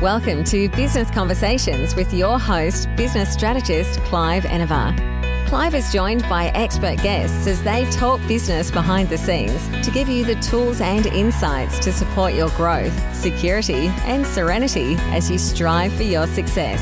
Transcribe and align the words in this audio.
Welcome 0.00 0.44
to 0.44 0.70
Business 0.70 1.10
Conversations 1.10 1.94
with 1.94 2.14
your 2.14 2.38
host, 2.38 2.88
business 2.96 3.30
strategist 3.30 4.00
Clive 4.04 4.44
Enevar. 4.44 4.96
Clive 5.46 5.74
is 5.74 5.92
joined 5.92 6.22
by 6.22 6.46
expert 6.54 7.02
guests 7.02 7.46
as 7.46 7.62
they 7.64 7.84
talk 7.90 8.18
business 8.26 8.70
behind 8.70 9.10
the 9.10 9.18
scenes 9.18 9.68
to 9.84 9.90
give 9.90 10.08
you 10.08 10.24
the 10.24 10.36
tools 10.36 10.80
and 10.80 11.04
insights 11.04 11.78
to 11.80 11.92
support 11.92 12.32
your 12.32 12.48
growth, 12.52 13.14
security, 13.14 13.88
and 14.06 14.26
serenity 14.26 14.94
as 15.10 15.30
you 15.30 15.36
strive 15.36 15.92
for 15.92 16.04
your 16.04 16.26
success. 16.28 16.80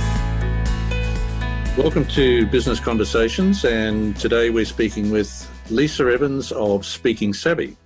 Welcome 1.76 2.06
to 2.10 2.46
Business 2.46 2.78
Conversations, 2.78 3.64
and 3.64 4.14
today 4.14 4.50
we're 4.50 4.64
speaking 4.64 5.10
with 5.10 5.50
Lisa 5.70 6.04
Evans 6.04 6.52
of 6.52 6.86
Speaking 6.86 7.34
Savvy. 7.34 7.76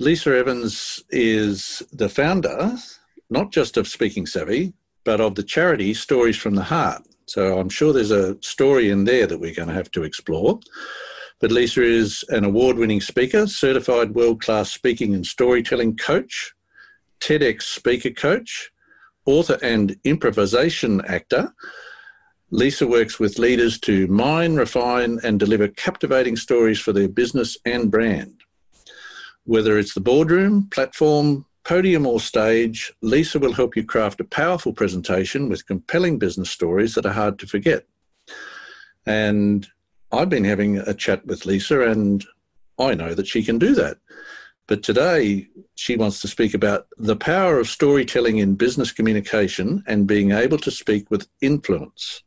Lisa 0.00 0.36
Evans 0.36 1.04
is 1.10 1.84
the 1.92 2.08
founder 2.08 2.76
not 3.30 3.52
just 3.52 3.76
of 3.76 3.88
Speaking 3.88 4.26
Savvy, 4.26 4.72
but 5.04 5.20
of 5.20 5.36
the 5.36 5.42
charity 5.42 5.94
Stories 5.94 6.36
from 6.36 6.56
the 6.56 6.64
Heart. 6.64 7.02
So 7.26 7.58
I'm 7.58 7.68
sure 7.68 7.92
there's 7.92 8.10
a 8.10 8.36
story 8.42 8.90
in 8.90 9.04
there 9.04 9.26
that 9.26 9.38
we're 9.38 9.54
going 9.54 9.68
to 9.68 9.74
have 9.74 9.90
to 9.92 10.02
explore. 10.02 10.58
But 11.38 11.52
Lisa 11.52 11.82
is 11.82 12.24
an 12.28 12.44
award 12.44 12.76
winning 12.76 13.00
speaker, 13.00 13.46
certified 13.46 14.14
world 14.14 14.42
class 14.42 14.70
speaking 14.70 15.14
and 15.14 15.24
storytelling 15.24 15.96
coach, 15.96 16.52
TEDx 17.20 17.62
speaker 17.62 18.10
coach, 18.10 18.70
author 19.26 19.58
and 19.62 19.96
improvisation 20.04 21.00
actor. 21.06 21.54
Lisa 22.50 22.86
works 22.86 23.20
with 23.20 23.38
leaders 23.38 23.78
to 23.80 24.08
mine, 24.08 24.56
refine, 24.56 25.20
and 25.22 25.38
deliver 25.38 25.68
captivating 25.68 26.36
stories 26.36 26.80
for 26.80 26.92
their 26.92 27.08
business 27.08 27.56
and 27.64 27.90
brand. 27.90 28.40
Whether 29.44 29.78
it's 29.78 29.94
the 29.94 30.00
boardroom, 30.00 30.68
platform, 30.70 31.46
podium 31.64 32.06
or 32.06 32.20
stage, 32.20 32.92
Lisa 33.02 33.38
will 33.38 33.52
help 33.52 33.76
you 33.76 33.84
craft 33.84 34.20
a 34.20 34.24
powerful 34.24 34.72
presentation 34.72 35.48
with 35.48 35.66
compelling 35.66 36.18
business 36.18 36.50
stories 36.50 36.94
that 36.94 37.06
are 37.06 37.12
hard 37.12 37.38
to 37.38 37.46
forget. 37.46 37.86
And 39.06 39.66
I've 40.12 40.28
been 40.28 40.44
having 40.44 40.78
a 40.78 40.94
chat 40.94 41.24
with 41.26 41.46
Lisa, 41.46 41.82
and 41.82 42.24
I 42.78 42.94
know 42.94 43.14
that 43.14 43.26
she 43.26 43.42
can 43.42 43.58
do 43.58 43.74
that. 43.74 43.98
But 44.66 44.82
today, 44.82 45.48
she 45.74 45.96
wants 45.96 46.20
to 46.20 46.28
speak 46.28 46.54
about 46.54 46.86
the 46.96 47.16
power 47.16 47.58
of 47.58 47.68
storytelling 47.68 48.38
in 48.38 48.54
business 48.54 48.92
communication 48.92 49.82
and 49.86 50.06
being 50.06 50.30
able 50.30 50.58
to 50.58 50.70
speak 50.70 51.10
with 51.10 51.28
influence. 51.40 52.22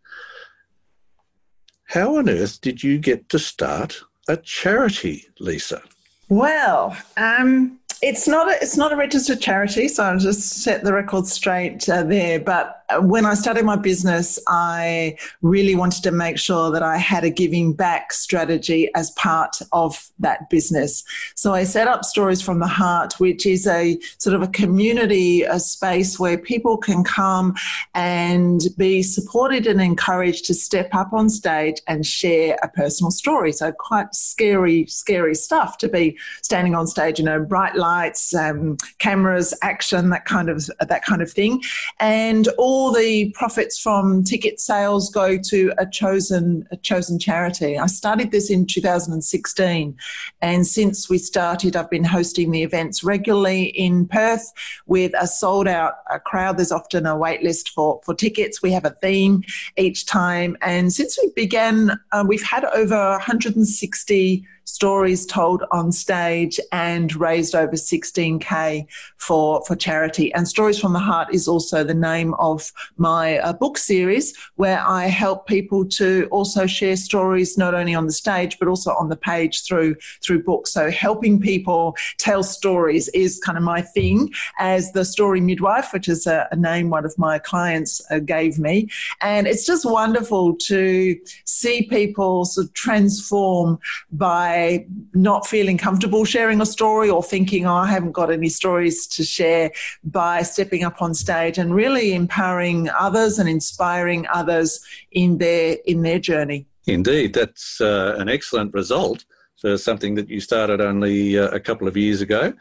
How 1.86 2.18
on 2.18 2.30
earth 2.30 2.60
did 2.60 2.84
you 2.84 2.98
get 2.98 3.30
to 3.30 3.40
start 3.40 4.02
a 4.28 4.36
charity, 4.38 5.26
Lisa? 5.40 5.82
Well, 6.30 6.98
um, 7.18 7.80
it's 8.04 8.28
not 8.28 8.50
a, 8.50 8.62
it's 8.62 8.78
not 8.78 8.92
a 8.92 8.96
registered 8.96 9.40
charity, 9.40 9.88
so 9.88 10.04
I'll 10.04 10.20
just 10.20 10.62
set 10.64 10.84
the 10.84 10.94
record 10.94 11.26
straight 11.26 11.88
uh, 11.88 12.04
there. 12.04 12.40
But 12.40 12.83
when 13.00 13.26
I 13.26 13.34
started 13.34 13.66
my 13.66 13.76
business, 13.76 14.40
I 14.48 15.18
really 15.42 15.76
wanted 15.76 16.04
to 16.04 16.12
make 16.12 16.38
sure 16.38 16.72
that 16.72 16.84
I 16.84 16.98
had 16.98 17.24
a 17.24 17.30
giving 17.30 17.74
back 17.74 18.14
strategy 18.14 18.90
as 18.96 19.12
part 19.12 19.58
of 19.72 20.12
that 20.20 20.50
business. 20.50 21.04
So 21.36 21.54
I 21.54 21.64
set 21.64 21.88
up 21.88 22.04
Stories 22.06 22.42
from 22.42 22.60
the 22.60 22.68
Heart, 22.68 23.20
which 23.20 23.46
is 23.46 23.68
a 23.68 24.00
sort 24.18 24.36
of 24.36 24.42
a 24.42 24.48
community, 24.48 25.44
a 25.44 25.60
space 25.60 26.20
where 26.20 26.38
people 26.38 26.78
can 26.78 27.04
come 27.04 27.56
and 27.94 28.62
be 28.78 29.04
supported 29.04 29.68
and 29.68 29.82
encouraged 29.82 30.46
to 30.46 30.54
step 30.54 30.90
up 30.94 31.14
on 31.14 31.30
stage 31.30 31.82
and 31.88 32.06
share 32.06 32.58
a 32.64 32.68
personal 32.68 33.12
story. 33.12 33.52
So 33.52 33.72
quite 33.72 34.14
scary, 34.14 34.86
scary 34.88 35.36
stuff 35.36 35.78
to 35.80 35.88
be 35.88 36.18
standing 36.42 36.76
on 36.76 36.88
stage, 36.88 37.20
you 37.20 37.26
know, 37.26 37.40
bright 37.40 37.76
lights, 37.76 38.34
um, 38.36 38.78
cameras, 39.00 39.54
action, 39.62 40.10
that 40.10 40.26
kind 40.26 40.50
of 40.50 40.70
that 40.80 41.04
kind 41.06 41.22
of 41.22 41.32
thing, 41.32 41.62
and 42.00 42.48
all 42.58 42.73
all 42.74 42.92
the 42.92 43.30
profits 43.36 43.80
from 43.80 44.24
ticket 44.24 44.60
sales 44.60 45.12
go 45.12 45.38
to 45.38 45.72
a 45.78 45.86
chosen 45.86 46.68
a 46.72 46.78
chosen 46.78 47.20
charity. 47.20 47.78
I 47.78 47.86
started 47.86 48.32
this 48.32 48.50
in 48.50 48.66
2016, 48.66 49.96
and 50.42 50.66
since 50.66 51.08
we 51.08 51.20
started, 51.20 51.76
I've 51.76 51.92
been 51.92 52.04
hosting 52.04 52.50
the 52.50 52.64
events 52.64 53.04
regularly 53.04 53.66
in 53.66 54.08
Perth 54.08 54.52
with 54.88 55.12
a 55.20 55.28
sold 55.28 55.68
out 55.68 55.94
a 56.10 56.20
crowd. 56.20 56.58
There's 56.58 56.72
often 56.72 57.06
a 57.06 57.16
wait 57.16 57.44
list 57.44 57.70
for 57.70 58.02
for 58.04 58.16
tickets. 58.16 58.64
We 58.64 58.72
have 58.72 58.86
a 58.86 58.98
theme 59.04 59.44
each 59.78 60.08
time, 60.08 60.58
and 60.62 60.92
since 60.92 61.20
we 61.22 61.32
began, 61.36 62.00
uh, 62.12 62.26
we've 62.28 62.42
had 62.42 62.66
over 62.66 63.12
160 63.12 64.48
stories 64.66 65.26
told 65.26 65.64
on 65.72 65.92
stage 65.92 66.60
and 66.72 67.16
raised 67.16 67.56
over 67.56 67.74
16k 67.74 68.86
for 69.18 69.64
for 69.66 69.76
charity. 69.76 70.34
And 70.34 70.48
stories 70.48 70.80
from 70.80 70.94
the 70.94 71.00
heart 71.00 71.34
is 71.34 71.48
also 71.48 71.84
the 71.84 71.94
name 71.94 72.34
of 72.36 72.72
my 72.98 73.40
uh, 73.40 73.54
book 73.54 73.78
series 73.78 74.34
where 74.56 74.82
i 74.86 75.06
help 75.06 75.48
people 75.48 75.86
to 75.86 76.28
also 76.32 76.66
share 76.66 76.96
stories 76.96 77.58
not 77.58 77.74
only 77.74 77.96
on 77.96 78.06
the 78.06 78.12
stage 78.12 78.58
but 78.60 78.68
also 78.68 78.92
on 78.92 79.10
the 79.10 79.16
page 79.16 79.66
through 79.66 79.96
through 80.24 80.44
books. 80.44 80.72
So 80.72 80.90
helping 80.90 81.40
people 81.40 81.96
tell 82.18 82.44
stories 82.44 83.10
is 83.10 83.40
kind 83.40 83.58
of 83.58 83.64
my 83.64 83.82
thing. 83.82 84.32
As 84.60 84.92
the 84.92 85.06
story 85.06 85.42
midwife 85.42 85.94
which 85.94 86.08
is 86.08 86.28
a, 86.28 86.48
a 86.52 86.56
name 86.56 86.90
one 86.90 87.06
of 87.06 87.18
my 87.18 87.40
clients 87.40 88.02
uh, 88.12 88.20
gave 88.20 88.60
me. 88.60 88.90
And 89.22 89.48
it's 89.48 89.66
just 89.66 89.86
wonderful 89.86 90.56
to 90.56 91.20
see 91.46 91.84
people 91.84 92.46
sort 92.46 92.68
of 92.68 92.74
transform 92.74 93.80
by 94.12 94.53
by 94.54 94.86
not 95.14 95.48
feeling 95.48 95.78
comfortable 95.78 96.26
sharing 96.26 96.62
a 96.62 96.66
story 96.66 97.10
or 97.10 97.24
thinking, 97.24 97.66
oh, 97.66 97.76
I 97.76 97.88
haven't 97.88 98.12
got 98.12 98.32
any 98.32 98.50
stories 98.50 99.08
to 99.08 99.24
share, 99.24 99.72
by 100.04 100.44
stepping 100.44 100.84
up 100.84 101.02
on 101.02 101.14
stage 101.14 101.58
and 101.58 101.74
really 101.74 102.14
empowering 102.14 102.90
others 102.90 103.40
and 103.40 103.50
inspiring 103.50 104.26
others 104.34 104.80
in 105.12 105.38
their 105.38 105.78
in 105.86 106.04
their 106.04 106.20
journey. 106.20 106.68
Indeed, 106.86 107.34
that's 107.34 107.82
uh, 107.82 108.16
an 108.20 108.30
excellent 108.30 108.74
result 108.74 109.26
for 109.60 109.78
something 109.78 110.16
that 110.16 110.30
you 110.30 110.40
started 110.40 110.82
only 110.82 111.40
uh, 111.40 111.48
a 111.50 111.60
couple 111.60 111.88
of 111.88 111.96
years 111.96 112.22
ago. 112.22 112.54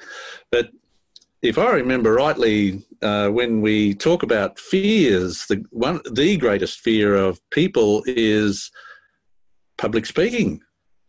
But 0.51 0.71
if 1.43 1.59
I 1.59 1.71
remember 1.71 2.13
rightly, 2.13 2.83
uh, 3.03 3.29
when 3.29 3.61
we 3.61 3.95
talk 3.95 4.23
about 4.23 4.59
fears, 4.59 5.47
the 5.47 5.65
one 5.71 6.01
the 6.11 6.37
greatest 6.37 6.81
fear 6.81 7.15
of 7.17 7.41
people 7.51 8.03
is 8.07 8.71
public 9.77 10.07
speaking. 10.07 10.63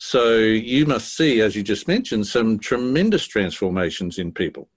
So 0.05 0.35
you 0.35 0.85
must 0.85 1.15
see, 1.15 1.39
as 1.39 1.55
you 1.55 1.63
just 1.63 1.87
mentioned, 1.87 2.27
some 2.27 2.59
tremendous 2.59 3.25
transformations 3.25 4.19
in 4.19 4.33
people. 4.33 4.67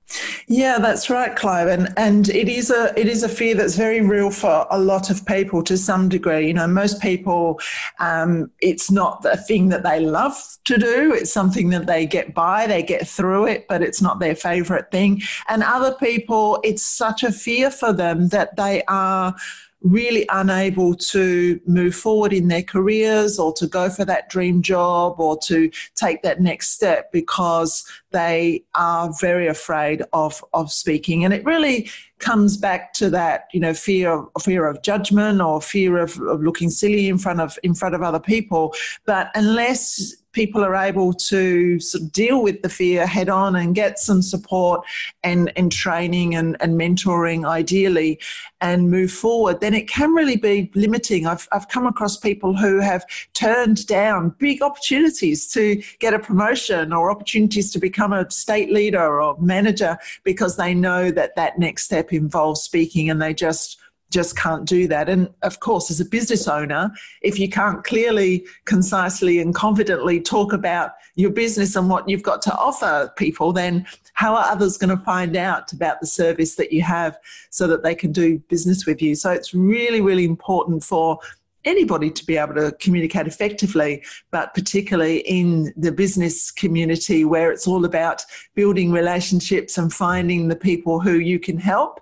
Yeah, 0.47 0.79
that's 0.79 1.11
right, 1.11 1.35
Clive, 1.35 1.67
and 1.67 1.93
and 1.97 2.29
it 2.29 2.49
is 2.49 2.71
a 2.71 2.97
it 2.97 3.09
is 3.09 3.25
a 3.25 3.29
fear 3.29 3.57
that's 3.57 3.75
very 3.75 4.01
real 4.01 4.31
for 4.31 4.69
a 4.71 4.79
lot 4.79 5.11
of 5.11 5.27
people 5.27 5.65
to 5.65 5.77
some 5.77 6.09
degree. 6.09 6.47
You 6.47 6.55
know, 6.55 6.69
most 6.69 7.03
people, 7.03 7.59
um, 7.99 8.53
it's 8.61 8.89
not 8.89 9.25
a 9.25 9.37
thing 9.37 9.69
that 9.71 9.83
they 9.83 9.99
love 9.99 10.41
to 10.67 10.79
do. 10.79 11.13
It's 11.13 11.33
something 11.33 11.71
that 11.71 11.87
they 11.87 12.07
get 12.07 12.33
by, 12.33 12.69
they 12.69 12.85
get 12.85 13.09
through 13.09 13.47
it, 13.47 13.67
but 13.69 13.83
it's 13.83 14.01
not 14.01 14.21
their 14.21 14.37
favorite 14.37 14.93
thing. 14.93 15.23
And 15.49 15.65
other 15.65 15.95
people, 15.95 16.61
it's 16.63 16.87
such 16.87 17.25
a 17.25 17.33
fear 17.33 17.73
for 17.73 17.93
them 17.93 18.29
that 18.29 18.55
they 18.55 18.85
are 18.87 19.35
really 19.83 20.27
unable 20.31 20.95
to 20.95 21.61
move 21.67 21.95
forward 21.95 22.33
in 22.33 22.49
their 22.49 22.63
careers 22.63 23.39
or 23.39 23.53
to 23.53 23.67
go 23.67 23.89
for 23.89 24.05
that 24.05 24.29
dream 24.29 24.63
job 24.63 25.21
or 25.21 25.39
to 25.39 25.71
take 25.95 26.23
that 26.23 26.41
next 26.41 26.71
step 26.71 27.13
because 27.13 27.87
they 28.11 28.65
are 28.75 29.13
very 29.21 29.47
afraid 29.47 30.03
of, 30.13 30.45
of 30.55 30.73
speaking. 30.73 31.25
And 31.25 31.33
it 31.33 31.45
really 31.45 31.91
comes 32.19 32.57
back 32.57 32.95
to 32.95 33.11
that, 33.11 33.49
you 33.53 33.61
know, 33.61 33.75
fear 33.75 34.27
of 34.35 34.43
fear 34.43 34.67
of 34.67 34.83
judgment 34.83 35.41
or 35.41 35.61
fear 35.61 35.99
of, 35.99 36.19
of 36.21 36.41
looking 36.41 36.71
silly 36.71 37.09
in 37.09 37.19
front 37.19 37.41
of 37.41 37.59
in 37.63 37.75
front 37.75 37.95
of 37.95 38.03
other 38.03 38.21
people. 38.21 38.75
But 39.05 39.31
unless 39.35 40.17
people 40.37 40.63
are 40.63 40.77
able 40.77 41.15
to 41.15 41.81
sort 41.81 42.03
of 42.03 42.13
deal 42.13 42.43
with 42.43 42.61
the 42.61 42.69
fear 42.69 43.07
head 43.07 43.31
on 43.31 43.57
and 43.57 43.75
get 43.75 43.99
some 43.99 44.21
support 44.21 44.83
and, 45.25 45.51
and 45.57 45.73
training 45.73 46.35
and, 46.35 46.59
and 46.61 46.79
mentoring 46.79 47.49
ideally 47.49 48.21
and 48.61 48.91
move 48.91 49.11
forward, 49.11 49.61
then 49.61 49.73
it 49.73 49.89
can 49.89 50.13
really 50.13 50.37
be 50.37 50.71
limiting. 50.75 51.27
I've, 51.27 51.49
I've 51.53 51.69
come 51.69 51.87
across 51.87 52.19
people 52.19 52.55
who 52.55 52.81
have 52.81 53.07
turned 53.33 53.87
down 53.87 54.35
big 54.39 54.61
opportunities 54.61 55.51
to 55.53 55.83
get 56.01 56.13
a 56.13 56.19
promotion 56.19 56.93
or 56.93 57.11
opportunities 57.11 57.73
to 57.73 57.79
become 57.79 58.13
a 58.13 58.31
state 58.31 58.71
leader 58.71 59.23
or 59.23 59.39
manager 59.41 59.97
because 60.23 60.59
they 60.59 60.75
know 60.75 61.11
that 61.11 61.35
that 61.37 61.59
next 61.59 61.85
step 61.85 62.13
involves 62.13 62.61
speaking 62.61 63.09
and 63.09 63.23
they 63.23 63.33
just 63.33 63.79
just 64.11 64.37
can't 64.37 64.65
do 64.67 64.87
that. 64.89 65.09
And 65.09 65.29
of 65.43 65.61
course, 65.61 65.91
as 65.91 66.01
a 66.01 66.05
business 66.05 66.47
owner, 66.47 66.91
if 67.23 67.39
you 67.39 67.49
can't 67.49 67.83
clearly, 67.85 68.47
concisely, 68.65 69.41
and 69.41 69.55
confidently 69.55 70.21
talk 70.21 70.53
about 70.53 70.93
your 71.17 71.31
business 71.31 71.77
and 71.77 71.89
what 71.89 72.09
you've 72.09 72.23
got 72.23 72.43
to 72.43 72.55
offer 72.57 73.13
people, 73.17 73.53
then 73.53 73.87
how 74.15 74.35
are 74.35 74.45
others 74.51 74.79
going 74.79 74.97
to 74.97 75.05
find 75.05 75.37
out 75.37 75.73
about 75.73 76.01
the 76.01 76.07
service 76.07 76.55
that 76.57 76.73
you 76.73 76.83
have 76.83 77.19
so 77.51 77.67
that 77.67 77.83
they 77.83 77.95
can 77.95 78.13
do 78.13 78.39
business 78.49 78.87
with 78.87 79.03
you? 79.03 79.15
So 79.15 79.31
it's 79.31 79.55
really, 79.55 80.01
really 80.01 80.25
important 80.25 80.85
for 80.85 81.19
anybody 81.67 82.11
to 82.11 82.25
be 82.25 82.37
able 82.37 82.55
to 82.55 82.73
communicate 82.81 83.27
effectively, 83.27 84.03
but 84.31 84.55
particularly 84.55 85.19
in 85.19 85.73
the 85.77 85.93
business 85.93 86.51
community 86.51 87.25
where 87.25 87.53
it's 87.53 87.67
all 87.67 87.85
about 87.85 88.23
building 88.55 88.93
relationships 88.93 89.77
and 89.77 89.93
finding 89.93 90.49
the 90.49 90.57
people 90.57 91.01
who 91.01 91.19
you 91.19 91.39
can 91.39 91.59
help 91.59 92.01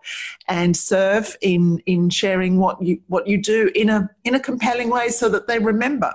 and 0.48 0.76
serve 0.76 1.36
in 1.40 1.82
in 1.86 2.10
sharing 2.10 2.58
what 2.58 2.80
you 2.80 3.00
what 3.08 3.26
you 3.26 3.40
do 3.40 3.70
in 3.74 3.88
a 3.88 4.08
in 4.24 4.34
a 4.34 4.40
compelling 4.40 4.90
way 4.90 5.08
so 5.08 5.28
that 5.28 5.46
they 5.46 5.58
remember. 5.58 6.12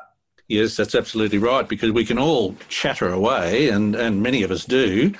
Yes, 0.47 0.75
that's 0.75 0.95
absolutely 0.95 1.37
right 1.37 1.69
because 1.69 1.91
we 1.91 2.03
can 2.03 2.17
all 2.17 2.55
chatter 2.69 3.07
away, 3.09 3.69
and, 3.69 3.95
and 3.95 4.23
many 4.23 4.41
of 4.41 4.49
us 4.49 4.65
do, 4.65 5.13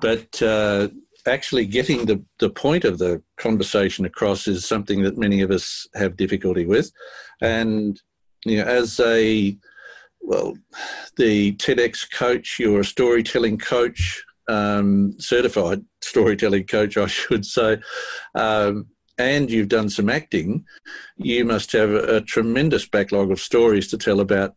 but 0.00 0.42
uh, 0.42 0.88
actually 1.26 1.66
getting 1.66 2.06
the, 2.06 2.22
the 2.38 2.50
point 2.50 2.84
of 2.84 2.98
the 2.98 3.22
conversation 3.36 4.04
across 4.04 4.46
is 4.46 4.64
something 4.64 5.02
that 5.02 5.18
many 5.18 5.40
of 5.40 5.50
us 5.50 5.88
have 5.94 6.16
difficulty 6.16 6.66
with. 6.66 6.90
And, 7.40 8.00
you 8.44 8.58
know, 8.58 8.64
as 8.64 9.00
a, 9.00 9.56
well, 10.20 10.54
the 11.16 11.52
TEDx 11.56 12.10
coach, 12.12 12.58
you're 12.58 12.80
a 12.80 12.84
storytelling 12.84 13.58
coach, 13.58 14.22
um, 14.48 15.14
certified 15.18 15.84
storytelling 16.02 16.66
coach, 16.66 16.96
I 16.96 17.06
should 17.06 17.46
say, 17.46 17.78
um, 18.34 18.86
and 19.16 19.50
you've 19.50 19.68
done 19.68 19.88
some 19.88 20.10
acting, 20.10 20.64
you 21.16 21.44
must 21.44 21.72
have 21.72 21.90
a, 21.90 22.16
a 22.16 22.20
tremendous 22.20 22.86
backlog 22.86 23.30
of 23.30 23.40
stories 23.40 23.88
to 23.88 23.98
tell 23.98 24.20
about 24.20 24.56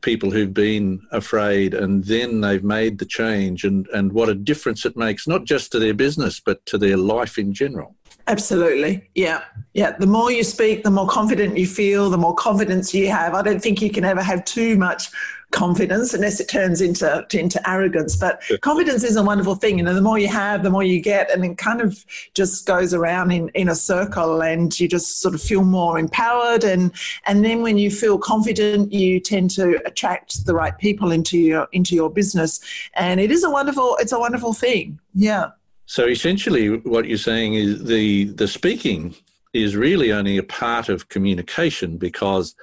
people 0.00 0.30
who've 0.30 0.54
been 0.54 1.00
afraid 1.10 1.74
and 1.74 2.04
then 2.04 2.40
they've 2.40 2.64
made 2.64 2.98
the 2.98 3.04
change 3.04 3.64
and, 3.64 3.86
and 3.88 4.12
what 4.12 4.28
a 4.28 4.34
difference 4.34 4.84
it 4.84 4.96
makes, 4.96 5.28
not 5.28 5.44
just 5.44 5.70
to 5.72 5.78
their 5.78 5.94
business, 5.94 6.40
but 6.40 6.64
to 6.66 6.78
their 6.78 6.96
life 6.96 7.38
in 7.38 7.52
general. 7.52 7.94
Absolutely. 8.28 9.10
Yeah. 9.14 9.42
Yeah. 9.74 9.96
The 9.98 10.06
more 10.06 10.30
you 10.30 10.44
speak, 10.44 10.84
the 10.84 10.90
more 10.90 11.08
confident 11.08 11.58
you 11.58 11.66
feel, 11.66 12.08
the 12.08 12.18
more 12.18 12.34
confidence 12.34 12.94
you 12.94 13.10
have. 13.10 13.34
I 13.34 13.42
don't 13.42 13.60
think 13.60 13.82
you 13.82 13.90
can 13.90 14.04
ever 14.04 14.22
have 14.22 14.44
too 14.44 14.76
much 14.76 15.10
confidence 15.52 16.14
unless 16.14 16.40
it 16.40 16.48
turns 16.48 16.80
into 16.80 17.24
into 17.32 17.70
arrogance. 17.70 18.16
But 18.16 18.42
confidence 18.60 19.04
is 19.04 19.16
a 19.16 19.22
wonderful 19.22 19.54
thing. 19.54 19.78
You 19.78 19.84
know, 19.84 19.94
the 19.94 20.02
more 20.02 20.18
you 20.18 20.28
have, 20.28 20.62
the 20.62 20.70
more 20.70 20.82
you 20.82 21.00
get, 21.00 21.30
and 21.30 21.44
it 21.44 21.58
kind 21.58 21.80
of 21.80 22.04
just 22.34 22.66
goes 22.66 22.92
around 22.92 23.30
in, 23.30 23.48
in 23.50 23.68
a 23.68 23.74
circle, 23.74 24.42
and 24.42 24.78
you 24.78 24.88
just 24.88 25.20
sort 25.20 25.34
of 25.34 25.42
feel 25.42 25.62
more 25.62 25.98
empowered. 25.98 26.64
And 26.64 26.92
and 27.26 27.44
then 27.44 27.62
when 27.62 27.78
you 27.78 27.90
feel 27.90 28.18
confident, 28.18 28.92
you 28.92 29.20
tend 29.20 29.50
to 29.52 29.80
attract 29.86 30.46
the 30.46 30.54
right 30.54 30.76
people 30.78 31.12
into 31.12 31.38
your 31.38 31.68
into 31.72 31.94
your 31.94 32.10
business, 32.10 32.60
and 32.94 33.20
it 33.20 33.30
is 33.30 33.44
a 33.44 33.50
wonderful 33.50 33.96
it's 34.00 34.12
a 34.12 34.18
wonderful 34.18 34.52
thing. 34.52 34.98
Yeah. 35.14 35.50
So 35.86 36.06
essentially, 36.06 36.78
what 36.78 37.06
you're 37.06 37.18
saying 37.18 37.54
is 37.54 37.84
the 37.84 38.24
the 38.24 38.48
speaking 38.48 39.14
is 39.52 39.76
really 39.76 40.12
only 40.12 40.38
a 40.38 40.42
part 40.42 40.88
of 40.88 41.08
communication 41.08 41.98
because 41.98 42.54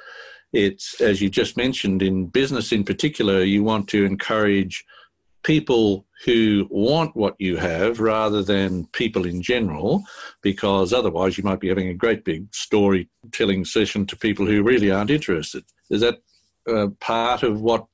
it's, 0.51 0.99
as 1.01 1.21
you 1.21 1.29
just 1.29 1.57
mentioned, 1.57 2.01
in 2.01 2.27
business 2.27 2.71
in 2.71 2.83
particular, 2.83 3.43
you 3.43 3.63
want 3.63 3.87
to 3.89 4.05
encourage 4.05 4.85
people 5.43 6.05
who 6.25 6.67
want 6.69 7.15
what 7.15 7.35
you 7.39 7.57
have 7.57 7.99
rather 7.99 8.43
than 8.43 8.85
people 8.87 9.25
in 9.25 9.41
general, 9.41 10.03
because 10.41 10.91
otherwise 10.91 11.37
you 11.37 11.43
might 11.43 11.59
be 11.59 11.69
having 11.69 11.87
a 11.87 11.93
great 11.93 12.25
big 12.25 12.53
storytelling 12.53 13.63
session 13.63 14.05
to 14.05 14.17
people 14.17 14.45
who 14.45 14.63
really 14.63 14.91
aren't 14.91 15.11
interested. 15.11 15.63
Is 15.89 16.01
that 16.01 16.21
uh, 16.67 16.87
part 16.99 17.43
of 17.43 17.61
what 17.61 17.85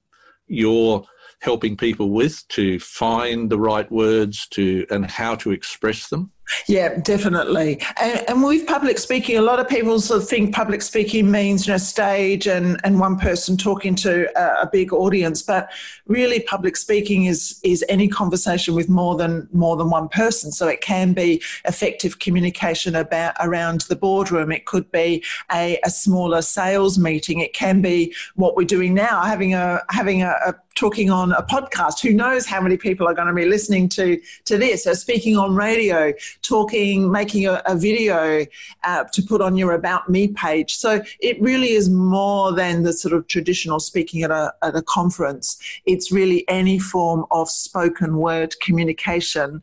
you're 0.48 1.06
helping 1.42 1.78
people 1.78 2.10
with 2.10 2.48
to 2.48 2.80
find 2.80 3.50
the 3.50 3.60
right 3.60 3.92
words 3.92 4.48
to 4.48 4.86
and 4.90 5.10
how 5.10 5.36
to 5.36 5.52
express 5.52 6.08
them? 6.08 6.32
Yeah, 6.68 7.00
definitely. 7.00 7.82
And, 8.00 8.24
and, 8.30 8.44
with 8.44 8.68
public 8.68 9.00
speaking, 9.00 9.38
a 9.38 9.42
lot 9.42 9.60
of 9.60 9.68
people 9.68 10.00
sort 10.00 10.22
of 10.22 10.30
think 10.30 10.54
public 10.54 10.82
speaking 10.82 11.32
means 11.32 11.66
you 11.66 11.74
know 11.74 11.78
stage 11.78 12.48
and, 12.48 12.80
and 12.84 13.00
one 13.00 13.18
person 13.18 13.58
talking 13.58 13.96
to 13.96 14.28
a, 14.40 14.64
a, 14.64 14.70
big 14.72 14.94
audience, 14.94 15.42
but 15.42 15.72
really 16.08 16.42
public 16.42 16.78
speaking 16.78 17.26
is 17.26 17.60
is 17.64 17.84
any 17.90 18.08
conversation 18.08 18.76
with 18.76 18.90
more 18.90 19.16
than 19.16 19.48
more 19.54 19.76
than 19.76 19.90
one 19.90 20.08
person. 20.10 20.52
So 20.52 20.68
it 20.68 20.82
can 20.82 21.14
be 21.14 21.42
effective 21.66 22.20
communication 22.20 22.96
about 22.96 23.34
around 23.40 23.82
the 23.82 23.96
boardroom. 23.96 24.52
It 24.52 24.66
could 24.66 24.92
be 24.92 25.24
a, 25.52 25.80
a 25.84 25.90
smaller 25.90 26.42
sales 26.44 27.00
meeting. 27.00 27.40
It 27.40 27.54
can 27.54 27.82
be 27.82 28.14
what 28.36 28.56
we're 28.56 28.66
doing 28.66 28.94
now, 28.94 29.24
having 29.24 29.56
a 29.56 29.82
having 29.90 30.22
a, 30.22 30.36
a 30.46 30.54
talking 30.76 31.10
on 31.10 31.32
a 31.32 31.42
podcast. 31.42 32.02
Who 32.02 32.14
knows 32.14 32.46
how 32.46 32.62
many 32.62 32.78
people 32.78 33.08
are 33.08 33.14
going 33.14 33.28
to 33.28 33.34
be 33.34 33.46
listening 33.46 33.90
to 33.90 34.22
to 34.46 34.58
this? 34.58 34.84
So 34.84 34.94
speaking 34.94 35.38
on 35.38 35.56
radio 35.56 36.14
talking, 36.42 37.12
making 37.12 37.48
a, 37.48 37.62
a 37.66 37.76
video 37.76 38.46
uh, 38.84 39.06
to 39.12 39.22
put 39.22 39.42
on 39.42 39.58
your 39.58 39.72
About 39.72 40.10
Me 40.10 40.28
page. 40.28 40.76
So 40.76 41.02
it 41.20 41.42
really 41.42 41.72
is 41.72 41.90
more 41.90 42.54
than 42.54 42.84
the 42.84 42.94
sort 42.94 43.14
of 43.14 43.28
traditional 43.28 43.80
speaking 43.80 44.24
at 44.24 44.32
a, 44.32 44.54
at 44.62 44.76
a 44.76 44.82
conference. 44.82 45.58
It's 45.86 46.12
really 46.12 46.48
any 46.48 46.78
form 46.80 47.26
of 47.32 47.50
spoken 47.50 48.18
word 48.18 48.56
communication. 48.62 49.62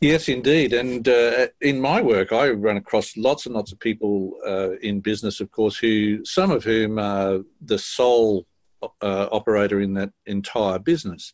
Yes, 0.00 0.28
indeed. 0.28 0.72
And 0.72 1.06
uh, 1.06 1.46
in 1.60 1.80
my 1.80 2.02
work, 2.02 2.32
I 2.32 2.50
run 2.50 2.76
across 2.76 3.16
lots 3.16 3.46
and 3.46 3.54
lots 3.54 3.70
of 3.70 3.78
people 3.78 4.32
uh, 4.44 4.72
in 4.78 4.98
business, 4.98 5.38
of 5.40 5.52
course, 5.52 5.78
who 5.78 6.24
some 6.24 6.50
of 6.50 6.64
whom 6.64 6.98
are 6.98 7.38
the 7.60 7.78
sole 7.78 8.44
uh, 9.00 9.28
operator 9.30 9.80
in 9.80 9.94
that 9.94 10.10
entire 10.26 10.78
business. 10.78 11.32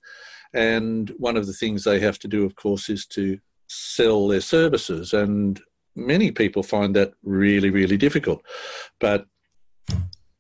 And 0.55 1.11
one 1.19 1.37
of 1.37 1.47
the 1.47 1.53
things 1.53 1.85
they 1.85 2.01
have 2.01 2.19
to 2.21 2.29
do, 2.29 2.45
of 2.45 2.55
course, 2.55 2.89
is 2.89 3.07
to 3.09 3.39
sell 3.67 4.29
their 4.29 4.41
services. 4.41 5.13
And 5.13 5.61
many 5.95 6.31
people 6.31 6.63
find 6.63 6.97
that 6.97 7.13
really, 7.23 7.71
really 7.71 7.97
difficult. 7.97 8.43
But 8.99 9.27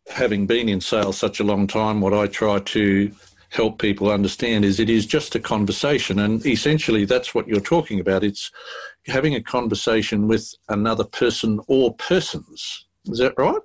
having 0.08 0.46
been 0.46 0.68
in 0.68 0.80
sales 0.80 1.18
such 1.18 1.40
a 1.40 1.44
long 1.44 1.66
time, 1.66 2.00
what 2.00 2.14
I 2.14 2.26
try 2.26 2.58
to 2.60 3.12
help 3.50 3.80
people 3.80 4.10
understand 4.10 4.64
is 4.64 4.78
it 4.78 4.90
is 4.90 5.06
just 5.06 5.34
a 5.34 5.40
conversation. 5.40 6.18
And 6.18 6.44
essentially, 6.44 7.04
that's 7.04 7.34
what 7.34 7.48
you're 7.48 7.60
talking 7.60 8.00
about. 8.00 8.24
It's 8.24 8.50
having 9.06 9.34
a 9.34 9.42
conversation 9.42 10.28
with 10.28 10.54
another 10.68 11.04
person 11.04 11.60
or 11.66 11.94
persons. 11.94 12.86
Is 13.06 13.18
that 13.18 13.34
right? 13.38 13.60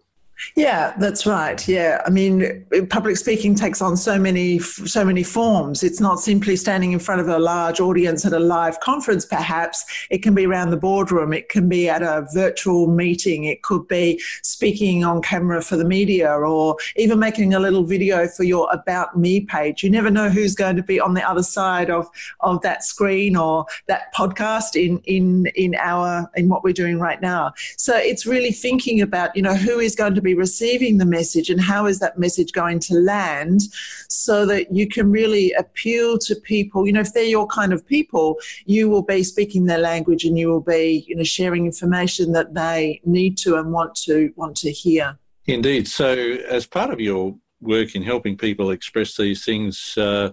Yeah, 0.56 0.94
that's 1.00 1.26
right. 1.26 1.66
Yeah, 1.68 2.02
I 2.06 2.10
mean, 2.10 2.66
public 2.90 3.18
speaking 3.18 3.56
takes 3.56 3.82
on 3.82 3.98
so 3.98 4.20
many 4.20 4.60
so 4.60 5.04
many 5.04 5.24
forms. 5.24 5.84
It's 5.84 6.00
not 6.00 6.20
simply 6.20 6.56
standing 6.56 6.92
in 6.92 7.00
front 7.00 7.22
of 7.22 7.28
a 7.28 7.40
large 7.40 7.80
audience 7.80 8.26
at 8.26 8.34
a 8.34 8.40
live 8.40 8.80
conference. 8.80 9.26
Perhaps 9.26 9.86
it 10.10 10.20
can 10.20 10.36
be 10.36 10.46
around 10.46 10.70
the 10.70 10.78
boardroom. 10.78 11.34
It 11.34 11.50
can 11.50 11.68
be 11.68 11.90
at 11.90 12.02
a 12.02 12.28
virtual 12.34 12.88
meeting. 12.88 13.46
It 13.46 13.64
could 13.64 13.88
be 13.88 14.22
speaking 14.44 15.04
on 15.04 15.22
camera 15.22 15.62
for 15.62 15.76
the 15.76 15.86
media, 15.86 16.32
or 16.32 16.78
even 16.96 17.20
making 17.20 17.54
a 17.54 17.60
little 17.60 17.84
video 17.84 18.28
for 18.28 18.44
your 18.44 18.70
About 18.72 19.18
Me 19.18 19.42
page. 19.42 19.84
You 19.84 19.90
never 19.90 20.12
know 20.12 20.30
who's 20.30 20.56
going 20.56 20.76
to 20.76 20.84
be 20.84 21.00
on 21.00 21.14
the 21.14 21.28
other 21.28 21.44
side 21.44 21.90
of 21.90 22.10
of 22.42 22.62
that 22.62 22.84
screen 22.84 23.36
or 23.36 23.66
that 23.88 24.14
podcast 24.14 24.76
in 24.76 25.00
in 25.06 25.48
in 25.56 25.76
our 25.76 26.30
in 26.36 26.50
what 26.50 26.64
we're 26.64 26.74
doing 26.74 27.00
right 27.00 27.22
now. 27.22 27.54
So 27.78 27.96
it's 27.96 28.26
really 28.26 28.52
thinking 28.52 29.02
about 29.02 29.36
you 29.36 29.42
know 29.42 29.56
who 29.56 29.80
is 29.80 29.96
going 29.96 30.16
to 30.16 30.22
be 30.22 30.33
receiving 30.34 30.98
the 30.98 31.06
message 31.06 31.50
and 31.50 31.62
how 31.62 31.86
is 31.86 32.00
that 32.00 32.18
message 32.18 32.52
going 32.52 32.80
to 32.80 32.96
land 32.96 33.62
so 34.10 34.46
that 34.46 34.74
you 34.74 34.88
can 34.88 35.12
really 35.12 35.52
appeal 35.54 36.18
to 36.20 36.36
people. 36.36 36.86
You 36.86 36.94
know, 36.94 37.02
if 37.02 37.14
they're 37.14 37.24
your 37.24 37.48
kind 37.48 37.74
of 37.74 37.86
people, 37.86 38.38
you 38.66 38.90
will 38.90 39.04
be 39.04 39.24
speaking 39.24 39.66
their 39.66 39.78
language 39.78 40.24
and 40.26 40.38
you 40.38 40.50
will 40.50 40.62
be, 40.62 41.06
you 41.08 41.16
know, 41.16 41.24
sharing 41.24 41.66
information 41.66 42.32
that 42.34 42.54
they 42.54 43.02
need 43.06 43.38
to 43.40 43.56
and 43.56 43.72
want 43.72 43.96
to 43.96 44.32
want 44.36 44.56
to 44.58 44.72
hear. 44.72 45.18
Indeed. 45.46 45.88
So 45.88 46.14
as 46.14 46.66
part 46.66 46.92
of 46.92 47.00
your 47.00 47.36
work 47.62 47.96
in 47.96 48.04
helping 48.04 48.38
people 48.38 48.72
express 48.72 49.18
these 49.18 49.44
things, 49.44 49.98
uh, 49.98 50.32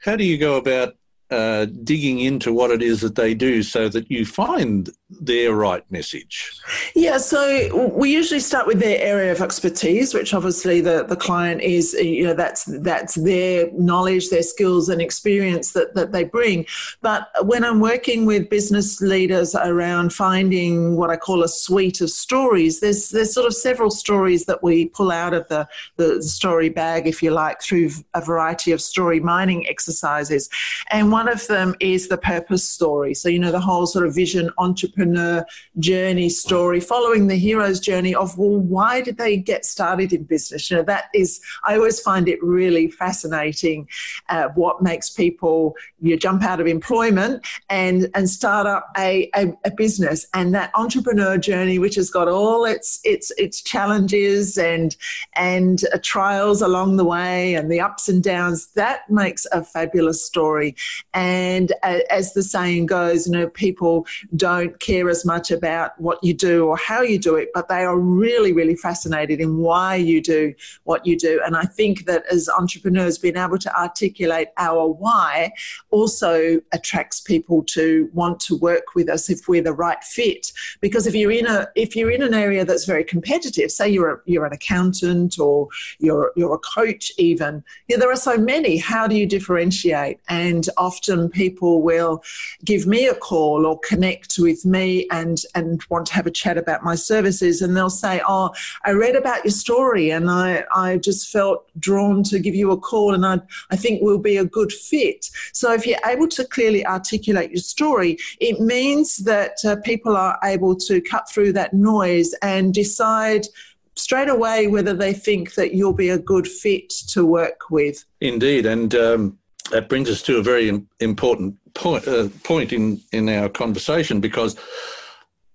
how 0.00 0.16
do 0.16 0.24
you 0.24 0.38
go 0.38 0.56
about 0.56 0.94
uh, 1.30 1.66
digging 1.84 2.20
into 2.20 2.52
what 2.52 2.70
it 2.70 2.82
is 2.82 3.00
that 3.02 3.14
they 3.14 3.34
do 3.34 3.62
so 3.62 3.88
that 3.88 4.10
you 4.10 4.24
find 4.24 4.90
their 5.10 5.54
right 5.54 5.90
message? 5.90 6.52
Yeah, 6.94 7.16
so 7.16 7.88
we 7.94 8.12
usually 8.12 8.40
start 8.40 8.66
with 8.66 8.78
their 8.78 9.00
area 9.00 9.32
of 9.32 9.40
expertise, 9.40 10.12
which 10.12 10.34
obviously 10.34 10.82
the, 10.82 11.04
the 11.04 11.16
client 11.16 11.62
is, 11.62 11.94
you 11.94 12.24
know, 12.24 12.34
that's 12.34 12.64
that's 12.80 13.14
their 13.14 13.70
knowledge, 13.72 14.28
their 14.28 14.42
skills 14.42 14.90
and 14.90 15.00
experience 15.00 15.72
that, 15.72 15.94
that 15.94 16.12
they 16.12 16.24
bring. 16.24 16.66
But 17.00 17.28
when 17.46 17.64
I'm 17.64 17.80
working 17.80 18.26
with 18.26 18.50
business 18.50 19.00
leaders 19.00 19.54
around 19.54 20.12
finding 20.12 20.96
what 20.96 21.08
I 21.08 21.16
call 21.16 21.42
a 21.42 21.48
suite 21.48 22.02
of 22.02 22.10
stories, 22.10 22.80
there's 22.80 23.08
there's 23.08 23.32
sort 23.32 23.46
of 23.46 23.54
several 23.54 23.90
stories 23.90 24.44
that 24.44 24.62
we 24.62 24.88
pull 24.88 25.10
out 25.10 25.32
of 25.32 25.48
the, 25.48 25.66
the 25.96 26.22
story 26.22 26.68
bag, 26.68 27.06
if 27.06 27.22
you 27.22 27.30
like, 27.30 27.62
through 27.62 27.90
a 28.12 28.20
variety 28.20 28.72
of 28.72 28.82
story 28.82 29.20
mining 29.20 29.66
exercises. 29.68 30.50
And 30.90 31.10
one 31.10 31.28
of 31.28 31.46
them 31.46 31.74
is 31.80 32.08
the 32.08 32.18
purpose 32.18 32.68
story. 32.68 33.14
So, 33.14 33.30
you 33.30 33.38
know, 33.38 33.52
the 33.52 33.60
whole 33.60 33.86
sort 33.86 34.06
of 34.06 34.14
vision 34.14 34.50
entrepreneur 34.58 34.97
entrepreneur 34.98 35.46
journey 35.78 36.28
story, 36.28 36.80
following 36.80 37.28
the 37.28 37.36
hero's 37.36 37.80
journey 37.80 38.14
of, 38.14 38.36
well, 38.36 38.58
why 38.58 39.00
did 39.00 39.16
they 39.16 39.36
get 39.36 39.64
started 39.64 40.12
in 40.12 40.24
business? 40.24 40.70
You 40.70 40.78
know, 40.78 40.82
that 40.84 41.04
is, 41.14 41.40
I 41.64 41.76
always 41.76 42.00
find 42.00 42.28
it 42.28 42.42
really 42.42 42.90
fascinating 42.90 43.88
uh, 44.28 44.48
what 44.54 44.82
makes 44.82 45.10
people, 45.10 45.76
you 46.00 46.16
jump 46.16 46.42
out 46.42 46.60
of 46.60 46.66
employment 46.66 47.46
and, 47.68 48.08
and 48.14 48.28
start 48.28 48.66
up 48.66 48.90
a, 48.96 49.30
a, 49.34 49.52
a 49.64 49.70
business. 49.70 50.26
And 50.34 50.54
that 50.54 50.70
entrepreneur 50.74 51.38
journey, 51.38 51.78
which 51.78 51.94
has 51.94 52.10
got 52.10 52.28
all 52.28 52.64
its, 52.64 53.00
its, 53.04 53.30
its 53.38 53.62
challenges 53.62 54.58
and, 54.58 54.96
and 55.34 55.84
uh, 55.92 55.98
trials 56.02 56.60
along 56.62 56.96
the 56.96 57.04
way 57.04 57.54
and 57.54 57.70
the 57.70 57.80
ups 57.80 58.08
and 58.08 58.22
downs, 58.22 58.68
that 58.74 59.08
makes 59.10 59.46
a 59.52 59.62
fabulous 59.62 60.24
story. 60.24 60.74
And 61.14 61.72
uh, 61.82 62.00
as 62.10 62.34
the 62.34 62.42
saying 62.42 62.86
goes, 62.86 63.26
you 63.26 63.32
know, 63.32 63.48
people 63.48 64.06
don't 64.34 64.78
care 64.88 65.08
as 65.10 65.24
much 65.24 65.50
about 65.50 65.88
what 66.00 66.18
you 66.22 66.34
do 66.50 66.66
or 66.66 66.76
how 66.76 67.00
you 67.02 67.18
do 67.18 67.34
it, 67.36 67.48
but 67.52 67.68
they 67.68 67.82
are 67.84 67.98
really, 67.98 68.52
really 68.60 68.76
fascinated 68.76 69.38
in 69.40 69.58
why 69.58 69.94
you 70.10 70.18
do 70.22 70.54
what 70.84 71.04
you 71.06 71.14
do. 71.28 71.34
And 71.44 71.56
I 71.56 71.64
think 71.78 72.06
that 72.06 72.22
as 72.32 72.48
entrepreneurs, 72.48 73.18
being 73.18 73.36
able 73.36 73.58
to 73.58 73.72
articulate 73.78 74.48
our 74.56 74.82
why 75.04 75.52
also 75.90 76.60
attracts 76.72 77.20
people 77.20 77.62
to 77.76 78.08
want 78.20 78.40
to 78.48 78.56
work 78.70 78.86
with 78.94 79.08
us 79.10 79.28
if 79.28 79.40
we're 79.48 79.68
the 79.70 79.80
right 79.86 80.02
fit. 80.02 80.52
Because 80.80 81.06
if 81.06 81.14
you're 81.14 81.38
in 81.42 81.46
a 81.46 81.68
if 81.74 81.94
you're 81.94 82.14
in 82.18 82.22
an 82.22 82.34
area 82.46 82.64
that's 82.64 82.86
very 82.94 83.04
competitive, 83.04 83.70
say 83.70 83.88
you're 83.88 84.12
a, 84.14 84.18
you're 84.24 84.48
an 84.50 84.58
accountant 84.60 85.38
or 85.38 85.68
you're 85.98 86.32
you're 86.36 86.54
a 86.54 86.64
coach 86.76 87.04
even, 87.18 87.52
yeah, 87.88 87.98
there 87.98 88.12
are 88.16 88.24
so 88.30 88.36
many. 88.54 88.76
How 88.78 89.06
do 89.06 89.14
you 89.20 89.26
differentiate? 89.26 90.18
And 90.28 90.64
often 90.76 91.28
people 91.28 91.72
will 91.90 92.22
give 92.64 92.86
me 92.86 93.00
a 93.06 93.14
call 93.14 93.66
or 93.66 93.78
connect 93.90 94.30
with 94.38 94.64
me 94.64 94.77
and 95.10 95.38
and 95.54 95.82
want 95.90 96.06
to 96.06 96.14
have 96.14 96.26
a 96.26 96.30
chat 96.30 96.58
about 96.58 96.84
my 96.84 96.94
services, 96.94 97.62
and 97.62 97.76
they'll 97.76 97.90
say, 97.90 98.20
"Oh, 98.26 98.50
I 98.84 98.92
read 98.92 99.16
about 99.16 99.44
your 99.44 99.52
story, 99.52 100.10
and 100.10 100.30
I 100.30 100.64
I 100.74 100.98
just 100.98 101.30
felt 101.30 101.70
drawn 101.78 102.22
to 102.24 102.38
give 102.38 102.54
you 102.54 102.70
a 102.70 102.78
call, 102.78 103.14
and 103.14 103.24
I 103.24 103.40
I 103.70 103.76
think 103.76 104.02
we'll 104.02 104.18
be 104.18 104.36
a 104.36 104.44
good 104.44 104.72
fit." 104.72 105.26
So 105.52 105.72
if 105.72 105.86
you're 105.86 106.06
able 106.06 106.28
to 106.28 106.44
clearly 106.44 106.86
articulate 106.86 107.50
your 107.50 107.62
story, 107.62 108.18
it 108.40 108.60
means 108.60 109.18
that 109.18 109.56
uh, 109.64 109.76
people 109.84 110.16
are 110.16 110.38
able 110.44 110.74
to 110.88 111.00
cut 111.00 111.30
through 111.30 111.52
that 111.54 111.72
noise 111.72 112.34
and 112.42 112.74
decide 112.74 113.46
straight 113.94 114.28
away 114.28 114.68
whether 114.68 114.94
they 114.94 115.12
think 115.12 115.54
that 115.54 115.74
you'll 115.74 115.92
be 115.92 116.08
a 116.08 116.18
good 116.18 116.46
fit 116.46 116.88
to 116.90 117.26
work 117.26 117.70
with. 117.70 118.04
Indeed, 118.20 118.64
and 118.66 118.94
um, 118.94 119.38
that 119.70 119.88
brings 119.88 120.08
us 120.08 120.22
to 120.22 120.38
a 120.38 120.42
very 120.42 120.82
important 121.00 121.57
point, 121.78 122.06
uh, 122.06 122.28
point 122.44 122.72
in, 122.72 123.00
in 123.12 123.28
our 123.28 123.48
conversation 123.48 124.20
because 124.20 124.56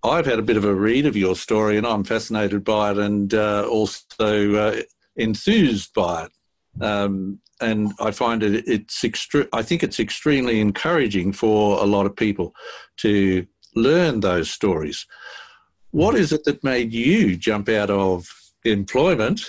I've 0.03 0.25
had 0.25 0.39
a 0.39 0.43
bit 0.43 0.57
of 0.57 0.65
a 0.65 0.73
read 0.73 1.05
of 1.05 1.15
your 1.15 1.35
story 1.35 1.77
and 1.77 1.85
I'm 1.85 2.03
fascinated 2.03 2.63
by 2.63 2.91
it 2.91 2.97
and 2.97 3.33
uh, 3.33 3.67
also 3.69 4.55
uh, 4.55 4.81
enthused 5.15 5.93
by 5.93 6.25
it. 6.25 6.83
Um, 6.83 7.39
and 7.61 7.93
I 7.99 8.11
find 8.11 8.41
it 8.43 8.67
it's 8.67 9.01
extre- 9.03 9.47
I 9.53 9.61
think 9.61 9.83
it's 9.83 9.99
extremely 9.99 10.59
encouraging 10.59 11.31
for 11.31 11.79
a 11.79 11.85
lot 11.85 12.05
of 12.05 12.15
people 12.15 12.53
to 12.97 13.45
learn 13.75 14.19
those 14.19 14.49
stories. 14.49 15.05
What 15.91 16.15
is 16.15 16.31
it 16.31 16.43
that 16.45 16.63
made 16.63 16.91
you 16.93 17.37
jump 17.37 17.69
out 17.69 17.89
of 17.89 18.27
employment 18.65 19.41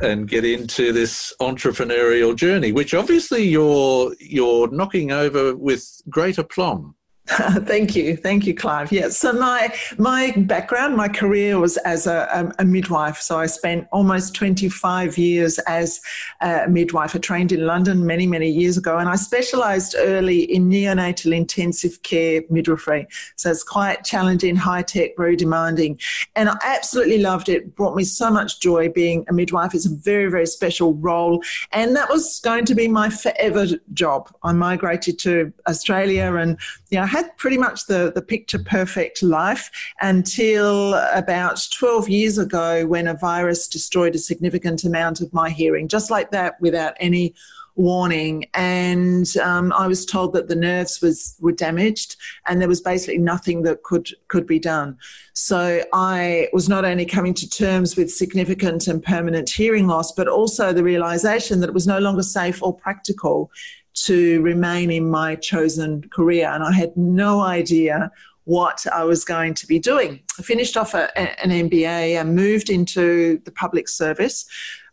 and 0.00 0.28
get 0.28 0.44
into 0.44 0.92
this 0.92 1.34
entrepreneurial 1.40 2.34
journey, 2.34 2.72
which 2.72 2.94
obviously 2.94 3.44
you're 3.44 4.14
you're 4.18 4.70
knocking 4.70 5.12
over 5.12 5.54
with 5.54 6.00
great 6.08 6.38
aplomb? 6.38 6.94
Thank 7.64 7.94
you, 7.96 8.16
thank 8.16 8.46
you, 8.46 8.54
Clive. 8.54 8.92
Yes, 8.92 9.18
so 9.18 9.32
my 9.32 9.74
my 9.96 10.32
background, 10.36 10.96
my 10.96 11.08
career 11.08 11.58
was 11.58 11.76
as 11.78 12.06
a, 12.06 12.28
um, 12.36 12.52
a, 12.58 12.64
midwife. 12.64 13.20
So 13.20 13.38
I 13.38 13.46
spent 13.46 13.86
almost 13.92 14.34
25 14.34 15.16
years 15.16 15.58
as 15.60 16.00
a 16.40 16.68
midwife. 16.68 17.14
I 17.14 17.20
trained 17.20 17.52
in 17.52 17.64
London 17.66 18.04
many 18.06 18.26
many 18.26 18.50
years 18.50 18.76
ago, 18.76 18.98
and 18.98 19.08
I 19.08 19.16
specialised 19.16 19.94
early 19.98 20.42
in 20.52 20.68
neonatal 20.68 21.34
intensive 21.34 22.02
care 22.02 22.42
midwifery. 22.50 23.06
So 23.36 23.50
it's 23.50 23.62
quite 23.62 24.04
challenging, 24.04 24.56
high 24.56 24.82
tech, 24.82 25.12
very 25.16 25.36
demanding, 25.36 25.98
and 26.36 26.48
I 26.50 26.56
absolutely 26.64 27.18
loved 27.18 27.48
it. 27.48 27.52
it. 27.52 27.76
Brought 27.76 27.96
me 27.96 28.04
so 28.04 28.30
much 28.30 28.60
joy 28.60 28.88
being 28.88 29.24
a 29.28 29.32
midwife. 29.32 29.74
It's 29.74 29.86
a 29.86 29.94
very 29.94 30.30
very 30.30 30.46
special 30.46 30.94
role, 30.94 31.42
and 31.70 31.96
that 31.96 32.10
was 32.10 32.40
going 32.40 32.66
to 32.66 32.74
be 32.74 32.88
my 32.88 33.08
forever 33.08 33.66
job. 33.94 34.34
I 34.42 34.52
migrated 34.52 35.18
to 35.20 35.52
Australia 35.66 36.34
and 36.34 36.58
you 36.92 36.98
know, 36.98 37.04
I 37.04 37.06
had 37.06 37.34
pretty 37.38 37.56
much 37.56 37.86
the, 37.86 38.12
the 38.14 38.20
picture 38.20 38.58
perfect 38.58 39.22
life 39.22 39.70
until 40.02 40.92
about 41.14 41.66
12 41.72 42.10
years 42.10 42.36
ago 42.36 42.86
when 42.86 43.06
a 43.06 43.14
virus 43.14 43.66
destroyed 43.66 44.14
a 44.14 44.18
significant 44.18 44.84
amount 44.84 45.22
of 45.22 45.32
my 45.32 45.48
hearing, 45.48 45.88
just 45.88 46.10
like 46.10 46.30
that, 46.32 46.60
without 46.60 46.92
any 47.00 47.34
warning 47.74 48.44
and 48.52 49.34
um, 49.38 49.72
I 49.72 49.86
was 49.86 50.04
told 50.04 50.34
that 50.34 50.48
the 50.48 50.54
nerves 50.54 51.00
was 51.00 51.36
were 51.40 51.52
damaged 51.52 52.16
and 52.46 52.60
there 52.60 52.68
was 52.68 52.82
basically 52.82 53.16
nothing 53.16 53.62
that 53.62 53.82
could 53.82 54.10
could 54.28 54.46
be 54.46 54.58
done. 54.58 54.98
So 55.32 55.82
I 55.94 56.48
was 56.52 56.68
not 56.68 56.84
only 56.84 57.06
coming 57.06 57.32
to 57.32 57.48
terms 57.48 57.96
with 57.96 58.12
significant 58.12 58.88
and 58.88 59.02
permanent 59.02 59.48
hearing 59.48 59.86
loss, 59.86 60.12
but 60.12 60.28
also 60.28 60.74
the 60.74 60.84
realization 60.84 61.60
that 61.60 61.70
it 61.70 61.74
was 61.74 61.86
no 61.86 61.98
longer 61.98 62.22
safe 62.22 62.62
or 62.62 62.76
practical 62.76 63.50
to 63.94 64.40
remain 64.42 64.90
in 64.90 65.10
my 65.10 65.36
chosen 65.36 66.02
career. 66.10 66.48
And 66.48 66.64
I 66.64 66.72
had 66.72 66.96
no 66.96 67.40
idea 67.40 68.10
what 68.44 68.84
I 68.92 69.04
was 69.04 69.24
going 69.24 69.54
to 69.54 69.66
be 69.66 69.78
doing. 69.78 70.20
I 70.38 70.42
finished 70.42 70.76
off 70.76 70.94
a, 70.94 71.16
an 71.18 71.68
MBA 71.68 72.20
and 72.20 72.34
moved 72.34 72.70
into 72.70 73.38
the 73.44 73.52
public 73.52 73.88
service. 73.88 74.46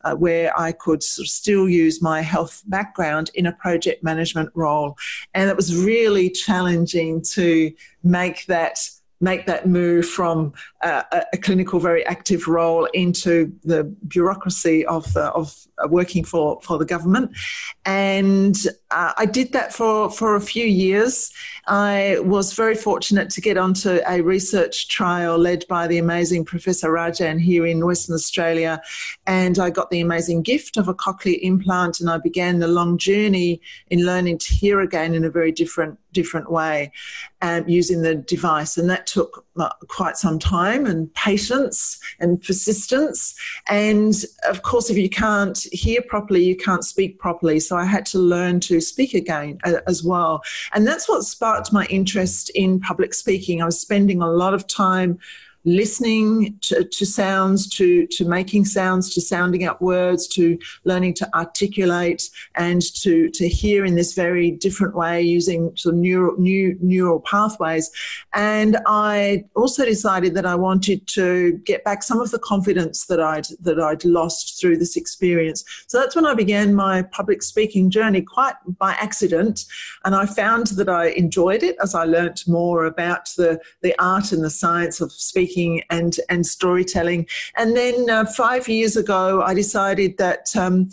Uh, 0.06 0.16
where 0.16 0.58
I 0.58 0.72
could 0.72 1.04
sort 1.04 1.26
of 1.26 1.30
still 1.30 1.68
use 1.68 2.02
my 2.02 2.22
health 2.22 2.64
background 2.68 3.32
in 3.34 3.46
a 3.48 3.52
project 3.52 4.02
management 4.02 4.50
role. 4.56 4.98
And 5.34 5.50
it 5.50 5.58
was 5.58 5.76
really 5.76 6.30
challenging 6.30 7.22
to 7.34 7.74
make 8.02 8.46
that 8.46 8.80
make 9.22 9.46
that 9.46 9.68
move 9.68 10.06
from 10.06 10.54
uh, 10.82 11.04
a 11.34 11.38
clinical, 11.38 11.80
very 11.80 12.06
active 12.06 12.48
role 12.48 12.86
into 12.94 13.52
the 13.64 13.84
bureaucracy 14.08 14.86
of, 14.86 15.12
the, 15.14 15.26
of 15.32 15.56
uh, 15.84 15.88
working 15.88 16.24
for, 16.24 16.60
for 16.62 16.78
the 16.78 16.86
government. 16.86 17.36
And 17.90 18.56
uh, 18.92 19.14
I 19.18 19.26
did 19.26 19.52
that 19.54 19.74
for, 19.74 20.12
for 20.12 20.36
a 20.36 20.42
few 20.42 20.66
years. 20.66 21.32
I 21.66 22.20
was 22.22 22.54
very 22.54 22.76
fortunate 22.76 23.32
to 23.32 23.42
get 23.42 23.58
onto 23.58 24.00
a 24.08 24.22
research 24.22 24.90
trial 24.90 25.40
led 25.40 25.66
by 25.68 25.88
the 25.88 25.98
amazing 25.98 26.46
Professor 26.46 26.92
Rajan 26.92 27.42
here 27.42 27.66
in 27.66 27.84
Western 27.84 28.14
Australia. 28.14 28.80
And 29.26 29.58
I 29.58 29.72
got 29.72 29.90
the 29.90 30.02
amazing 30.02 30.44
gift 30.44 30.78
of 30.78 30.88
a 30.88 30.94
cochlear 30.94 31.40
implant, 31.42 32.00
and 32.00 32.12
I 32.12 32.20
began 32.20 32.60
the 32.60 32.68
long 32.68 33.00
journey 33.00 33.60
in 33.90 34.06
learning 34.06 34.38
to 34.38 34.54
hear 34.54 34.82
again 34.82 35.16
in 35.16 35.26
a 35.26 35.32
very 35.32 35.52
different 35.52 35.98
different 36.12 36.52
way 36.52 36.92
um, 37.42 37.68
using 37.68 38.02
the 38.02 38.16
device. 38.16 38.78
And 38.78 38.90
that 38.90 39.08
took 39.08 39.46
quite 39.88 40.18
some 40.18 40.40
time 40.40 40.86
and 40.86 41.14
patience 41.14 42.00
and 42.20 42.42
persistence. 42.42 43.36
And 43.68 44.14
of 44.48 44.62
course, 44.64 44.90
if 44.90 44.98
you 44.98 45.10
can't 45.10 45.58
hear 45.72 46.02
properly, 46.02 46.44
you 46.44 46.56
can't 46.56 46.84
speak 46.84 47.20
properly. 47.20 47.60
So 47.60 47.76
I 47.78 47.86
had 47.86 48.06
to 48.08 48.20
learn 48.20 48.60
to 48.62 48.80
speak 48.82 49.14
again 49.14 49.60
as 49.88 50.04
well. 50.04 50.42
And 50.74 50.88
that's 50.88 51.08
what 51.10 51.24
sparked 51.24 51.74
my 51.74 51.86
interest 51.86 52.50
in 52.56 52.80
public 52.80 53.14
speaking. 53.14 53.62
I 53.62 53.66
was 53.66 53.80
spending 53.80 54.22
a 54.22 54.32
lot 54.32 54.54
of 54.54 54.68
time 54.68 55.20
listening 55.76 56.58
to, 56.62 56.84
to, 56.84 57.06
sounds, 57.06 57.70
to, 57.78 58.08
to 58.08 58.26
making 58.26 58.66
sounds, 58.66 59.14
to 59.14 59.22
sounding 59.22 59.64
out 59.64 59.82
words, 59.82 60.28
to 60.28 60.58
learning 60.84 61.14
to 61.14 61.36
articulate 61.36 62.30
and 62.56 62.82
to, 62.96 63.30
to 63.30 63.48
hear 63.48 63.86
in 63.86 63.96
this 63.96 64.14
very 64.14 64.52
different 64.52 64.96
way 64.96 65.22
using 65.22 65.76
sort 65.76 65.94
of 65.94 66.02
neural, 66.02 66.36
new 66.38 66.78
neural 66.82 67.20
pathways. 67.20 67.92
And 68.34 68.78
I 68.88 69.46
also 69.56 69.86
decided 69.86 70.34
that 70.36 70.46
I 70.46 70.56
wanted 70.56 71.08
to 71.10 71.54
get 71.66 71.84
back 71.84 72.04
some 72.04 72.20
of 72.20 72.32
the 72.32 72.40
confidence 72.40 73.06
that 73.06 73.20
I'd, 73.20 73.46
that 73.62 73.80
I'd 73.80 74.04
lost 74.06 74.60
through 74.60 74.78
this 74.78 74.98
experience. 74.98 75.64
So 75.88 76.00
that's 76.00 76.16
when 76.16 76.26
I 76.26 76.34
began 76.34 76.74
my 76.74 77.04
public 77.04 77.44
speaking 77.44 77.90
journey 77.90 78.22
quite 78.22 78.56
by 78.78 78.94
accident. 78.94 79.66
And 80.06 80.16
I 80.16 80.26
found 80.26 80.68
that 80.68 80.90
I 80.90 81.08
enjoyed 81.10 81.64
it 81.64 81.76
as 81.82 81.94
I 81.94 82.06
learnt 82.06 82.48
more 82.48 82.86
about 82.86 83.30
the, 83.38 83.60
the 83.82 83.94
art 84.02 84.32
and 84.32 84.44
the 84.44 84.50
science 84.50 85.02
of 85.02 85.12
speaking 85.12 85.59
speaking 85.60 85.84
and 85.90 86.20
and 86.30 86.46
storytelling. 86.46 87.28
And 87.56 87.76
then 87.76 88.10
uh, 88.10 88.26
five 88.26 88.68
years 88.68 88.96
ago, 88.98 89.42
I 89.42 89.54
decided 89.54 90.18
that. 90.18 90.56
Um, 90.56 90.90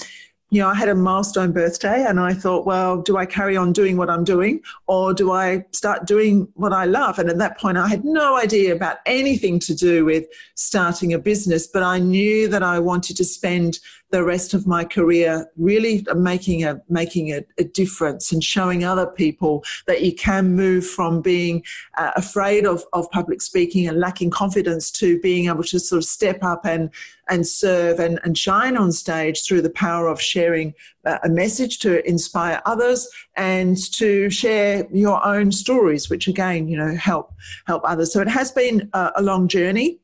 you 0.50 0.61
know, 0.61 0.68
I 0.68 0.76
had 0.76 0.88
a 0.88 0.94
milestone 0.94 1.50
birthday 1.50 2.04
and 2.08 2.20
I 2.20 2.32
thought, 2.32 2.66
well, 2.66 3.02
do 3.02 3.16
I 3.16 3.26
carry 3.26 3.56
on 3.56 3.73
doing 3.73 3.96
what 3.96 4.08
I'm 4.08 4.23
doing 4.23 4.61
or 4.87 5.12
do 5.12 5.32
I 5.32 5.64
start 5.73 6.06
doing 6.06 6.46
what 6.54 6.73
I 6.73 6.85
love? 6.85 7.18
And 7.18 7.28
at 7.28 7.38
that 7.38 7.58
point, 7.58 7.76
I 7.76 7.88
had 7.88 8.04
no 8.04 8.38
idea 8.38 8.73
about 8.73 8.99
anything 9.06 9.58
to 9.58 9.75
do 9.75 10.04
with 10.04 10.25
starting 10.54 11.12
a 11.12 11.18
business, 11.18 11.66
but 11.66 11.82
I 11.82 11.99
knew 11.99 12.46
that 12.46 12.62
I 12.62 12.78
wanted 12.78 13.16
to 13.16 13.25
spend 13.25 13.80
the 14.11 14.23
rest 14.23 14.55
of 14.55 14.67
my 14.67 14.85
career 14.85 15.47
really 15.57 16.05
making 16.15 16.65
a 16.65 16.81
making 16.89 17.33
a, 17.33 17.43
a 17.59 17.65
difference 17.65 18.33
and 18.33 18.43
showing 18.43 18.85
other 18.85 19.07
people 19.07 19.65
that 19.87 20.03
you 20.03 20.15
can 20.15 20.55
move 20.55 20.87
from 20.87 21.21
being 21.21 21.63
uh, 21.99 22.13
afraid 22.17 22.67
of, 22.67 22.85
of 22.93 23.11
public 23.11 23.43
speaking 23.43 23.89
and 23.89 23.99
lacking 23.99 24.31
confidence 24.31 24.91
to 24.91 25.19
being 25.21 25.47
able 25.47 25.65
to 25.65 25.81
sort 25.81 25.99
of 25.99 26.05
step 26.05 26.43
up 26.43 26.65
and 26.65 26.91
and 27.29 27.47
serve 27.47 27.99
and, 27.99 28.21
and 28.23 28.39
shine 28.39 28.77
on 28.77 28.93
stage 28.93 29.45
through 29.45 29.61
the 29.61 29.71
power 29.71 30.07
of 30.07 30.21
sharing 30.21 30.73
uh, 31.05 31.19
a 31.25 31.29
message 31.29 31.81
to 31.81 32.07
inspire 32.09 32.63
others 32.65 33.09
and 33.35 33.77
to 33.93 34.31
share 34.31 34.87
your 34.93 35.25
own 35.27 35.51
stories 35.51 36.09
which 36.09 36.29
again 36.29 36.69
you 36.69 36.77
know 36.77 36.95
help 36.95 37.33
help 37.67 37.83
others. 37.85 38.13
So 38.13 38.21
it 38.21 38.29
has 38.29 38.53
been 38.53 38.89
a, 38.93 39.13
a 39.17 39.23
long 39.23 39.49
journey 39.49 39.99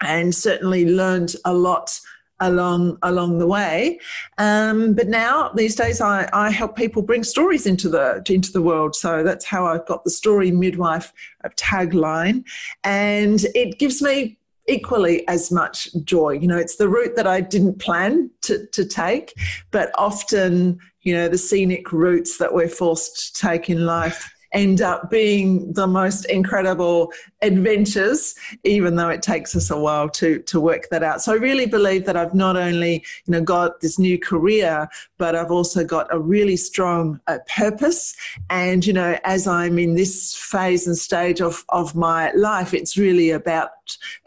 and 0.00 0.34
certainly 0.34 0.84
learned 0.86 1.34
a 1.44 1.54
lot 1.54 1.98
along 2.40 2.98
along 3.02 3.38
the 3.38 3.46
way. 3.46 3.98
Um, 4.38 4.94
but 4.94 5.08
now 5.08 5.50
these 5.54 5.74
days, 5.74 6.00
I, 6.00 6.28
I 6.32 6.50
help 6.50 6.76
people 6.76 7.02
bring 7.02 7.24
stories 7.24 7.66
into 7.66 7.88
the 7.88 8.22
into 8.28 8.52
the 8.52 8.62
world. 8.62 8.94
So 8.94 9.22
that's 9.22 9.44
how 9.44 9.66
I've 9.66 9.86
got 9.86 10.04
the 10.04 10.10
story 10.10 10.50
midwife 10.50 11.12
tagline, 11.56 12.44
and 12.82 13.44
it 13.54 13.78
gives 13.78 14.02
me 14.02 14.38
equally 14.66 15.26
as 15.28 15.52
much 15.52 15.88
joy. 16.04 16.30
You 16.30 16.48
know, 16.48 16.56
it's 16.56 16.76
the 16.76 16.88
route 16.88 17.16
that 17.16 17.26
I 17.26 17.40
didn't 17.40 17.80
plan 17.80 18.30
to, 18.42 18.66
to 18.68 18.84
take, 18.84 19.34
but 19.70 19.90
often, 19.98 20.78
you 21.02 21.14
know, 21.14 21.28
the 21.28 21.38
scenic 21.38 21.92
routes 21.92 22.38
that 22.38 22.54
we're 22.54 22.68
forced 22.68 23.36
to 23.36 23.46
take 23.46 23.68
in 23.68 23.84
life 23.84 24.30
end 24.54 24.80
up 24.80 25.10
being 25.10 25.72
the 25.72 25.86
most 25.86 26.24
incredible 26.26 27.12
adventures, 27.44 28.34
even 28.64 28.96
though 28.96 29.10
it 29.10 29.22
takes 29.22 29.54
us 29.54 29.70
a 29.70 29.78
while 29.78 30.08
to, 30.08 30.38
to 30.40 30.60
work 30.60 30.88
that 30.90 31.02
out. 31.02 31.22
So 31.22 31.32
I 31.32 31.36
really 31.36 31.66
believe 31.66 32.04
that 32.06 32.16
I've 32.16 32.34
not 32.34 32.56
only, 32.56 33.04
you 33.26 33.32
know, 33.32 33.42
got 33.42 33.80
this 33.80 33.98
new 33.98 34.18
career, 34.18 34.88
but 35.18 35.36
I've 35.36 35.50
also 35.50 35.84
got 35.84 36.06
a 36.10 36.18
really 36.18 36.56
strong 36.56 37.20
uh, 37.26 37.38
purpose. 37.54 38.16
And, 38.50 38.84
you 38.84 38.92
know, 38.92 39.18
as 39.24 39.46
I'm 39.46 39.78
in 39.78 39.94
this 39.94 40.34
phase 40.34 40.86
and 40.86 40.96
stage 40.96 41.40
of, 41.40 41.64
of 41.68 41.94
my 41.94 42.32
life, 42.32 42.74
it's 42.74 42.96
really 42.96 43.30
about 43.30 43.70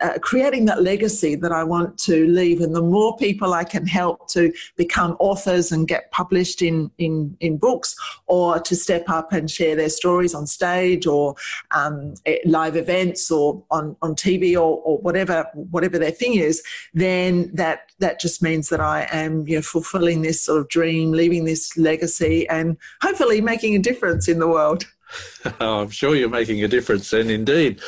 uh, 0.02 0.18
creating 0.22 0.66
that 0.66 0.84
legacy 0.84 1.36
that 1.36 1.52
I 1.52 1.64
want 1.64 1.98
to 2.00 2.28
leave. 2.28 2.62
And 2.62 2.76
the 2.76 2.82
more 2.82 3.18
people 3.18 3.54
I 3.54 3.64
can 3.64 3.88
help 3.88 4.30
to 4.30 4.54
become 4.76 5.18
authors 5.20 5.72
and 5.72 5.88
get 5.88 6.12
published 6.12 6.62
in, 6.62 6.92
in, 7.00 7.36
in 7.40 7.58
books 7.58 7.96
or 8.28 8.60
to 8.60 8.76
step 8.76 9.10
up 9.10 9.34
and 9.34 9.50
share 9.50 9.76
their 9.76 9.90
stories 9.90 10.36
on 10.36 10.46
stage 10.46 11.08
or 11.08 11.36
um, 11.72 12.14
live 12.46 12.76
events 12.76 13.07
or 13.32 13.64
on, 13.72 13.96
on 14.02 14.16
TV 14.16 14.54
or, 14.56 14.82
or 14.84 14.98
whatever, 15.00 15.48
whatever 15.54 16.00
their 16.00 16.12
thing 16.12 16.36
is, 16.36 16.64
then 16.94 17.52
that, 17.54 17.92
that 18.00 18.20
just 18.20 18.42
means 18.42 18.70
that 18.70 18.80
I 18.80 19.08
am 19.12 19.48
you 19.48 19.58
know, 19.58 19.62
fulfilling 19.62 20.22
this 20.22 20.42
sort 20.42 20.60
of 20.60 20.70
dream, 20.70 21.12
leaving 21.12 21.46
this 21.46 21.78
legacy 21.78 22.48
and 22.50 22.78
hopefully 23.02 23.42
making 23.42 23.76
a 23.76 23.80
difference 23.80 24.28
in 24.28 24.40
the 24.40 24.48
world. 24.48 24.86
I'm 25.60 25.90
sure 25.90 26.16
you're 26.16 26.30
making 26.30 26.64
a 26.64 26.68
difference. 26.68 27.14
And 27.14 27.30
indeed, 27.30 27.82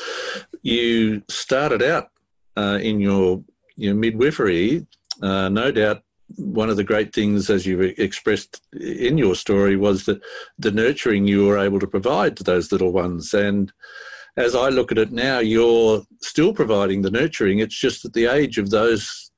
you 0.61 1.21
started 1.27 1.81
out 1.81 2.09
uh, 2.57 2.79
in 2.81 2.99
your, 2.99 3.43
your 3.75 3.95
midwifery, 3.95 4.85
uh, 5.21 5.49
no 5.49 5.71
doubt. 5.71 6.03
One 6.35 6.69
of 6.69 6.77
the 6.77 6.83
great 6.83 7.11
things, 7.11 7.49
as 7.49 7.65
you've 7.65 7.81
expressed 7.97 8.61
in 8.79 9.17
your 9.17 9.33
story, 9.33 9.75
was 9.75 10.05
that 10.05 10.21
the 10.59 10.69
nurturing 10.69 11.25
you 11.25 11.47
were 11.47 11.57
able 11.57 11.79
to 11.79 11.87
provide 11.87 12.37
to 12.37 12.43
those 12.43 12.71
little 12.71 12.91
ones. 12.91 13.33
And 13.33 13.73
as 14.37 14.55
I 14.55 14.69
look 14.69 14.91
at 14.91 14.97
it 14.97 15.11
now, 15.11 15.39
you're 15.39 16.03
still 16.21 16.53
providing 16.53 17.01
the 17.01 17.11
nurturing. 17.11 17.59
It's 17.59 17.75
just 17.75 18.03
that 18.03 18.13
the 18.13 18.25
age 18.25 18.57
of 18.57 18.69
those 18.69 19.28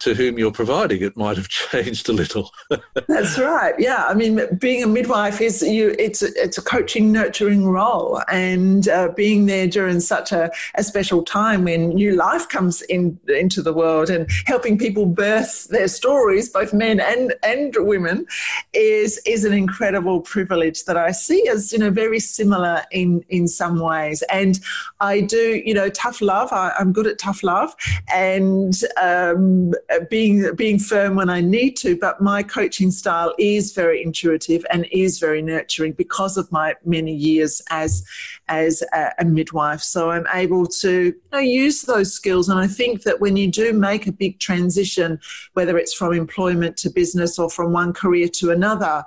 to 0.00 0.14
whom 0.14 0.38
you're 0.38 0.52
providing 0.52 1.02
it 1.02 1.16
might 1.16 1.36
have 1.36 1.48
changed 1.72 2.08
a 2.08 2.12
little. 2.12 2.50
That's 3.08 3.38
right. 3.38 3.74
Yeah, 3.78 4.04
I 4.06 4.14
mean, 4.14 4.40
being 4.58 4.82
a 4.82 4.86
midwife 4.86 5.40
is 5.40 5.62
you. 5.62 5.94
It's 5.98 6.22
a, 6.22 6.28
it's 6.36 6.58
a 6.58 6.62
coaching, 6.62 7.12
nurturing 7.12 7.66
role, 7.66 8.22
and 8.30 8.88
uh, 8.88 9.08
being 9.16 9.46
there 9.46 9.66
during 9.66 10.00
such 10.00 10.32
a, 10.32 10.50
a 10.76 10.84
special 10.84 11.22
time 11.22 11.64
when 11.64 11.90
new 11.90 12.14
life 12.14 12.48
comes 12.48 12.82
in 12.82 13.18
into 13.28 13.62
the 13.62 13.72
world 13.72 14.10
and 14.10 14.28
helping 14.46 14.78
people 14.78 15.06
birth 15.06 15.68
their 15.68 15.88
stories, 15.88 16.48
both 16.48 16.72
men 16.72 17.00
and 17.00 17.34
and 17.42 17.74
women, 17.78 18.26
is 18.72 19.20
is 19.26 19.44
an 19.44 19.52
incredible 19.52 20.20
privilege 20.20 20.84
that 20.84 20.96
I 20.96 21.10
see 21.10 21.46
as 21.48 21.72
you 21.72 21.78
know 21.78 21.90
very 21.90 22.20
similar 22.20 22.82
in 22.90 23.24
in 23.28 23.48
some 23.48 23.80
ways. 23.80 24.22
And 24.30 24.60
I 25.00 25.20
do, 25.20 25.62
you 25.64 25.74
know, 25.74 25.88
tough 25.90 26.20
love. 26.20 26.52
I, 26.52 26.72
am 26.78 26.92
good 26.92 27.06
at 27.06 27.18
tough 27.18 27.42
love, 27.42 27.74
and. 28.12 28.74
Um, 29.00 29.63
Uh, 29.90 30.00
being 30.10 30.54
being 30.56 30.78
firm 30.78 31.14
when 31.14 31.30
I 31.30 31.40
need 31.40 31.76
to, 31.78 31.96
but 31.96 32.20
my 32.20 32.42
coaching 32.42 32.90
style 32.90 33.34
is 33.38 33.72
very 33.72 34.02
intuitive 34.02 34.66
and 34.70 34.86
is 34.90 35.18
very 35.18 35.42
nurturing 35.42 35.92
because 35.92 36.36
of 36.36 36.50
my 36.50 36.74
many 36.84 37.14
years 37.14 37.62
as 37.70 38.04
as 38.48 38.82
a, 38.92 39.12
a 39.20 39.24
midwife. 39.24 39.80
So 39.80 40.10
I'm 40.10 40.26
able 40.34 40.66
to 40.66 40.90
you 40.90 41.20
know, 41.32 41.38
use 41.38 41.82
those 41.82 42.12
skills, 42.12 42.48
and 42.48 42.58
I 42.58 42.66
think 42.66 43.02
that 43.02 43.20
when 43.20 43.36
you 43.36 43.50
do 43.50 43.72
make 43.72 44.06
a 44.06 44.12
big 44.12 44.38
transition, 44.40 45.20
whether 45.52 45.78
it's 45.78 45.94
from 45.94 46.12
employment 46.12 46.76
to 46.78 46.90
business 46.90 47.38
or 47.38 47.48
from 47.48 47.72
one 47.72 47.92
career 47.92 48.28
to 48.28 48.50
another 48.50 49.04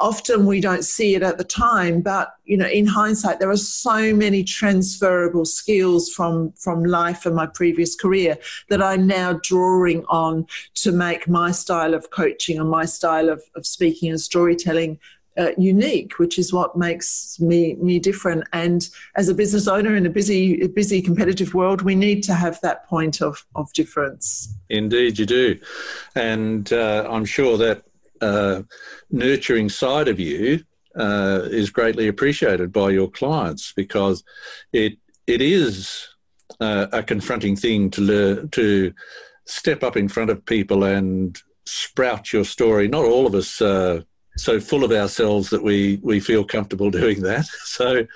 often 0.00 0.46
we 0.46 0.60
don't 0.60 0.84
see 0.84 1.14
it 1.14 1.22
at 1.22 1.38
the 1.38 1.44
time 1.44 2.00
but 2.00 2.34
you 2.44 2.56
know 2.56 2.66
in 2.66 2.86
hindsight 2.86 3.38
there 3.38 3.50
are 3.50 3.56
so 3.56 4.14
many 4.14 4.42
transferable 4.42 5.44
skills 5.44 6.10
from 6.10 6.52
from 6.52 6.84
life 6.84 7.26
and 7.26 7.36
my 7.36 7.46
previous 7.46 7.94
career 7.94 8.36
that 8.68 8.82
i'm 8.82 9.06
now 9.06 9.38
drawing 9.42 10.04
on 10.06 10.46
to 10.74 10.90
make 10.90 11.28
my 11.28 11.50
style 11.50 11.94
of 11.94 12.10
coaching 12.10 12.58
and 12.58 12.70
my 12.70 12.84
style 12.84 13.28
of, 13.28 13.42
of 13.54 13.66
speaking 13.66 14.10
and 14.10 14.20
storytelling 14.20 14.98
uh, 15.38 15.52
unique, 15.56 16.18
which 16.18 16.38
is 16.38 16.52
what 16.52 16.76
makes 16.76 17.38
me 17.40 17.74
me 17.76 17.98
different. 17.98 18.44
And 18.52 18.88
as 19.16 19.28
a 19.28 19.34
business 19.34 19.68
owner 19.68 19.94
in 19.96 20.04
a 20.04 20.10
busy 20.10 20.66
busy 20.66 21.00
competitive 21.00 21.54
world, 21.54 21.82
we 21.82 21.94
need 21.94 22.22
to 22.24 22.34
have 22.34 22.60
that 22.62 22.86
point 22.86 23.22
of 23.22 23.46
of 23.54 23.72
difference. 23.72 24.54
Indeed, 24.68 25.18
you 25.18 25.26
do, 25.26 25.58
and 26.14 26.72
uh, 26.72 27.06
I'm 27.08 27.24
sure 27.24 27.56
that 27.58 27.84
uh, 28.20 28.62
nurturing 29.10 29.68
side 29.68 30.08
of 30.08 30.18
you 30.20 30.62
uh, 30.96 31.42
is 31.44 31.70
greatly 31.70 32.08
appreciated 32.08 32.72
by 32.72 32.90
your 32.90 33.10
clients 33.10 33.72
because 33.74 34.24
it 34.72 34.98
it 35.26 35.40
is 35.40 36.08
uh, 36.60 36.86
a 36.92 37.02
confronting 37.02 37.56
thing 37.56 37.90
to 37.90 38.00
learn 38.00 38.48
to 38.50 38.92
step 39.46 39.82
up 39.82 39.96
in 39.96 40.08
front 40.08 40.30
of 40.30 40.44
people 40.44 40.84
and 40.84 41.40
sprout 41.64 42.32
your 42.32 42.44
story. 42.44 42.88
Not 42.88 43.04
all 43.04 43.26
of 43.26 43.34
us 43.34 43.60
are 43.60 44.04
so 44.36 44.60
full 44.60 44.84
of 44.84 44.92
ourselves 44.92 45.50
that 45.50 45.62
we 45.62 46.00
we 46.02 46.20
feel 46.20 46.44
comfortable 46.44 46.90
doing 47.02 47.22
that. 47.22 47.46
So. 47.46 48.06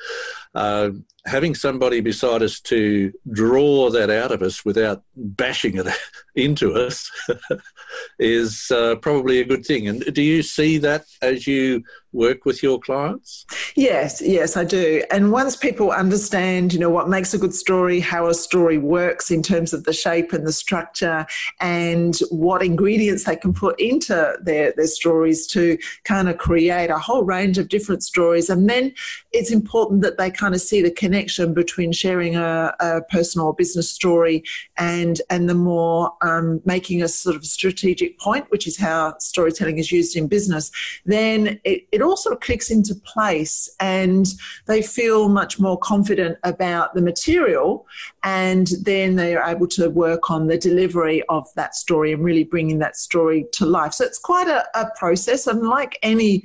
Uh, 0.55 0.91
having 1.27 1.55
somebody 1.55 2.01
beside 2.01 2.43
us 2.43 2.61
to 2.61 3.13
draw 3.33 3.89
that 3.91 4.11
out 4.11 4.31
of 4.31 4.43
us 4.43 4.65
without 4.65 5.03
bashing 5.17 5.79
it 5.79 5.87
into 6.35 6.75
us 6.75 7.11
is 8.19 8.71
uh, 8.71 8.97
probably 8.97 9.41
a 9.41 9.45
good 9.45 9.65
thing. 9.65 9.89
And 9.89 10.05
do 10.15 10.23
you 10.23 10.43
see 10.43 10.79
that 10.79 11.05
as 11.23 11.47
you 11.47 11.83
work 12.13 12.45
with 12.45 12.63
your 12.63 12.79
clients? 12.79 13.47
Yes, 13.75 14.21
yes, 14.21 14.57
I 14.57 14.65
do. 14.65 15.03
And 15.11 15.33
once 15.33 15.57
people 15.57 15.91
understand, 15.91 16.73
you 16.73 16.79
know, 16.79 16.91
what 16.91 17.09
makes 17.09 17.35
a 17.35 17.39
good 17.39 17.55
story, 17.55 18.01
how 18.01 18.29
a 18.29 18.35
story 18.35 18.79
works 18.79 19.31
in 19.31 19.43
terms 19.43 19.73
of 19.73 19.85
the 19.85 19.93
shape 19.93 20.33
and 20.33 20.47
the 20.47 20.53
structure, 20.53 21.27
and 21.61 22.19
what 22.31 22.63
ingredients 22.63 23.25
they 23.25 23.37
can 23.37 23.53
put 23.53 23.81
into 23.81 24.37
their, 24.43 24.73
their 24.77 24.87
stories 24.87 25.47
to 25.49 25.79
kind 26.05 26.29
of 26.29 26.39
create 26.39 26.91
a 26.91 26.99
whole 26.99 27.25
range 27.25 27.59
of 27.59 27.69
different 27.69 28.03
stories. 28.03 28.51
And 28.51 28.69
then 28.69 28.93
it's 29.33 29.51
important 29.51 30.03
that 30.03 30.19
they 30.19 30.31
kind 30.31 30.55
of 30.55 30.61
see 30.61 30.83
the 30.83 30.91
connection 30.91 31.14
between 31.55 31.93
sharing 31.93 32.37
a, 32.37 32.75
a 32.81 33.03
personal 33.03 33.49
or 33.49 33.55
business 33.55 33.91
story 33.91 34.43
and 34.77 35.21
and 35.31 35.49
the 35.49 35.55
more 35.55 36.13
um, 36.23 36.61
making 36.65 37.03
a 37.03 37.09
sort 37.09 37.37
of 37.37 37.45
strategic 37.45 38.19
point, 38.19 38.51
which 38.51 38.67
is 38.67 38.77
how 38.77 39.17
storytelling 39.19 39.79
is 39.79 39.91
used 39.93 40.17
in 40.17 40.27
business. 40.27 40.71
Then 41.07 41.61
it, 41.65 41.87
it 41.93 42.03
all 42.03 42.17
sort 42.17 42.35
of 42.35 42.41
clicks 42.41 42.71
into 42.71 42.95
place 42.95 43.69
and 43.81 44.27
they 44.67 44.83
feel 44.83 45.29
much 45.29 45.59
more 45.59 45.79
confident 45.79 46.39
about 46.43 46.95
the 46.95 47.03
material 47.03 47.87
and 48.23 48.69
then 48.83 49.17
they 49.17 49.37
are 49.37 49.49
able 49.49 49.67
to 49.69 49.89
work 49.91 50.31
on 50.31 50.47
the 50.47 50.59
delivery 50.59 51.23
of 51.29 51.47
that 51.55 51.75
story 51.75 52.13
and 52.13 52.25
really 52.25 52.45
bringing 52.45 52.79
that 52.79 52.97
story 52.97 53.47
to 53.53 53.67
life 53.67 53.93
so 53.93 54.05
it's 54.05 54.19
quite 54.19 54.49
a, 54.49 54.65
a 54.79 54.91
process 54.97 55.47
and 55.47 55.63
like 55.63 55.99
any 56.03 56.43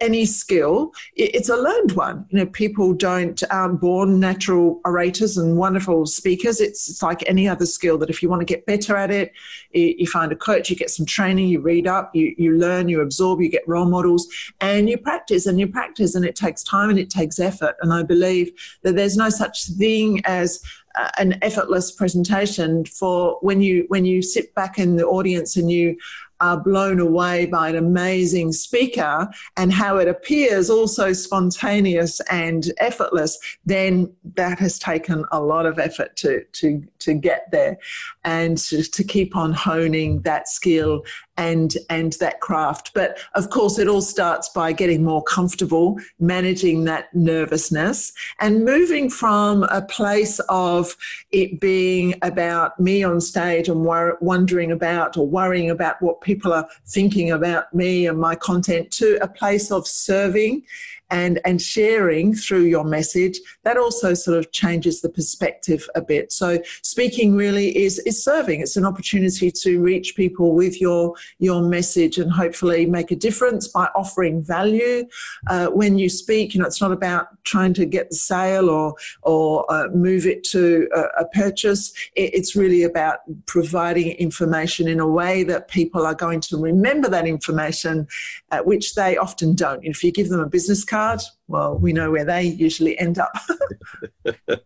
any 0.00 0.24
skill 0.24 0.92
it's 1.16 1.48
a 1.48 1.56
learned 1.56 1.92
one 1.92 2.26
you 2.30 2.38
know 2.38 2.46
people 2.46 2.92
don't 2.92 3.42
um, 3.50 3.76
born 3.80 4.20
natural 4.20 4.80
orators 4.84 5.36
and 5.38 5.56
wonderful 5.56 6.06
speakers. 6.06 6.60
It's, 6.60 6.88
it's 6.88 7.02
like 7.02 7.22
any 7.26 7.48
other 7.48 7.66
skill 7.66 7.98
that 7.98 8.10
if 8.10 8.22
you 8.22 8.28
want 8.28 8.40
to 8.40 8.46
get 8.46 8.66
better 8.66 8.96
at 8.96 9.10
it, 9.10 9.32
you, 9.72 9.94
you 9.98 10.06
find 10.06 10.30
a 10.30 10.36
coach, 10.36 10.70
you 10.70 10.76
get 10.76 10.90
some 10.90 11.06
training, 11.06 11.48
you 11.48 11.60
read 11.60 11.86
up, 11.86 12.14
you, 12.14 12.34
you 12.38 12.56
learn, 12.56 12.88
you 12.88 13.00
absorb, 13.00 13.40
you 13.40 13.48
get 13.48 13.66
role 13.66 13.86
models, 13.86 14.28
and 14.60 14.88
you 14.88 14.98
practice 14.98 15.46
and 15.46 15.58
you 15.58 15.66
practice, 15.66 16.14
and 16.14 16.24
it 16.24 16.36
takes 16.36 16.62
time 16.62 16.90
and 16.90 16.98
it 16.98 17.10
takes 17.10 17.40
effort. 17.40 17.76
And 17.80 17.92
I 17.92 18.02
believe 18.02 18.52
that 18.82 18.96
there's 18.96 19.16
no 19.16 19.30
such 19.30 19.66
thing 19.66 20.20
as 20.24 20.62
uh, 20.96 21.10
an 21.18 21.38
effortless 21.42 21.92
presentation 21.92 22.84
for 22.84 23.38
when 23.42 23.62
you 23.62 23.84
when 23.88 24.04
you 24.04 24.22
sit 24.22 24.52
back 24.54 24.78
in 24.78 24.96
the 24.96 25.06
audience 25.06 25.56
and 25.56 25.70
you 25.70 25.96
are 26.40 26.58
blown 26.58 27.00
away 27.00 27.46
by 27.46 27.68
an 27.68 27.76
amazing 27.76 28.52
speaker 28.52 29.28
and 29.56 29.72
how 29.72 29.96
it 29.98 30.08
appears 30.08 30.70
also 30.70 31.12
spontaneous 31.12 32.20
and 32.30 32.72
effortless, 32.78 33.38
then 33.64 34.12
that 34.34 34.58
has 34.58 34.78
taken 34.78 35.24
a 35.32 35.40
lot 35.40 35.66
of 35.66 35.78
effort 35.78 36.16
to, 36.16 36.44
to, 36.52 36.82
to 36.98 37.14
get 37.14 37.50
there 37.50 37.76
and 38.24 38.58
to, 38.58 38.82
to 38.82 39.04
keep 39.04 39.36
on 39.36 39.52
honing 39.52 40.20
that 40.22 40.48
skill 40.48 41.02
and 41.40 41.78
and 41.88 42.12
that 42.14 42.40
craft. 42.40 42.92
But 42.94 43.18
of 43.34 43.48
course 43.48 43.78
it 43.78 43.88
all 43.88 44.02
starts 44.02 44.50
by 44.50 44.72
getting 44.72 45.02
more 45.02 45.22
comfortable 45.22 45.98
managing 46.18 46.84
that 46.84 47.12
nervousness 47.14 48.12
and 48.40 48.64
moving 48.64 49.08
from 49.08 49.62
a 49.64 49.80
place 49.80 50.38
of 50.50 50.94
it 51.30 51.58
being 51.58 52.14
about 52.20 52.78
me 52.78 53.02
on 53.02 53.22
stage 53.22 53.68
and 53.68 53.84
wor- 53.86 54.18
wondering 54.20 54.70
about 54.70 55.16
or 55.16 55.26
worrying 55.26 55.70
about 55.70 56.00
what 56.02 56.20
people 56.20 56.52
are 56.52 56.68
thinking 56.86 57.30
about 57.30 57.72
me 57.72 58.06
and 58.06 58.18
my 58.18 58.34
content 58.34 58.90
to 58.90 59.18
a 59.22 59.28
place 59.28 59.72
of 59.72 59.86
serving 59.86 60.62
and 61.10 61.40
and 61.44 61.60
sharing 61.60 62.34
through 62.34 62.64
your 62.64 62.84
message 62.84 63.40
that 63.64 63.76
also 63.76 64.14
sort 64.14 64.38
of 64.38 64.52
changes 64.52 65.00
the 65.00 65.08
perspective 65.08 65.88
a 65.94 66.00
bit. 66.00 66.32
So 66.32 66.58
speaking 66.82 67.34
really 67.34 67.76
is 67.76 67.98
is 68.00 68.22
serving. 68.22 68.60
It's 68.60 68.76
an 68.76 68.86
opportunity 68.86 69.50
to 69.50 69.80
reach 69.80 70.14
people 70.16 70.54
with 70.54 70.80
your 70.80 71.14
your 71.38 71.62
message 71.62 72.18
and 72.18 72.30
hopefully 72.30 72.86
make 72.86 73.10
a 73.10 73.16
difference 73.16 73.68
by 73.68 73.86
offering 73.94 74.42
value. 74.42 75.06
Uh, 75.48 75.66
when 75.68 75.98
you 75.98 76.08
speak 76.08 76.54
you 76.54 76.60
know 76.60 76.66
it's 76.66 76.80
not 76.80 76.92
about 76.92 77.28
trying 77.44 77.74
to 77.74 77.84
get 77.84 78.10
the 78.10 78.16
sale 78.16 78.70
or 78.70 78.94
or 79.22 79.70
uh, 79.72 79.88
move 79.88 80.26
it 80.26 80.44
to 80.44 80.88
a, 80.94 81.22
a 81.22 81.28
purchase. 81.28 81.92
It, 82.14 82.34
it's 82.34 82.54
really 82.54 82.82
about 82.84 83.18
providing 83.46 84.12
information 84.12 84.88
in 84.88 85.00
a 85.00 85.08
way 85.08 85.42
that 85.44 85.68
people 85.68 86.06
are 86.06 86.14
going 86.14 86.40
to 86.40 86.56
remember 86.56 87.08
that 87.08 87.26
information 87.26 88.06
uh, 88.50 88.60
which 88.60 88.94
they 88.94 89.16
often 89.16 89.54
don't. 89.54 89.84
If 89.84 90.04
you 90.04 90.12
give 90.12 90.28
them 90.28 90.40
a 90.40 90.46
business 90.46 90.84
card 90.84 90.99
well, 91.48 91.78
we 91.78 91.92
know 91.92 92.10
where 92.10 92.24
they 92.24 92.44
usually 92.44 92.98
end 92.98 93.18
up. 93.18 93.32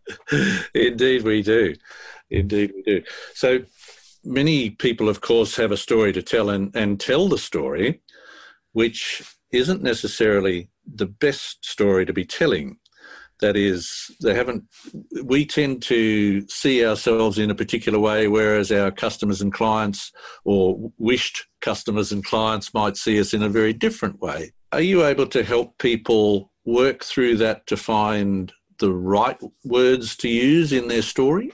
Indeed, 0.73 1.23
we 1.23 1.41
do. 1.41 1.75
Indeed, 2.29 2.73
we 2.75 2.83
do. 2.83 3.03
So 3.33 3.59
many 4.23 4.71
people, 4.71 5.07
of 5.07 5.21
course, 5.21 5.55
have 5.55 5.71
a 5.71 5.77
story 5.77 6.11
to 6.13 6.21
tell 6.21 6.49
and, 6.49 6.75
and 6.75 6.99
tell 6.99 7.27
the 7.27 7.37
story, 7.37 8.01
which 8.73 9.23
isn't 9.51 9.83
necessarily 9.83 10.69
the 10.85 11.05
best 11.05 11.63
story 11.65 12.05
to 12.05 12.13
be 12.13 12.25
telling. 12.25 12.77
That 13.41 13.57
is, 13.57 14.11
they 14.21 14.33
haven't, 14.33 14.63
we 15.23 15.45
tend 15.45 15.81
to 15.83 16.47
see 16.47 16.85
ourselves 16.85 17.37
in 17.37 17.51
a 17.51 17.55
particular 17.55 17.99
way, 17.99 18.27
whereas 18.27 18.71
our 18.71 18.91
customers 18.91 19.41
and 19.41 19.53
clients 19.53 20.11
or 20.45 20.91
wished 20.97 21.45
customers 21.59 22.11
and 22.13 22.23
clients 22.23 22.73
might 22.73 22.95
see 22.95 23.19
us 23.19 23.33
in 23.33 23.43
a 23.43 23.49
very 23.49 23.73
different 23.73 24.21
way. 24.21 24.53
Are 24.71 24.81
you 24.81 25.05
able 25.05 25.27
to 25.27 25.43
help 25.43 25.77
people 25.77 26.51
work 26.65 27.03
through 27.03 27.37
that 27.37 27.67
to 27.67 27.77
find 27.77 28.51
the 28.79 28.91
right 28.91 29.39
words 29.63 30.15
to 30.17 30.29
use 30.29 30.73
in 30.73 30.87
their 30.87 31.01
story? 31.01 31.53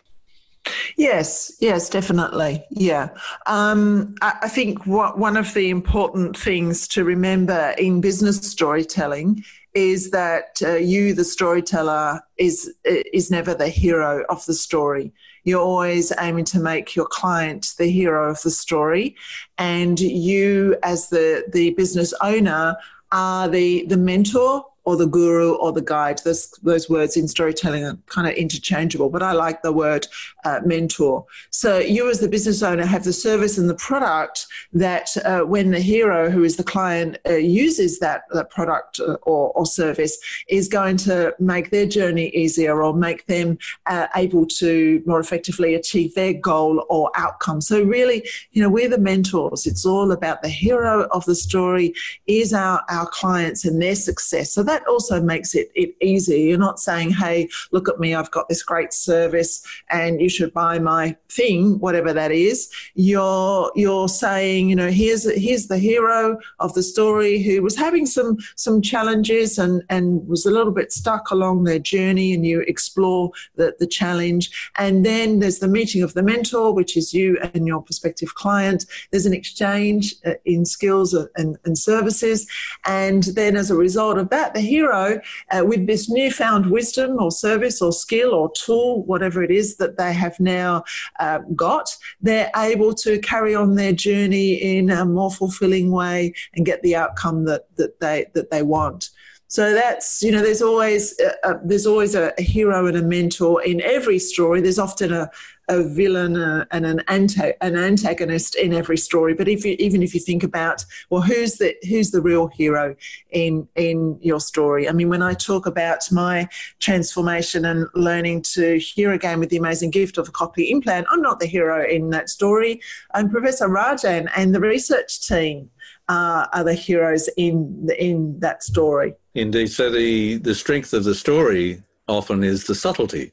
Yes, 0.96 1.52
yes, 1.60 1.90
definitely. 1.90 2.64
Yeah. 2.70 3.10
Um, 3.48 4.16
I, 4.22 4.38
I, 4.44 4.48
think 4.48 4.86
what, 4.86 5.18
one 5.18 5.36
of 5.36 5.54
the 5.54 5.70
important 5.70 6.38
things 6.38 6.88
to 6.90 7.04
remember 7.04 7.74
in 7.78 8.00
business 8.00 8.38
storytelling 8.38 9.44
is 9.74 10.12
that 10.12 10.62
uh, 10.64 10.76
you, 10.76 11.14
the 11.14 11.24
storyteller, 11.24 12.22
is 12.38 12.74
is 12.86 13.32
never 13.32 13.54
the 13.54 13.70
hero 13.70 14.24
of 14.30 14.46
the 14.46 14.54
story. 14.54 15.14
You're 15.44 15.62
always 15.62 16.12
aiming 16.20 16.46
to 16.46 16.60
make 16.60 16.96
your 16.96 17.08
client 17.08 17.74
the 17.78 17.90
hero 17.90 18.30
of 18.30 18.42
the 18.42 18.52
story, 18.52 19.16
and 19.58 20.00
you, 20.00 20.78
as 20.84 21.10
the 21.10 21.46
the 21.54 21.72
business 21.72 22.14
owner, 22.22 22.76
are 23.12 23.48
the 23.48 23.86
the 23.86 23.98
mentor 23.98 24.64
or 24.84 24.96
the 24.96 25.06
guru 25.06 25.54
or 25.56 25.72
the 25.72 25.82
guide. 25.82 26.20
Those, 26.24 26.52
those 26.64 26.90
words 26.90 27.18
in 27.18 27.28
storytelling 27.28 27.84
are 27.84 27.98
kind 28.08 28.28
of 28.28 28.34
interchangeable, 28.34 29.10
but 29.10 29.24
I 29.24 29.34
like 29.34 29.62
the 29.62 29.72
word 29.72 30.08
uh, 30.46 30.60
mentor. 30.66 31.26
So 31.50 31.80
you, 31.80 32.10
as 32.10 32.20
the 32.20 32.30
business 32.30 32.64
owner, 32.64 32.86
have 32.86 33.04
the 33.04 33.14
service 33.14 33.58
and 33.58 33.70
the 33.70 33.76
product 33.76 34.48
that 34.74 35.16
uh, 35.26 35.42
when 35.42 35.72
the 35.72 35.80
hero, 35.80 36.30
who 36.30 36.44
is 36.44 36.58
the 36.58 36.64
client, 36.64 37.18
uh, 37.28 37.36
uses 37.36 38.00
that, 38.00 38.24
that 38.32 38.50
product 38.50 39.00
uh, 39.00 39.14
or, 39.24 39.52
or, 39.52 39.66
service, 39.66 40.18
is 40.50 40.68
going 40.68 40.98
to 40.98 41.34
make 41.40 41.70
their 41.70 41.86
journey 41.86 42.30
easier 42.30 42.84
or 42.84 42.94
make 42.94 43.26
them 43.28 43.58
uh, 43.86 44.08
able 44.16 44.46
to 44.46 45.02
more 45.06 45.20
effectively 45.20 45.76
achieve 45.76 46.14
their 46.16 46.34
goal 46.34 46.86
or 46.90 47.12
outcome. 47.16 47.62
So 47.62 47.84
really, 47.84 48.28
you 48.52 48.62
know, 48.62 48.70
we're 48.70 48.90
the 48.90 48.98
mentors. 48.98 49.66
It's 49.66 49.86
all 49.86 50.12
about 50.12 50.42
the 50.42 50.50
hero 50.50 51.08
of 51.12 51.24
the 51.26 51.36
story 51.36 51.94
is 52.28 52.54
our, 52.54 52.82
our 52.90 53.08
clients 53.08 53.66
and 53.66 53.82
their 53.82 53.96
success. 53.96 54.54
So 54.54 54.64
that 54.72 54.88
also 54.88 55.22
makes 55.22 55.54
it, 55.54 55.70
it 55.76 55.96
easy. 56.02 56.42
You're 56.44 56.58
not 56.58 56.80
saying, 56.80 57.12
hey, 57.12 57.50
look 57.72 57.90
at 57.90 58.00
me, 58.00 58.16
I've 58.16 58.32
got 58.32 58.48
this 58.48 58.64
great 58.64 58.94
service 58.94 59.62
and 59.90 60.22
you 60.22 60.30
should 60.30 60.54
buy 60.54 60.80
my 60.80 61.16
thing, 61.30 61.80
whatever 61.80 62.14
that 62.14 62.32
is. 62.32 62.70
You're 62.96 63.72
you're 63.76 64.08
saying, 64.08 64.70
you 64.70 64.76
know, 64.76 64.90
here's 64.90 65.24
here's 65.46 65.68
the 65.68 65.78
hero 65.78 66.38
of 66.60 66.74
the 66.74 66.84
story 66.84 67.42
who 67.42 67.62
was 67.62 67.76
having 67.76 68.06
some 68.06 68.38
some 68.56 68.82
challenges 68.82 69.60
and, 69.60 69.84
and 69.90 70.26
was 70.28 70.46
a 70.46 70.52
little 70.52 70.72
bit 70.72 70.92
stuck 70.92 71.32
along 71.32 71.64
their 71.64 71.80
journey 71.80 72.34
and 72.34 72.46
you 72.46 72.62
explore 72.62 73.32
the, 73.56 73.76
the 73.80 73.88
challenge. 73.88 74.72
And 74.78 75.06
then 75.06 75.40
there's 75.40 75.60
the 75.60 75.68
meeting 75.68 76.02
of 76.04 76.14
the 76.14 76.24
mentor, 76.24 76.74
which 76.74 76.96
is 76.96 77.14
you 77.14 77.38
and 77.54 77.68
your 77.68 77.82
prospective 77.82 78.36
client. 78.36 78.86
There's 79.12 79.26
an 79.26 79.34
exchange 79.34 80.16
uh, 80.26 80.36
in 80.46 80.66
skills 80.66 81.14
and, 81.14 81.58
and 81.66 81.78
services. 81.78 82.48
And 82.86 83.24
then 83.40 83.56
as 83.58 83.70
a 83.70 83.76
result 83.76 84.18
of 84.18 84.30
that, 84.30 84.54
the 84.62 84.68
hero, 84.68 85.20
uh, 85.52 85.64
with 85.66 85.88
this 85.88 86.10
newfound 86.10 86.70
wisdom 86.70 87.18
or 87.20 87.32
service 87.32 87.82
or 87.82 87.92
skill 87.92 88.34
or 88.34 88.52
tool, 88.52 89.04
whatever 89.06 89.44
it 89.44 89.52
is 89.52 89.78
that 89.78 89.98
they 89.98 90.14
have 90.14 90.40
now 90.40 90.84
uh, 91.20 91.40
got, 91.56 91.96
they're 92.22 92.52
able 92.56 92.94
to 92.94 93.20
carry 93.20 93.56
on 93.56 93.76
their 93.76 93.94
journey 93.94 94.54
in 94.54 94.90
a 94.90 95.06
more 95.06 95.32
fulfilling 95.32 95.92
way 95.92 96.34
and 96.56 96.66
get 96.66 96.82
the 96.82 96.96
outcome 96.96 97.46
that, 97.46 97.76
that 97.78 98.00
they 98.00 98.26
that 98.34 98.52
they 98.52 98.62
want. 98.62 99.10
So 99.48 99.74
that's 99.74 100.24
you 100.24 100.32
know 100.32 100.42
there's 100.42 100.62
always 100.62 101.20
a, 101.20 101.50
a, 101.50 101.60
there's 101.66 101.86
always 101.86 102.16
a, 102.16 102.32
a, 102.38 102.42
hero 102.42 102.88
and 102.88 102.96
a 102.96 103.02
mentor 103.02 103.62
in 103.64 103.82
every 103.82 104.18
story. 104.18 104.62
There's 104.62 104.80
often 104.80 105.12
a, 105.12 105.30
a 105.72 105.82
villain 105.82 106.36
uh, 106.36 106.66
and 106.72 106.86
an, 106.86 107.02
anta- 107.08 107.54
an 107.62 107.78
antagonist 107.78 108.56
in 108.56 108.74
every 108.74 108.98
story. 108.98 109.34
But 109.34 109.48
if 109.48 109.66
you, 109.66 109.76
even 109.80 110.04
if 110.04 110.14
you 110.14 110.20
think 110.20 110.44
about 110.44 110.86
well, 111.10 111.22
who's 111.22 111.56
the 111.56 111.74
who's 111.90 112.12
the 112.12 112.22
real 112.22 112.48
hero 112.48 112.96
in 113.32 113.68
in 113.76 114.20
your 114.22 114.42
story? 114.42 114.90
I 114.90 114.92
mean, 114.92 115.08
when 115.08 115.22
I 115.22 115.34
talk 115.34 115.66
about 115.66 116.12
my 116.12 116.48
transformation 116.80 117.66
and 117.66 117.88
learning 117.96 118.42
to 118.54 118.78
hear 118.78 119.14
again 119.14 119.40
with 119.40 119.50
the 119.50 119.58
amazing 119.58 119.92
gift 119.92 120.18
of 120.18 120.28
a 120.28 120.32
cochlear 120.32 120.70
implant, 120.70 121.08
I'm 121.10 121.22
not 121.22 121.40
the 121.40 121.46
hero 121.46 121.88
in 121.88 122.10
that 122.10 122.30
story. 122.30 122.82
I'm 123.14 123.30
Professor 123.30 123.70
Rajan 123.70 124.30
and 124.36 124.54
the 124.54 124.60
research 124.60 125.22
team. 125.22 125.72
Uh, 126.10 126.46
are 126.52 126.66
the 126.66 126.74
heroes 126.74 127.30
in 127.38 127.88
in 127.98 128.38
that 128.40 128.64
story. 128.64 129.14
Indeed. 129.34 129.68
So 129.68 129.90
the, 129.90 130.38
the 130.38 130.54
strength 130.54 130.94
of 130.94 131.06
the 131.06 131.16
story 131.16 131.84
often 132.10 132.44
is 132.44 132.66
the 132.66 132.76
subtlety 132.76 133.32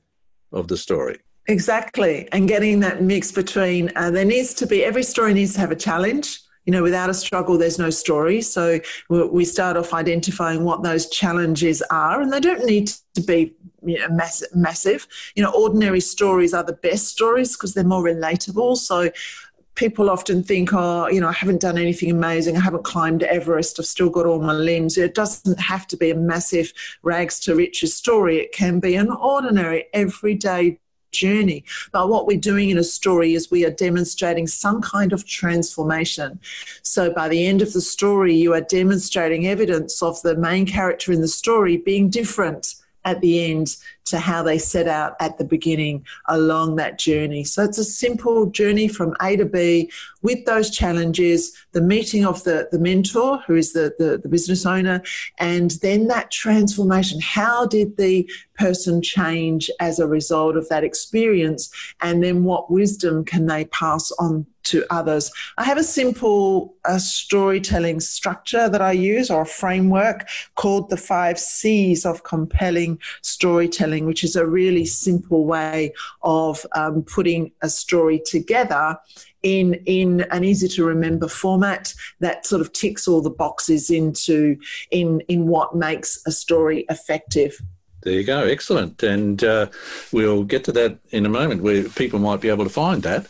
of 0.52 0.68
the 0.68 0.76
story. 0.76 1.18
Exactly. 1.48 2.28
And 2.30 2.46
getting 2.46 2.80
that 2.80 3.02
mix 3.02 3.32
between 3.32 3.90
uh, 3.96 4.10
there 4.10 4.26
needs 4.26 4.52
to 4.54 4.66
be, 4.66 4.84
every 4.84 5.02
story 5.02 5.32
needs 5.32 5.54
to 5.54 5.60
have 5.60 5.70
a 5.70 5.76
challenge. 5.76 6.40
You 6.66 6.72
know, 6.72 6.82
without 6.82 7.08
a 7.08 7.14
struggle, 7.14 7.56
there's 7.56 7.78
no 7.78 7.88
story. 7.88 8.42
So 8.42 8.78
we 9.08 9.46
start 9.46 9.78
off 9.78 9.94
identifying 9.94 10.64
what 10.64 10.82
those 10.82 11.08
challenges 11.08 11.80
are, 11.90 12.20
and 12.20 12.30
they 12.30 12.40
don't 12.40 12.66
need 12.66 12.92
to 13.14 13.22
be 13.22 13.54
you 13.82 13.98
know, 13.98 14.20
massive. 14.54 15.08
You 15.34 15.42
know, 15.44 15.50
ordinary 15.52 16.00
stories 16.00 16.52
are 16.52 16.62
the 16.62 16.74
best 16.74 17.06
stories 17.06 17.56
because 17.56 17.72
they're 17.72 17.84
more 17.84 18.04
relatable. 18.04 18.76
So 18.76 19.08
people 19.76 20.10
often 20.10 20.42
think, 20.42 20.74
oh, 20.74 21.08
you 21.08 21.22
know, 21.22 21.28
I 21.28 21.32
haven't 21.32 21.62
done 21.62 21.78
anything 21.78 22.10
amazing. 22.10 22.58
I 22.58 22.60
haven't 22.60 22.84
climbed 22.84 23.22
Everest. 23.22 23.80
I've 23.80 23.86
still 23.86 24.10
got 24.10 24.26
all 24.26 24.40
my 24.42 24.52
limbs. 24.52 24.98
It 24.98 25.14
doesn't 25.14 25.58
have 25.58 25.86
to 25.86 25.96
be 25.96 26.10
a 26.10 26.14
massive 26.14 26.74
rags 27.02 27.40
to 27.40 27.54
riches 27.54 27.94
story. 27.94 28.36
It 28.36 28.52
can 28.52 28.78
be 28.78 28.94
an 28.96 29.08
ordinary, 29.10 29.86
everyday 29.94 30.78
journey. 31.10 31.64
But 31.92 32.08
what 32.08 32.26
we're 32.26 32.38
doing 32.38 32.70
in 32.70 32.78
a 32.78 32.84
story 32.84 33.34
is 33.34 33.50
we 33.50 33.64
are 33.64 33.70
demonstrating 33.70 34.46
some 34.46 34.80
kind 34.82 35.12
of 35.12 35.26
transformation. 35.26 36.38
So 36.82 37.12
by 37.12 37.28
the 37.28 37.46
end 37.46 37.62
of 37.62 37.72
the 37.72 37.80
story, 37.80 38.34
you 38.34 38.54
are 38.54 38.60
demonstrating 38.60 39.46
evidence 39.46 40.02
of 40.02 40.20
the 40.22 40.36
main 40.36 40.66
character 40.66 41.12
in 41.12 41.20
the 41.20 41.28
story 41.28 41.76
being 41.76 42.10
different 42.10 42.74
at 43.08 43.20
the 43.22 43.50
end 43.50 43.76
to 44.04 44.18
how 44.18 44.42
they 44.42 44.58
set 44.58 44.86
out 44.86 45.16
at 45.18 45.38
the 45.38 45.44
beginning 45.44 46.04
along 46.26 46.76
that 46.76 46.98
journey. 46.98 47.42
So 47.42 47.64
it's 47.64 47.78
a 47.78 47.84
simple 47.84 48.46
journey 48.46 48.86
from 48.86 49.16
A 49.22 49.36
to 49.36 49.46
B 49.46 49.90
with 50.22 50.44
those 50.44 50.70
challenges, 50.70 51.56
the 51.72 51.80
meeting 51.80 52.26
of 52.26 52.44
the, 52.44 52.68
the 52.70 52.78
mentor, 52.78 53.38
who 53.46 53.54
is 53.54 53.72
the, 53.72 53.94
the, 53.98 54.18
the 54.18 54.28
business 54.28 54.66
owner, 54.66 55.02
and 55.38 55.70
then 55.82 56.08
that 56.08 56.30
transformation. 56.30 57.18
How 57.20 57.66
did 57.66 57.96
the 57.96 58.30
person 58.58 59.00
change 59.00 59.70
as 59.80 59.98
a 59.98 60.06
result 60.06 60.56
of 60.56 60.68
that 60.68 60.84
experience? 60.84 61.70
And 62.02 62.22
then 62.22 62.44
what 62.44 62.70
wisdom 62.70 63.24
can 63.24 63.46
they 63.46 63.64
pass 63.66 64.10
on 64.18 64.46
to 64.70 64.84
others? 64.90 65.30
I 65.56 65.64
have 65.64 65.78
a 65.78 65.84
simple 65.84 66.74
uh, 66.84 66.98
storytelling 66.98 68.00
structure 68.00 68.68
that 68.68 68.82
I 68.82 68.92
use 68.92 69.30
or 69.30 69.42
a 69.42 69.46
framework 69.46 70.28
called 70.54 70.90
the 70.90 70.96
five 70.96 71.38
C's 71.38 72.04
of 72.04 72.24
compelling 72.24 72.98
storytelling, 73.22 74.06
which 74.06 74.24
is 74.24 74.36
a 74.36 74.46
really 74.46 74.84
simple 74.84 75.44
way 75.44 75.92
of 76.22 76.64
um, 76.74 77.02
putting 77.02 77.52
a 77.62 77.68
story 77.68 78.20
together 78.24 78.98
in 79.42 79.74
in 79.86 80.22
an 80.30 80.44
easy 80.44 80.68
to 80.68 80.84
remember 80.84 81.28
format 81.28 81.94
that 82.20 82.46
sort 82.46 82.60
of 82.60 82.72
ticks 82.72 83.06
all 83.06 83.20
the 83.20 83.30
boxes 83.30 83.90
into 83.90 84.56
in 84.90 85.20
in 85.28 85.46
what 85.46 85.76
makes 85.76 86.20
a 86.26 86.32
story 86.32 86.84
effective. 86.90 87.60
There 88.02 88.12
you 88.12 88.24
go, 88.24 88.44
excellent, 88.44 89.02
and 89.02 89.42
uh, 89.42 89.66
we'll 90.12 90.44
get 90.44 90.62
to 90.64 90.72
that 90.72 90.98
in 91.10 91.26
a 91.26 91.28
moment, 91.28 91.62
where 91.62 91.82
people 91.88 92.20
might 92.20 92.40
be 92.40 92.48
able 92.48 92.64
to 92.64 92.70
find 92.70 93.02
that 93.02 93.26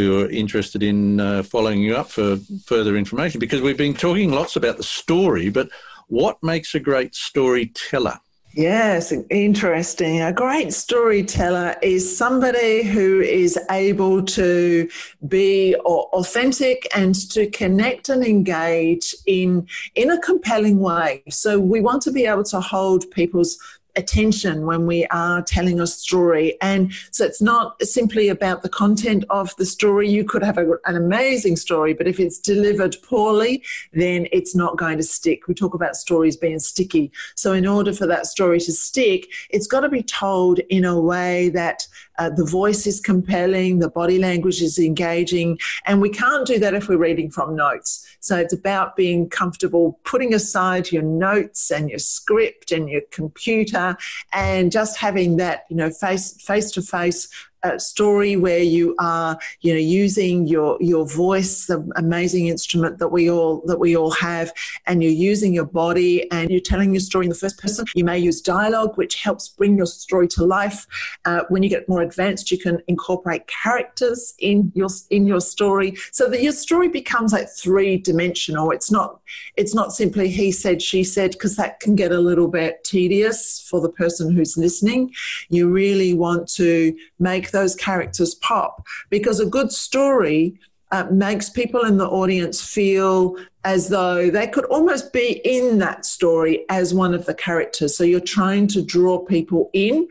who 0.00 0.20
are 0.20 0.30
interested 0.30 0.82
in 0.82 1.20
uh, 1.20 1.42
following 1.42 1.80
you 1.80 1.96
up 1.96 2.10
for 2.10 2.38
further 2.64 2.96
information 2.96 3.38
because 3.38 3.60
we've 3.60 3.76
been 3.76 3.94
talking 3.94 4.32
lots 4.32 4.56
about 4.56 4.76
the 4.76 4.82
story, 4.82 5.50
but 5.50 5.68
what 6.08 6.42
makes 6.42 6.74
a 6.74 6.80
great 6.80 7.14
storyteller? 7.14 8.18
Yes, 8.52 9.12
interesting. 9.30 10.22
A 10.22 10.32
great 10.32 10.72
storyteller 10.72 11.76
is 11.82 12.16
somebody 12.18 12.82
who 12.82 13.20
is 13.20 13.56
able 13.70 14.24
to 14.24 14.88
be 15.28 15.76
authentic 15.76 16.88
and 16.96 17.14
to 17.30 17.48
connect 17.50 18.08
and 18.08 18.24
engage 18.24 19.14
in 19.26 19.68
in 19.94 20.10
a 20.10 20.20
compelling 20.20 20.80
way. 20.80 21.22
So 21.28 21.60
we 21.60 21.80
want 21.80 22.02
to 22.02 22.10
be 22.10 22.26
able 22.26 22.42
to 22.44 22.60
hold 22.60 23.08
people's 23.12 23.56
attention 23.96 24.66
when 24.66 24.86
we 24.86 25.06
are 25.06 25.42
telling 25.42 25.80
a 25.80 25.86
story. 25.86 26.56
And 26.60 26.92
so 27.10 27.24
it's 27.24 27.42
not 27.42 27.82
simply 27.82 28.28
about 28.28 28.62
the 28.62 28.68
content 28.68 29.24
of 29.30 29.54
the 29.56 29.66
story. 29.66 30.08
You 30.08 30.24
could 30.24 30.42
have 30.42 30.58
a, 30.58 30.72
an 30.84 30.96
amazing 30.96 31.56
story, 31.56 31.94
but 31.94 32.06
if 32.06 32.20
it's 32.20 32.38
delivered 32.38 32.96
poorly, 33.02 33.62
then 33.92 34.26
it's 34.32 34.54
not 34.54 34.76
going 34.76 34.96
to 34.98 35.02
stick. 35.02 35.48
We 35.48 35.54
talk 35.54 35.74
about 35.74 35.96
stories 35.96 36.36
being 36.36 36.58
sticky. 36.58 37.12
So, 37.34 37.52
in 37.52 37.66
order 37.66 37.92
for 37.92 38.06
that 38.06 38.26
story 38.26 38.60
to 38.60 38.72
stick, 38.72 39.28
it's 39.50 39.66
got 39.66 39.80
to 39.80 39.88
be 39.88 40.02
told 40.02 40.58
in 40.70 40.84
a 40.84 40.98
way 41.00 41.48
that 41.50 41.86
uh, 42.20 42.28
the 42.28 42.44
voice 42.44 42.86
is 42.86 43.00
compelling, 43.00 43.78
the 43.78 43.88
body 43.88 44.18
language 44.18 44.60
is 44.60 44.78
engaging, 44.78 45.58
and 45.86 46.02
we 46.02 46.10
can't 46.10 46.46
do 46.46 46.58
that 46.58 46.74
if 46.74 46.86
we're 46.86 46.98
reading 46.98 47.30
from 47.30 47.56
notes. 47.56 48.06
So 48.20 48.36
it's 48.36 48.52
about 48.52 48.94
being 48.94 49.30
comfortable 49.30 49.98
putting 50.04 50.34
aside 50.34 50.92
your 50.92 51.02
notes 51.02 51.70
and 51.70 51.88
your 51.88 51.98
script 51.98 52.72
and 52.72 52.90
your 52.90 53.00
computer 53.10 53.96
and 54.34 54.70
just 54.70 54.98
having 54.98 55.38
that, 55.38 55.64
you 55.70 55.76
know, 55.76 55.90
face 55.90 56.38
face 56.42 56.70
to 56.72 56.82
face 56.82 57.26
a 57.62 57.78
story 57.78 58.36
where 58.36 58.62
you 58.62 58.94
are 58.98 59.38
you 59.60 59.72
know 59.72 59.78
using 59.78 60.46
your 60.46 60.76
your 60.80 61.06
voice 61.06 61.66
the 61.66 61.86
amazing 61.96 62.48
instrument 62.48 62.98
that 62.98 63.08
we 63.08 63.30
all 63.30 63.62
that 63.66 63.78
we 63.78 63.96
all 63.96 64.10
have 64.10 64.52
and 64.86 65.02
you're 65.02 65.12
using 65.12 65.52
your 65.52 65.64
body 65.64 66.30
and 66.30 66.50
you're 66.50 66.60
telling 66.60 66.92
your 66.92 67.00
story 67.00 67.26
in 67.26 67.30
the 67.30 67.34
first 67.34 67.58
person. 67.58 67.84
You 67.94 68.04
may 68.04 68.18
use 68.18 68.40
dialogue 68.40 68.96
which 68.96 69.16
helps 69.16 69.48
bring 69.48 69.76
your 69.76 69.86
story 69.86 70.28
to 70.28 70.44
life. 70.44 70.86
Uh, 71.24 71.42
when 71.48 71.62
you 71.62 71.68
get 71.68 71.88
more 71.88 72.02
advanced 72.02 72.50
you 72.50 72.58
can 72.58 72.80
incorporate 72.88 73.46
characters 73.46 74.34
in 74.38 74.72
your 74.74 74.88
in 75.10 75.26
your 75.26 75.40
story 75.40 75.94
so 76.12 76.28
that 76.28 76.42
your 76.42 76.52
story 76.52 76.88
becomes 76.88 77.32
like 77.32 77.48
three 77.48 77.96
dimensional 77.96 78.70
it's 78.70 78.90
not 78.90 79.20
it's 79.56 79.74
not 79.74 79.92
simply 79.92 80.28
he 80.28 80.50
said 80.50 80.80
she 80.80 81.04
said 81.04 81.32
because 81.32 81.56
that 81.56 81.80
can 81.80 81.94
get 81.94 82.12
a 82.12 82.18
little 82.18 82.48
bit 82.48 82.82
tedious 82.84 83.60
for 83.68 83.80
the 83.80 83.88
person 83.88 84.34
who's 84.34 84.56
listening. 84.56 85.12
You 85.48 85.68
really 85.68 86.14
want 86.14 86.48
to 86.54 86.96
make 87.18 87.49
those 87.50 87.74
characters 87.74 88.34
pop 88.36 88.86
because 89.08 89.40
a 89.40 89.46
good 89.46 89.72
story 89.72 90.58
uh, 90.92 91.06
makes 91.10 91.48
people 91.48 91.82
in 91.84 91.98
the 91.98 92.08
audience 92.08 92.60
feel 92.60 93.36
as 93.64 93.88
though 93.88 94.30
they 94.30 94.46
could 94.46 94.64
almost 94.66 95.12
be 95.12 95.40
in 95.44 95.78
that 95.78 96.04
story 96.04 96.64
as 96.68 96.92
one 96.92 97.14
of 97.14 97.26
the 97.26 97.34
characters. 97.34 97.96
So 97.96 98.04
you're 98.04 98.20
trying 98.20 98.66
to 98.68 98.82
draw 98.82 99.18
people 99.18 99.70
in 99.72 100.08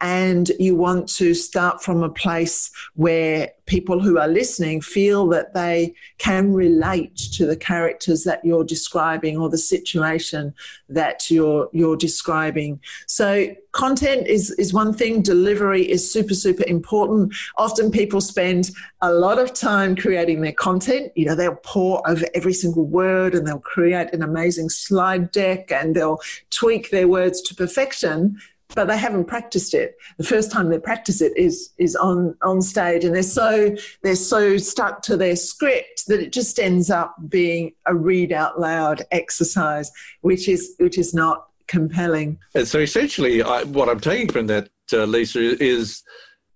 and 0.00 0.50
you 0.58 0.74
want 0.74 1.08
to 1.08 1.34
start 1.34 1.82
from 1.82 2.02
a 2.02 2.08
place 2.08 2.70
where 2.94 3.52
people 3.66 4.00
who 4.00 4.18
are 4.18 4.26
listening 4.26 4.80
feel 4.80 5.28
that 5.28 5.54
they 5.54 5.94
can 6.18 6.52
relate 6.52 7.16
to 7.16 7.46
the 7.46 7.56
characters 7.56 8.24
that 8.24 8.44
you're 8.44 8.64
describing 8.64 9.36
or 9.36 9.48
the 9.48 9.58
situation 9.58 10.52
that 10.88 11.30
you're 11.30 11.68
you're 11.72 11.96
describing. 11.96 12.80
So 13.06 13.54
content 13.72 14.26
is 14.26 14.50
is 14.52 14.72
one 14.72 14.92
thing. 14.92 15.22
Delivery 15.22 15.88
is 15.88 16.10
super 16.10 16.34
super 16.34 16.64
important. 16.66 17.34
Often 17.58 17.92
people 17.92 18.20
spend 18.20 18.70
a 19.02 19.12
lot 19.12 19.38
of 19.38 19.52
time 19.52 19.94
creating 19.94 20.40
their 20.40 20.52
content. 20.52 21.12
You 21.14 21.26
know 21.26 21.34
they'll 21.34 21.54
pour 21.62 22.02
over 22.08 22.26
every 22.34 22.54
single 22.54 22.86
word 22.86 23.34
and 23.34 23.46
they'll 23.46 23.60
create 23.60 24.12
an 24.12 24.22
amazing 24.22 24.70
slide 24.70 25.30
deck 25.30 25.70
and 25.70 25.94
they'll 25.94 26.20
tweak 26.50 26.90
their 26.90 27.06
words 27.06 27.40
to 27.42 27.54
perfection 27.54 28.40
but 28.74 28.86
they 28.86 28.96
haven't 28.96 29.24
practiced 29.24 29.74
it. 29.74 29.96
The 30.18 30.24
first 30.24 30.50
time 30.50 30.68
they 30.68 30.78
practice 30.78 31.20
it 31.20 31.32
is 31.36 31.72
is 31.78 31.96
on 31.96 32.36
on 32.42 32.62
stage, 32.62 33.04
and 33.04 33.14
they're 33.14 33.22
so 33.22 33.74
they're 34.02 34.16
so 34.16 34.56
stuck 34.56 35.02
to 35.02 35.16
their 35.16 35.36
script 35.36 36.06
that 36.06 36.20
it 36.20 36.32
just 36.32 36.58
ends 36.58 36.90
up 36.90 37.14
being 37.28 37.72
a 37.86 37.94
read 37.94 38.32
out 38.32 38.60
loud 38.60 39.02
exercise, 39.10 39.90
which 40.22 40.48
is 40.48 40.74
which 40.78 40.98
is 40.98 41.14
not 41.14 41.46
compelling. 41.66 42.38
And 42.54 42.66
so 42.66 42.80
essentially, 42.80 43.42
I, 43.42 43.62
what 43.64 43.88
I'm 43.88 44.00
taking 44.00 44.28
from 44.28 44.46
that, 44.48 44.68
uh, 44.92 45.04
Lisa, 45.04 45.62
is 45.62 46.02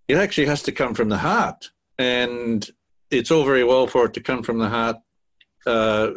it 0.08 0.16
actually 0.16 0.46
has 0.46 0.62
to 0.64 0.72
come 0.72 0.94
from 0.94 1.08
the 1.08 1.18
heart, 1.18 1.70
and 1.98 2.68
it's 3.10 3.30
all 3.30 3.44
very 3.44 3.64
well 3.64 3.86
for 3.86 4.06
it 4.06 4.14
to 4.14 4.20
come 4.20 4.42
from 4.42 4.58
the 4.58 4.68
heart. 4.68 4.96
Uh, 5.66 6.10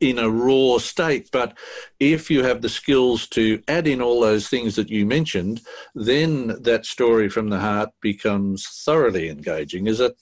in 0.00 0.18
a 0.18 0.30
raw 0.30 0.78
state. 0.78 1.28
But 1.30 1.56
if 1.98 2.30
you 2.30 2.42
have 2.42 2.62
the 2.62 2.68
skills 2.68 3.28
to 3.28 3.62
add 3.68 3.86
in 3.86 4.00
all 4.00 4.20
those 4.20 4.48
things 4.48 4.76
that 4.76 4.88
you 4.88 5.06
mentioned, 5.06 5.60
then 5.94 6.62
that 6.62 6.86
story 6.86 7.28
from 7.28 7.50
the 7.50 7.60
heart 7.60 7.90
becomes 8.00 8.66
thoroughly 8.84 9.28
engaging. 9.28 9.86
Is 9.86 10.00
it? 10.00 10.16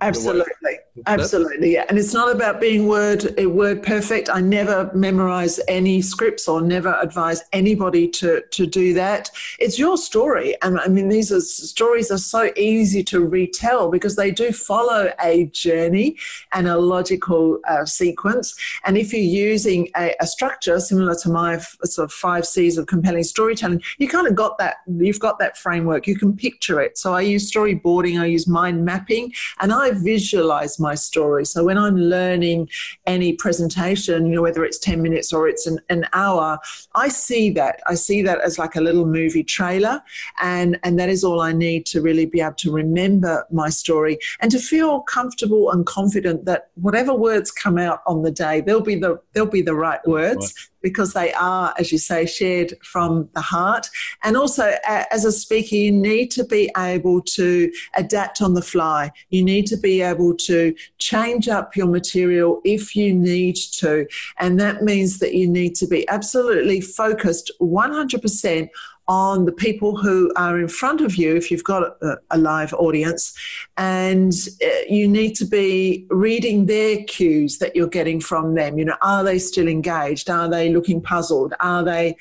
Absolutely. 0.00 0.44
The 0.62 0.78
Absolutely, 1.06 1.74
yeah. 1.74 1.84
And 1.88 1.98
it's 1.98 2.14
not 2.14 2.34
about 2.34 2.60
being 2.60 2.88
word 2.88 3.34
word 3.46 3.82
perfect. 3.82 4.28
I 4.30 4.40
never 4.40 4.90
memorize 4.94 5.60
any 5.68 6.02
scripts 6.02 6.48
or 6.48 6.60
never 6.60 6.98
advise 7.00 7.42
anybody 7.52 8.08
to 8.08 8.42
to 8.50 8.66
do 8.66 8.94
that. 8.94 9.30
It's 9.58 9.78
your 9.78 9.96
story, 9.96 10.56
and 10.62 10.78
I 10.80 10.88
mean 10.88 11.08
these 11.08 11.32
are 11.32 11.40
stories 11.40 12.10
are 12.10 12.18
so 12.18 12.50
easy 12.56 13.02
to 13.04 13.24
retell 13.24 13.90
because 13.90 14.16
they 14.16 14.30
do 14.30 14.52
follow 14.52 15.12
a 15.22 15.46
journey 15.46 16.16
and 16.52 16.68
a 16.68 16.78
logical 16.78 17.60
uh, 17.68 17.84
sequence. 17.84 18.54
And 18.84 18.96
if 18.96 19.12
you're 19.12 19.22
using 19.22 19.88
a, 19.96 20.14
a 20.20 20.26
structure 20.26 20.78
similar 20.80 21.14
to 21.16 21.28
my 21.28 21.58
sort 21.58 22.04
of 22.06 22.12
five 22.12 22.46
C's 22.46 22.78
of 22.78 22.86
compelling 22.86 23.24
storytelling, 23.24 23.82
you 23.98 24.08
kind 24.08 24.26
of 24.26 24.34
got 24.34 24.58
that. 24.58 24.76
You've 24.86 25.20
got 25.20 25.38
that 25.38 25.56
framework. 25.56 26.06
You 26.06 26.16
can 26.16 26.36
picture 26.36 26.80
it. 26.80 26.98
So 26.98 27.14
I 27.14 27.22
use 27.22 27.50
storyboarding. 27.50 28.20
I 28.20 28.26
use 28.26 28.46
mind 28.46 28.84
mapping, 28.84 29.32
and 29.60 29.72
I 29.72 29.92
visualize 29.92 30.78
my 30.78 30.87
my 30.88 30.94
story. 30.94 31.44
So 31.44 31.58
when 31.68 31.78
I'm 31.86 31.98
learning 32.16 32.60
any 33.06 33.30
presentation, 33.44 34.26
you 34.26 34.34
know, 34.36 34.42
whether 34.42 34.64
it's 34.64 34.78
10 34.78 35.02
minutes 35.02 35.32
or 35.32 35.48
it's 35.48 35.66
an, 35.66 35.78
an 35.90 36.06
hour, 36.12 36.58
I 36.94 37.08
see 37.08 37.50
that. 37.60 37.80
I 37.86 37.94
see 37.94 38.22
that 38.22 38.40
as 38.40 38.58
like 38.58 38.74
a 38.76 38.80
little 38.80 39.06
movie 39.06 39.44
trailer. 39.44 39.96
And, 40.40 40.78
and 40.84 40.98
that 40.98 41.10
is 41.10 41.24
all 41.24 41.40
I 41.40 41.52
need 41.52 41.84
to 41.92 42.00
really 42.00 42.26
be 42.26 42.40
able 42.40 42.54
to 42.64 42.72
remember 42.72 43.34
my 43.50 43.68
story 43.68 44.18
and 44.40 44.50
to 44.50 44.58
feel 44.58 45.00
comfortable 45.02 45.70
and 45.72 45.84
confident 45.84 46.46
that 46.46 46.70
whatever 46.86 47.12
words 47.12 47.50
come 47.50 47.76
out 47.76 48.00
on 48.06 48.22
the 48.22 48.30
day, 48.30 48.62
they'll 48.62 48.88
be 48.92 48.98
the, 49.04 49.20
they'll 49.32 49.46
be 49.60 49.62
the 49.62 49.74
right 49.74 50.00
words. 50.06 50.46
Right 50.46 50.68
because 50.82 51.12
they 51.12 51.32
are, 51.34 51.74
as 51.78 51.92
you 51.92 51.98
say, 51.98 52.26
shared 52.26 52.74
from 52.82 53.28
the 53.34 53.40
heart. 53.40 53.88
And 54.22 54.36
also, 54.36 54.74
as 54.86 55.24
a 55.24 55.32
speaker, 55.32 55.74
you 55.74 55.92
need 55.92 56.30
to 56.32 56.44
be 56.44 56.70
able 56.76 57.22
to 57.22 57.70
adapt 57.96 58.40
on 58.42 58.54
the 58.54 58.62
fly. 58.62 59.10
You 59.30 59.44
need 59.44 59.66
to 59.66 59.76
be 59.76 60.02
able 60.02 60.34
to 60.36 60.74
change 60.98 61.48
up 61.48 61.76
your 61.76 61.86
material 61.86 62.60
if 62.64 62.94
you 62.94 63.14
need 63.14 63.56
to. 63.78 64.06
And 64.38 64.58
that 64.60 64.82
means 64.82 65.18
that 65.18 65.34
you 65.34 65.48
need 65.48 65.74
to 65.76 65.86
be 65.86 66.08
absolutely 66.08 66.80
focused 66.80 67.50
100% 67.60 68.68
on 69.08 69.46
the 69.46 69.52
people 69.52 69.96
who 69.96 70.30
are 70.36 70.60
in 70.60 70.68
front 70.68 71.00
of 71.00 71.16
you 71.16 71.34
if 71.34 71.50
you've 71.50 71.64
got 71.64 71.82
a, 72.02 72.16
a 72.30 72.38
live 72.38 72.74
audience. 72.74 73.34
And 73.76 74.32
uh, 74.62 74.68
you 74.88 75.08
need 75.08 75.34
to 75.36 75.46
be 75.46 76.06
reading 76.10 76.66
their 76.66 77.02
cues 77.04 77.58
that 77.58 77.74
you're 77.74 77.88
getting 77.88 78.20
from 78.20 78.54
them. 78.54 78.78
You 78.78 78.84
know 78.84 78.96
are 79.02 79.24
they 79.24 79.38
still 79.38 79.68
engaged? 79.68 80.28
Are 80.28 80.48
they 80.48 80.72
looking 80.72 81.00
puzzled? 81.00 81.54
Are 81.60 81.82
they 81.82 82.16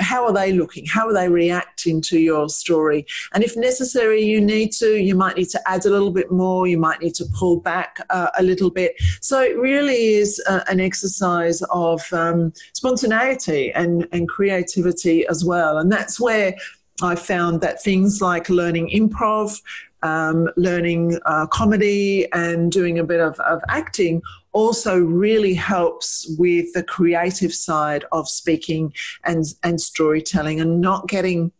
how 0.00 0.24
are 0.24 0.32
they 0.32 0.52
looking? 0.52 0.86
How 0.86 1.08
are 1.08 1.12
they 1.12 1.28
reacting 1.28 2.00
to 2.02 2.18
your 2.18 2.48
story? 2.48 3.06
And 3.34 3.44
if 3.44 3.56
necessary 3.56 4.22
you 4.22 4.40
need 4.40 4.72
to 4.72 4.96
you 4.96 5.14
might 5.14 5.36
need 5.36 5.50
to 5.50 5.60
add 5.68 5.84
a 5.84 5.90
little 5.90 6.10
bit 6.10 6.30
more. 6.30 6.66
You 6.66 6.78
might 6.78 7.00
need 7.02 7.14
to 7.16 7.26
pull 7.34 7.60
back 7.60 7.98
uh, 8.10 8.30
a 8.38 8.42
little 8.42 8.70
bit. 8.70 8.94
So 9.20 9.42
it 9.42 9.58
really 9.58 10.14
is 10.14 10.42
uh, 10.48 10.60
an 10.68 10.80
exercise 10.80 11.62
of 11.70 12.00
um, 12.12 12.52
spontaneity 12.72 13.72
and, 13.72 14.06
and 14.12 14.28
creativity 14.28 15.26
as 15.26 15.44
well. 15.44 15.78
And 15.78 15.90
that's 15.90 16.13
that's 16.14 16.20
where 16.20 16.54
I 17.02 17.16
found 17.16 17.60
that 17.62 17.82
things 17.82 18.22
like 18.22 18.48
learning 18.48 18.90
improv, 18.90 19.60
um, 20.04 20.48
learning 20.56 21.18
uh, 21.26 21.48
comedy, 21.48 22.30
and 22.32 22.70
doing 22.70 23.00
a 23.00 23.04
bit 23.04 23.18
of, 23.18 23.40
of 23.40 23.60
acting 23.68 24.22
also 24.52 25.00
really 25.00 25.54
helps 25.54 26.32
with 26.38 26.72
the 26.72 26.84
creative 26.84 27.52
side 27.52 28.04
of 28.12 28.28
speaking 28.28 28.92
and, 29.24 29.44
and 29.64 29.80
storytelling 29.80 30.60
and 30.60 30.80
not 30.80 31.08
getting 31.08 31.50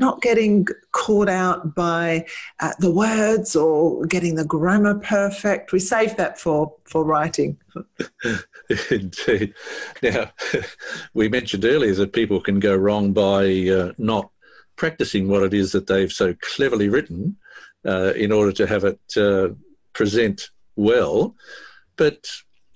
not 0.00 0.22
getting 0.22 0.66
caught 0.92 1.28
out 1.28 1.74
by 1.74 2.26
uh, 2.58 2.72
the 2.78 2.90
words 2.90 3.54
or 3.54 4.04
getting 4.06 4.34
the 4.34 4.44
grammar 4.44 4.98
perfect. 4.98 5.72
We 5.72 5.78
save 5.78 6.16
that 6.16 6.40
for, 6.40 6.74
for 6.84 7.04
writing. 7.04 7.58
Indeed. 8.90 9.54
Now, 10.02 10.30
we 11.14 11.28
mentioned 11.28 11.64
earlier 11.64 11.94
that 11.94 12.12
people 12.12 12.40
can 12.40 12.60
go 12.60 12.76
wrong 12.76 13.12
by 13.12 13.68
uh, 13.68 13.92
not 13.98 14.30
practicing 14.76 15.28
what 15.28 15.42
it 15.42 15.54
is 15.54 15.72
that 15.72 15.86
they've 15.86 16.12
so 16.12 16.34
cleverly 16.40 16.88
written 16.88 17.36
uh, 17.86 18.12
in 18.14 18.32
order 18.32 18.52
to 18.52 18.66
have 18.66 18.84
it 18.84 19.00
uh, 19.16 19.48
present 19.92 20.50
well. 20.76 21.34
But 21.96 22.26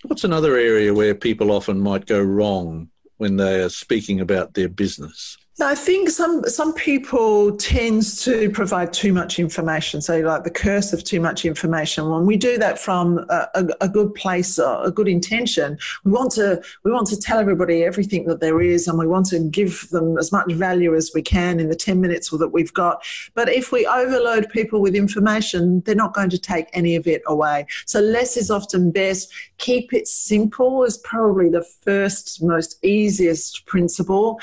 what's 0.03 0.25
another 0.25 0.57
area 0.57 0.93
where 0.93 1.15
people 1.15 1.51
often 1.51 1.81
might 1.81 2.07
go 2.07 2.21
wrong 2.21 2.91
when 3.17 3.37
they 3.37 3.61
are 3.61 3.69
speaking 3.69 4.21
about 4.21 4.55
their 4.55 4.69
business? 4.69 5.39
I 5.61 5.77
think 5.77 6.11
some 6.11 6.43
some 6.49 6.75
people 6.75 7.57
tends 7.57 8.25
to 8.25 8.51
provide 8.51 8.93
too 8.93 9.12
much 9.12 9.38
information. 9.38 10.01
So, 10.01 10.19
like 10.19 10.43
the 10.43 10.51
curse 10.51 10.93
of 10.93 11.05
too 11.05 11.21
much 11.21 11.45
information. 11.45 12.11
When 12.11 12.27
we 12.27 12.37
do 12.37 12.59
that 12.59 12.77
from 12.77 13.19
a, 13.29 13.49
a, 13.55 13.67
a, 13.83 13.88
good 13.88 14.12
place, 14.17 14.59
uh, 14.59 14.83
a 14.85 14.90
good 14.90 15.07
intention, 15.07 15.79
we 16.03 16.11
want 16.11 16.33
to 16.33 16.61
we 16.83 16.90
want 16.90 17.07
to 17.09 17.17
tell 17.17 17.38
everybody 17.38 17.85
everything 17.85 18.25
that 18.25 18.40
there 18.40 18.61
is, 18.61 18.88
and 18.88 18.99
we 18.99 19.07
want 19.07 19.27
to 19.27 19.38
give 19.49 19.88
them 19.90 20.19
as 20.19 20.33
much 20.33 20.51
value 20.51 20.93
as 20.93 21.12
we 21.14 21.23
can 21.23 21.61
in 21.61 21.69
the 21.69 21.77
ten 21.77 22.01
minutes 22.01 22.31
that 22.31 22.49
we've 22.49 22.75
got. 22.75 23.07
But 23.35 23.49
if 23.49 23.71
we 23.71 23.87
overload 23.87 24.51
people 24.51 24.81
with 24.81 24.97
information, 24.97 25.83
they're 25.83 25.95
not 25.95 26.14
going 26.14 26.31
to 26.31 26.38
take 26.38 26.67
any 26.73 26.97
of 26.97 27.07
it 27.07 27.23
away. 27.29 27.67
So, 27.87 28.01
less 28.01 28.37
is 28.37 28.51
often 28.51 28.90
best. 28.90 29.33
Keep 29.59 29.93
it 29.93 30.09
simple 30.09 30.83
is 30.83 30.99
probably 30.99 31.49
the 31.49 31.64
first 31.83 32.43
most 32.43 32.85
easiest 32.85 33.67
principle, 33.67 34.40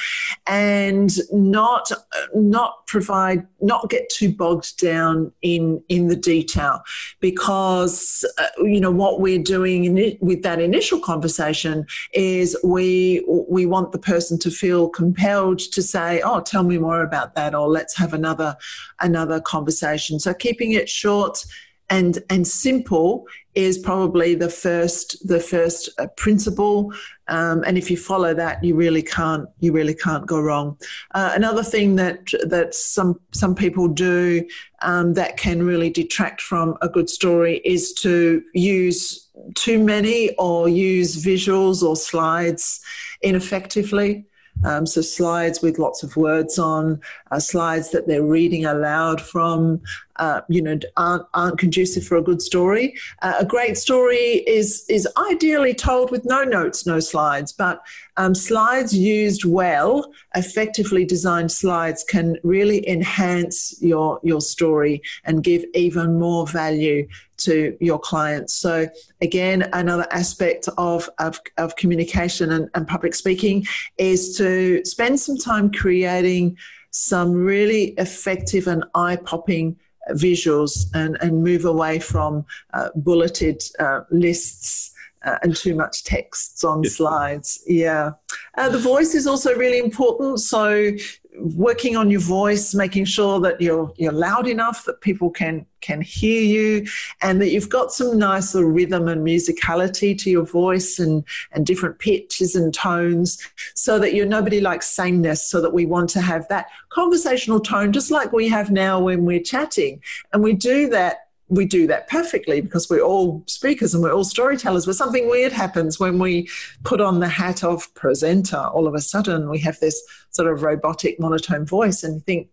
and 0.47 1.00
and 1.01 1.17
not 1.31 1.91
not 2.33 2.85
provide 2.87 3.45
not 3.59 3.89
get 3.89 4.09
too 4.09 4.31
bogged 4.31 4.77
down 4.77 5.31
in 5.41 5.83
in 5.89 6.07
the 6.07 6.15
detail 6.15 6.81
because 7.19 8.25
uh, 8.37 8.47
you 8.63 8.79
know 8.79 8.91
what 8.91 9.19
we're 9.19 9.41
doing 9.41 9.85
in, 9.85 10.17
with 10.21 10.43
that 10.43 10.59
initial 10.61 10.99
conversation 10.99 11.85
is 12.13 12.57
we 12.63 13.23
we 13.49 13.65
want 13.65 13.91
the 13.91 13.99
person 13.99 14.37
to 14.37 14.51
feel 14.51 14.89
compelled 14.89 15.59
to 15.59 15.81
say 15.81 16.21
oh 16.21 16.41
tell 16.41 16.63
me 16.63 16.77
more 16.77 17.01
about 17.01 17.35
that 17.35 17.55
or 17.55 17.67
let's 17.67 17.97
have 17.97 18.13
another 18.13 18.55
another 18.99 19.39
conversation. 19.41 20.19
So 20.19 20.33
keeping 20.33 20.73
it 20.73 20.87
short 20.89 21.45
and 21.89 22.19
and 22.29 22.47
simple 22.47 23.25
is 23.55 23.77
probably 23.77 24.35
the 24.35 24.49
first 24.49 25.27
the 25.27 25.39
first 25.39 25.89
uh, 25.99 26.07
principle. 26.15 26.93
Um, 27.27 27.63
and 27.65 27.77
if 27.77 27.89
you 27.89 27.97
follow 27.97 28.33
that 28.33 28.63
you 28.63 28.75
really 28.75 29.01
can't 29.01 29.47
you 29.59 29.71
really 29.71 29.93
can't 29.93 30.25
go 30.25 30.39
wrong. 30.39 30.77
Uh, 31.13 31.31
another 31.35 31.63
thing 31.63 31.95
that 31.97 32.27
that 32.45 32.73
some 32.73 33.19
some 33.31 33.55
people 33.55 33.87
do 33.87 34.45
um, 34.81 35.13
that 35.13 35.37
can 35.37 35.63
really 35.63 35.89
detract 35.89 36.41
from 36.41 36.77
a 36.81 36.89
good 36.89 37.09
story 37.09 37.61
is 37.65 37.93
to 37.93 38.43
use 38.53 39.27
too 39.55 39.83
many 39.83 40.33
or 40.35 40.69
use 40.69 41.23
visuals 41.23 41.83
or 41.83 41.95
slides 41.95 42.81
ineffectively. 43.21 44.25
Um, 44.63 44.85
so 44.85 45.01
slides 45.01 45.61
with 45.61 45.79
lots 45.79 46.03
of 46.03 46.15
words 46.15 46.59
on, 46.59 47.01
uh, 47.31 47.39
slides 47.39 47.91
that 47.91 48.07
they're 48.07 48.23
reading 48.23 48.65
aloud 48.65 49.21
from, 49.21 49.81
uh, 50.21 50.41
you 50.47 50.61
know, 50.61 50.77
aren't, 50.95 51.25
aren't 51.33 51.57
conducive 51.57 52.05
for 52.05 52.15
a 52.15 52.21
good 52.21 52.41
story. 52.41 52.95
Uh, 53.23 53.33
a 53.39 53.45
great 53.45 53.75
story 53.75 54.43
is 54.47 54.85
is 54.87 55.07
ideally 55.31 55.73
told 55.73 56.11
with 56.11 56.23
no 56.25 56.43
notes, 56.43 56.85
no 56.85 56.99
slides, 56.99 57.51
but 57.51 57.81
um, 58.17 58.35
slides 58.35 58.95
used 58.95 59.43
well, 59.43 60.13
effectively 60.35 61.03
designed 61.05 61.51
slides 61.51 62.03
can 62.03 62.37
really 62.43 62.87
enhance 62.87 63.81
your 63.81 64.19
your 64.23 64.41
story 64.41 65.01
and 65.23 65.43
give 65.43 65.65
even 65.73 66.19
more 66.19 66.45
value 66.45 67.07
to 67.37 67.75
your 67.81 67.97
clients. 67.97 68.53
So 68.53 68.87
again, 69.21 69.67
another 69.73 70.05
aspect 70.11 70.69
of, 70.77 71.09
of, 71.17 71.39
of 71.57 71.75
communication 71.75 72.51
and, 72.51 72.69
and 72.75 72.87
public 72.87 73.15
speaking 73.15 73.65
is 73.97 74.37
to 74.37 74.85
spend 74.85 75.19
some 75.19 75.39
time 75.39 75.71
creating 75.71 76.57
some 76.91 77.33
really 77.33 77.95
effective 77.97 78.67
and 78.67 78.83
eye-popping 78.93 79.77
visuals 80.09 80.85
and, 80.93 81.17
and 81.21 81.43
move 81.43 81.65
away 81.65 81.99
from 81.99 82.45
uh, 82.73 82.89
bulleted 82.95 83.61
uh, 83.79 84.01
lists 84.11 84.91
uh, 85.23 85.37
and 85.43 85.55
too 85.55 85.75
much 85.75 86.03
texts 86.03 86.63
on 86.63 86.83
slides. 86.83 87.63
Yeah. 87.67 88.11
Uh, 88.57 88.69
the 88.69 88.79
voice 88.79 89.13
is 89.13 89.27
also 89.27 89.55
really 89.55 89.77
important. 89.77 90.39
So 90.39 90.91
working 91.39 91.95
on 91.95 92.09
your 92.09 92.21
voice, 92.21 92.73
making 92.73 93.05
sure 93.05 93.39
that 93.41 93.61
you're 93.61 93.93
you're 93.97 94.11
loud 94.11 94.47
enough 94.47 94.83
that 94.85 95.01
people 95.01 95.29
can 95.29 95.65
can 95.81 96.01
hear 96.01 96.41
you, 96.41 96.87
and 97.21 97.41
that 97.41 97.49
you've 97.49 97.69
got 97.69 97.91
some 97.91 98.17
nice 98.17 98.53
little 98.53 98.69
rhythm 98.69 99.07
and 99.07 99.25
musicality 99.25 100.17
to 100.19 100.29
your 100.29 100.45
voice 100.45 100.99
and 100.99 101.23
and 101.51 101.65
different 101.65 101.99
pitches 101.99 102.55
and 102.55 102.73
tones, 102.73 103.37
so 103.73 103.99
that 103.99 104.13
you're 104.13 104.25
nobody 104.25 104.61
likes 104.61 104.89
sameness. 104.89 105.47
So 105.47 105.61
that 105.61 105.73
we 105.73 105.85
want 105.85 106.09
to 106.11 106.21
have 106.21 106.47
that 106.49 106.67
conversational 106.89 107.59
tone, 107.59 107.91
just 107.91 108.11
like 108.11 108.31
we 108.31 108.47
have 108.49 108.71
now 108.71 108.99
when 108.99 109.25
we're 109.25 109.41
chatting, 109.41 110.01
and 110.33 110.43
we 110.43 110.53
do 110.53 110.89
that 110.89 111.27
we 111.51 111.65
do 111.65 111.85
that 111.85 112.07
perfectly 112.07 112.61
because 112.61 112.89
we're 112.89 113.01
all 113.01 113.43
speakers 113.45 113.93
and 113.93 114.01
we're 114.01 114.13
all 114.13 114.23
storytellers. 114.23 114.85
But 114.85 114.95
something 114.95 115.29
weird 115.29 115.51
happens 115.51 115.99
when 115.99 116.17
we 116.17 116.49
put 116.83 117.01
on 117.01 117.19
the 117.19 117.27
hat 117.27 117.61
of 117.63 117.93
presenter. 117.93 118.57
All 118.57 118.87
of 118.87 118.95
a 118.95 119.01
sudden, 119.01 119.49
we 119.49 119.59
have 119.59 119.77
this 119.79 120.01
sort 120.29 120.51
of 120.51 120.63
robotic 120.63 121.19
monotone 121.19 121.65
voice, 121.65 122.03
and 122.03 122.15
you 122.15 122.19
think, 122.21 122.49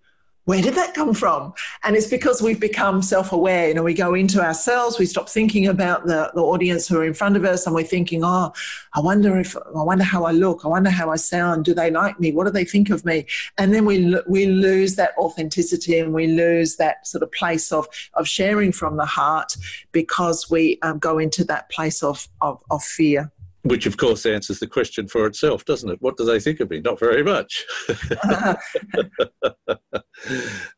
where 0.49 0.63
did 0.63 0.77
that 0.77 0.95
come 0.95 1.13
from? 1.13 1.53
And 1.85 1.95
it's 1.95 2.07
because 2.07 2.41
we've 2.41 2.59
become 2.59 3.03
self 3.03 3.33
aware. 3.33 3.69
You 3.69 3.75
know, 3.75 3.83
we 3.83 3.93
go 3.93 4.15
into 4.15 4.43
ourselves, 4.43 4.99
we 4.99 5.05
stop 5.05 5.29
thinking 5.29 5.67
about 5.67 6.07
the, 6.07 6.33
the 6.35 6.41
audience 6.41 6.89
who 6.89 6.97
are 6.99 7.05
in 7.05 7.13
front 7.13 7.37
of 7.37 7.45
us, 7.45 7.67
and 7.67 7.75
we're 7.75 7.85
thinking, 7.85 8.25
oh, 8.25 8.55
I 8.95 9.01
wonder 9.01 9.39
if, 9.39 9.55
I 9.55 9.83
wonder 9.83 10.05
how 10.05 10.25
I 10.25 10.31
look, 10.33 10.65
I 10.65 10.69
wonder 10.69 10.89
how 10.89 11.11
I 11.11 11.17
sound, 11.17 11.67
do 11.67 11.75
they 11.75 11.91
like 11.91 12.19
me, 12.19 12.33
what 12.33 12.47
do 12.47 12.51
they 12.51 12.65
think 12.65 12.89
of 12.89 13.05
me? 13.05 13.27
And 13.59 13.75
then 13.75 13.85
we, 13.85 14.17
we 14.27 14.47
lose 14.47 14.97
that 14.97 15.11
authenticity 15.19 15.99
and 15.99 16.15
we 16.15 16.29
lose 16.29 16.77
that 16.77 17.07
sort 17.07 17.23
of 17.23 17.31
place 17.33 17.71
of, 17.71 17.87
of 18.15 18.27
sharing 18.27 18.73
from 18.73 18.97
the 18.97 19.05
heart 19.05 19.55
because 19.93 20.49
we 20.49 20.79
um, 20.81 20.99
go 20.99 21.19
into 21.19 21.45
that 21.45 21.69
place 21.69 22.03
of, 22.03 22.27
of, 22.41 22.59
of 22.71 22.83
fear. 22.83 23.31
Which, 23.69 23.87
of 23.87 23.97
course, 23.97 24.25
answers 24.25 24.61
the 24.61 24.67
question 24.67 25.09
for 25.09 25.27
itself, 25.27 25.65
doesn't 25.65 25.91
it? 25.91 26.01
What 26.01 26.17
do 26.17 26.25
they 26.25 26.41
think 26.41 26.61
of 26.61 26.71
me? 26.71 26.81
Not 26.81 26.99
very 26.99 27.23
much. 27.23 27.65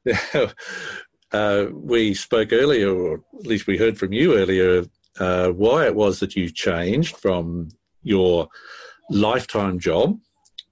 now, 0.05 0.51
uh, 1.33 1.67
we 1.73 2.15
spoke 2.15 2.53
earlier, 2.53 2.93
or 2.93 3.23
at 3.39 3.47
least 3.47 3.67
we 3.67 3.79
heard 3.79 3.99
from 3.99 4.13
you 4.13 4.37
earlier, 4.37 4.85
uh, 5.19 5.51
why 5.51 5.87
it 5.87 5.95
was 5.95 6.21
that 6.21 6.35
you 6.35 6.51
changed 6.51 7.17
from 7.17 7.69
your 8.03 8.49
lifetime 9.11 9.79
job 9.79 10.19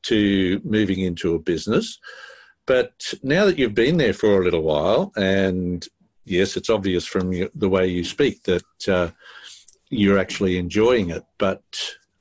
to 0.03 0.61
moving 0.65 1.01
into 1.01 1.35
a 1.35 1.39
business. 1.39 1.99
But 2.67 3.15
now 3.23 3.45
that 3.45 3.59
you've 3.59 3.75
been 3.75 3.99
there 3.99 4.13
for 4.13 4.41
a 4.41 4.45
little 4.45 4.63
while, 4.63 5.13
and 5.17 5.87
yes, 6.25 6.57
it's 6.57 6.71
obvious 6.71 7.07
from 7.07 7.49
the 7.55 7.69
way 7.69 7.87
you 7.87 8.05
speak 8.05 8.43
that 8.45 8.89
uh, 8.89 9.11
you're 9.91 10.19
actually 10.19 10.59
enjoying 10.59 11.11
it. 11.11 11.25
But 11.39 11.63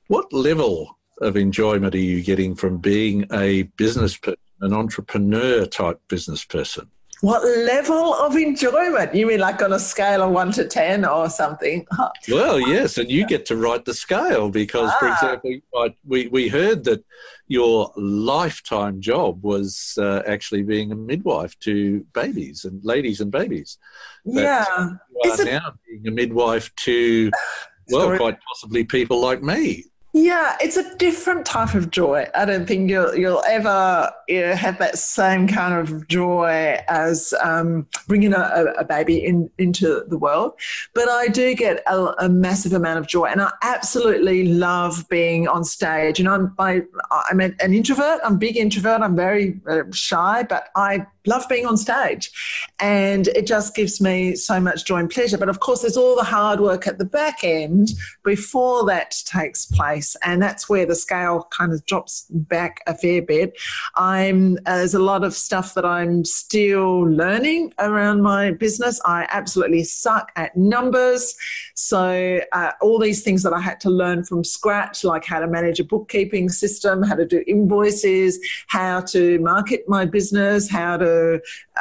what 0.07 0.31
level 0.31 0.97
of 1.21 1.35
enjoyment 1.35 1.95
are 1.95 1.99
you 1.99 2.21
getting 2.21 2.55
from 2.55 2.77
being 2.77 3.25
a 3.31 3.63
business 3.77 4.17
person, 4.17 4.39
an 4.61 4.73
entrepreneur 4.73 5.65
type 5.65 5.99
business 6.07 6.45
person? 6.45 6.89
What 7.21 7.43
level 7.43 8.13
of 8.13 8.35
enjoyment? 8.35 9.15
You 9.15 9.25
mean 9.25 9.39
like 9.39 9.63
on 9.63 9.73
a 9.73 9.79
scale 9.79 10.21
of 10.21 10.31
one 10.31 10.51
to 10.51 10.67
10 10.67 11.03
or 11.03 11.29
something? 11.29 11.85
Well, 12.29 12.59
yes, 12.59 12.97
and 12.97 13.09
you 13.09 13.25
get 13.25 13.45
to 13.47 13.55
write 13.55 13.85
the 13.85 13.93
scale 13.93 14.49
because, 14.49 14.91
ah. 14.93 14.97
for 14.99 15.07
example, 15.07 15.95
we, 16.05 16.27
we 16.27 16.49
heard 16.49 16.83
that 16.83 17.03
your 17.47 17.91
lifetime 17.95 18.99
job 19.01 19.43
was 19.43 19.97
uh, 19.97 20.21
actually 20.27 20.63
being 20.63 20.91
a 20.91 20.95
midwife 20.95 21.57
to 21.59 22.05
babies 22.13 22.65
and 22.65 22.83
ladies 22.83 23.21
and 23.21 23.31
babies. 23.31 23.77
But 24.25 24.43
yeah. 24.43 24.89
You 25.23 25.31
are 25.31 25.41
it... 25.41 25.45
now 25.45 25.73
being 25.87 26.07
a 26.07 26.11
midwife 26.11 26.75
to, 26.75 27.31
well, 27.89 28.17
quite 28.17 28.37
possibly 28.47 28.83
people 28.83 29.21
like 29.21 29.41
me. 29.41 29.85
Yeah, 30.17 30.57
it's 30.59 30.77
a 30.77 30.95
different 30.95 31.45
type 31.45 31.75
of 31.75 31.91
joy. 31.91 32.25
I 32.33 32.45
don't 32.45 32.65
think 32.65 32.89
you'll 32.89 33.15
you'll 33.15 33.43
ever 33.47 34.11
you 34.27 34.41
know, 34.41 34.55
have 34.55 34.79
that 34.79 34.97
same 34.97 35.47
kind 35.47 35.75
of 35.75 36.07
joy 36.07 36.79
as 36.87 37.35
um, 37.43 37.87
bringing 38.07 38.33
a, 38.33 38.73
a, 38.79 38.83
baby 38.83 39.23
in, 39.23 39.47
into 39.59 40.03
the 40.07 40.17
world. 40.17 40.53
But 40.95 41.07
I 41.07 41.27
do 41.27 41.53
get 41.53 41.83
a, 41.85 42.25
a, 42.25 42.29
massive 42.29 42.73
amount 42.73 42.97
of 42.97 43.07
joy, 43.07 43.25
and 43.25 43.43
I 43.43 43.51
absolutely 43.61 44.47
love 44.47 45.07
being 45.07 45.47
on 45.47 45.63
stage. 45.63 46.19
Know, 46.19 46.33
I'm 46.33 46.55
I, 46.57 46.81
am 47.29 47.39
an 47.39 47.55
introvert. 47.61 48.19
I'm 48.23 48.35
a 48.35 48.39
big 48.39 48.57
introvert. 48.57 49.01
I'm 49.01 49.15
very 49.15 49.59
uh, 49.69 49.83
shy, 49.91 50.43
but 50.49 50.69
I 50.75 51.05
love 51.27 51.45
being 51.49 51.65
on 51.65 51.77
stage. 51.77 52.31
And 52.79 53.27
it 53.29 53.45
just 53.47 53.75
gives 53.75 53.99
me 54.01 54.35
so 54.35 54.59
much 54.59 54.85
joy 54.85 54.97
and 54.97 55.09
pleasure. 55.09 55.37
But 55.37 55.49
of 55.49 55.59
course, 55.59 55.81
there's 55.81 55.97
all 55.97 56.15
the 56.15 56.23
hard 56.23 56.59
work 56.59 56.87
at 56.87 56.97
the 56.97 57.05
back 57.05 57.43
end 57.43 57.89
before 58.23 58.85
that 58.85 59.15
takes 59.25 59.65
place. 59.65 60.15
And 60.23 60.41
that's 60.41 60.69
where 60.69 60.85
the 60.85 60.95
scale 60.95 61.47
kind 61.51 61.73
of 61.73 61.85
drops 61.85 62.25
back 62.29 62.79
a 62.87 62.95
fair 62.95 63.21
bit. 63.21 63.57
I'm, 63.95 64.57
uh, 64.65 64.77
there's 64.77 64.93
a 64.93 64.99
lot 64.99 65.23
of 65.23 65.33
stuff 65.33 65.73
that 65.73 65.85
I'm 65.85 66.25
still 66.25 67.01
learning 67.01 67.73
around 67.79 68.21
my 68.21 68.51
business. 68.51 68.99
I 69.05 69.27
absolutely 69.29 69.83
suck 69.83 70.31
at 70.35 70.55
numbers. 70.55 71.35
So, 71.73 72.39
uh, 72.51 72.71
all 72.81 72.99
these 72.99 73.23
things 73.23 73.43
that 73.43 73.53
I 73.53 73.59
had 73.59 73.79
to 73.81 73.89
learn 73.89 74.23
from 74.23 74.43
scratch, 74.43 75.03
like 75.03 75.25
how 75.25 75.39
to 75.39 75.47
manage 75.47 75.79
a 75.79 75.83
bookkeeping 75.83 76.49
system, 76.49 77.03
how 77.03 77.15
to 77.15 77.25
do 77.25 77.43
invoices, 77.47 78.39
how 78.67 79.01
to 79.01 79.39
market 79.39 79.87
my 79.87 80.05
business, 80.05 80.69
how 80.69 80.97
to 80.97 81.16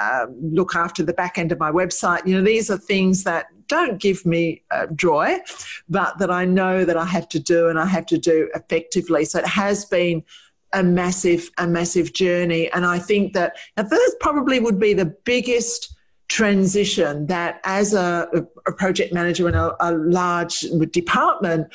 um, 0.01 0.35
look 0.59 0.75
after 0.75 1.03
the 1.03 1.13
back 1.13 1.39
end 1.39 1.53
of 1.53 1.59
my 1.59 1.71
website. 1.71 2.27
You 2.27 2.37
know, 2.37 2.45
these 2.45 2.71
are 2.71 2.79
things 2.79 3.25
that 3.25 3.47
don't 3.69 4.01
give 4.01 4.25
me 4.25 4.63
uh, 4.71 4.87
joy, 4.95 5.39
but 5.89 6.19
that 6.19 6.31
I 6.31 6.45
know 6.45 6.85
that 6.85 6.97
I 6.97 7.05
have 7.05 7.29
to 7.31 7.41
do 7.41 7.69
and 7.69 7.79
I 7.79 7.87
have 7.87 8.07
to 8.07 8.19
do 8.19 8.51
effectively. 8.55 9.25
So 9.25 9.39
it 9.41 9.47
has 9.47 9.85
been 9.85 10.23
a 10.73 10.83
massive, 10.83 11.51
a 11.59 11.67
massive 11.67 12.13
journey. 12.13 12.71
And 12.73 12.85
I 12.85 12.99
think 12.99 13.33
that 13.33 13.57
now 13.77 13.85
this 13.85 14.15
probably 14.21 14.61
would 14.61 14.79
be 14.79 14.95
the 14.95 15.07
biggest 15.07 15.97
transition 16.29 17.27
that 17.29 17.61
as 17.65 17.95
a, 17.95 18.29
a 18.67 18.73
project 18.73 19.13
manager 19.13 19.49
in 19.49 19.55
a, 19.55 19.73
a 19.81 19.93
large 19.93 20.65
department, 20.91 21.69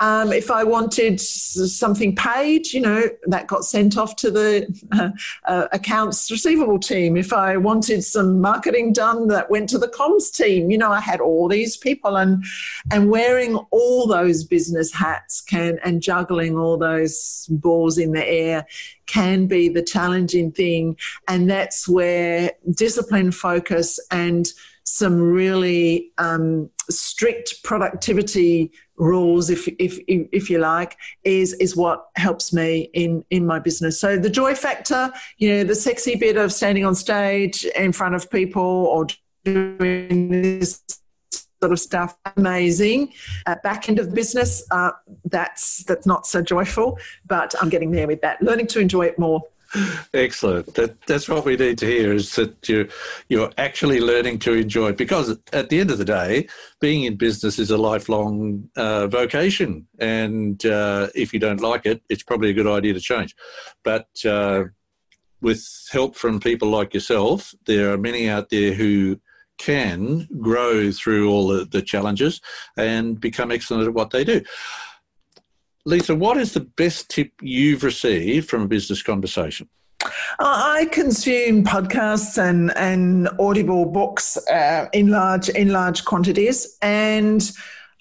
um, 0.00 0.32
if 0.32 0.50
I 0.50 0.62
wanted 0.62 1.20
something 1.20 2.14
paid, 2.14 2.72
you 2.72 2.80
know, 2.80 3.08
that 3.26 3.46
got 3.46 3.64
sent 3.64 3.96
off 3.96 4.14
to 4.16 4.30
the 4.30 4.84
uh, 4.92 5.10
uh, 5.50 5.68
accounts 5.72 6.30
receivable 6.30 6.78
team. 6.78 7.16
If 7.16 7.32
I 7.32 7.56
wanted 7.56 8.02
some 8.04 8.40
marketing 8.40 8.92
done, 8.92 9.28
that 9.28 9.50
went 9.50 9.68
to 9.70 9.78
the 9.78 9.88
comms 9.88 10.34
team. 10.34 10.70
You 10.70 10.78
know, 10.78 10.92
I 10.92 11.00
had 11.00 11.20
all 11.20 11.48
these 11.48 11.76
people, 11.76 12.16
and 12.16 12.44
and 12.90 13.10
wearing 13.10 13.56
all 13.70 14.06
those 14.06 14.44
business 14.44 14.92
hats 14.92 15.40
can 15.40 15.78
and 15.82 16.02
juggling 16.02 16.58
all 16.58 16.76
those 16.76 17.46
balls 17.50 17.96
in 17.96 18.12
the 18.12 18.26
air 18.26 18.66
can 19.06 19.46
be 19.46 19.68
the 19.68 19.82
challenging 19.82 20.52
thing, 20.52 20.96
and 21.26 21.48
that's 21.48 21.88
where 21.88 22.52
discipline, 22.74 23.32
focus, 23.32 23.98
and 24.10 24.52
some 24.84 25.20
really 25.20 26.12
um, 26.18 26.70
strict 26.90 27.62
productivity 27.62 28.72
rules, 28.96 29.50
if, 29.50 29.68
if, 29.78 29.98
if 30.08 30.50
you 30.50 30.58
like, 30.58 30.96
is, 31.24 31.52
is 31.54 31.76
what 31.76 32.06
helps 32.16 32.52
me 32.52 32.90
in, 32.94 33.24
in 33.30 33.46
my 33.46 33.58
business. 33.58 34.00
So 34.00 34.16
the 34.18 34.30
joy 34.30 34.54
factor, 34.54 35.12
you 35.38 35.50
know, 35.50 35.64
the 35.64 35.74
sexy 35.74 36.16
bit 36.16 36.36
of 36.36 36.52
standing 36.52 36.84
on 36.84 36.94
stage 36.94 37.64
in 37.64 37.92
front 37.92 38.14
of 38.14 38.30
people 38.30 38.62
or 38.62 39.06
doing 39.44 40.30
this 40.30 40.82
sort 41.60 41.72
of 41.72 41.80
stuff 41.80 42.16
amazing. 42.36 43.12
Uh, 43.46 43.56
back 43.62 43.88
end 43.88 43.98
of 43.98 44.14
business 44.14 44.64
uh, 44.70 44.90
that's 45.24 45.84
that's 45.84 46.06
not 46.06 46.26
so 46.26 46.42
joyful 46.42 46.98
but 47.26 47.54
i'm 47.60 47.68
getting 47.68 47.90
there 47.90 48.06
with 48.06 48.20
that. 48.20 48.40
Learning 48.42 48.66
to 48.66 48.80
enjoy 48.80 49.06
it 49.06 49.18
more 49.18 49.42
Excellent. 50.14 50.74
That, 50.74 51.00
that's 51.06 51.28
what 51.28 51.44
we 51.44 51.56
need 51.56 51.78
to 51.78 51.86
hear 51.86 52.12
is 52.12 52.34
that 52.36 52.68
you, 52.68 52.88
you're 53.28 53.50
actually 53.58 54.00
learning 54.00 54.38
to 54.40 54.52
enjoy 54.52 54.88
it 54.88 54.96
because 54.96 55.38
at 55.52 55.68
the 55.68 55.80
end 55.80 55.90
of 55.90 55.98
the 55.98 56.04
day, 56.04 56.48
being 56.80 57.04
in 57.04 57.16
business 57.16 57.58
is 57.58 57.70
a 57.70 57.76
lifelong 57.76 58.68
uh, 58.76 59.06
vocation. 59.06 59.86
And 59.98 60.64
uh, 60.64 61.08
if 61.14 61.32
you 61.32 61.40
don't 61.40 61.60
like 61.60 61.86
it, 61.86 62.02
it's 62.08 62.22
probably 62.22 62.50
a 62.50 62.54
good 62.54 62.66
idea 62.66 62.94
to 62.94 63.00
change. 63.00 63.34
But 63.84 64.08
uh, 64.24 64.64
with 65.40 65.66
help 65.90 66.16
from 66.16 66.40
people 66.40 66.68
like 66.68 66.94
yourself, 66.94 67.54
there 67.66 67.92
are 67.92 67.98
many 67.98 68.28
out 68.28 68.50
there 68.50 68.74
who 68.74 69.20
can 69.58 70.28
grow 70.40 70.90
through 70.92 71.30
all 71.30 71.48
the, 71.48 71.64
the 71.64 71.82
challenges 71.82 72.40
and 72.76 73.20
become 73.20 73.50
excellent 73.50 73.86
at 73.86 73.94
what 73.94 74.10
they 74.10 74.24
do. 74.24 74.42
Lisa, 75.86 76.16
what 76.16 76.36
is 76.36 76.52
the 76.52 76.60
best 76.60 77.08
tip 77.08 77.30
you've 77.40 77.84
received 77.84 78.50
from 78.50 78.62
a 78.62 78.66
business 78.66 79.02
conversation? 79.02 79.68
I 80.40 80.88
consume 80.90 81.62
podcasts 81.62 82.42
and, 82.42 82.76
and 82.76 83.28
audible 83.38 83.86
books 83.86 84.36
uh, 84.48 84.88
in 84.92 85.10
large 85.10 85.48
in 85.48 85.68
large 85.68 86.04
quantities, 86.04 86.76
and 86.82 87.50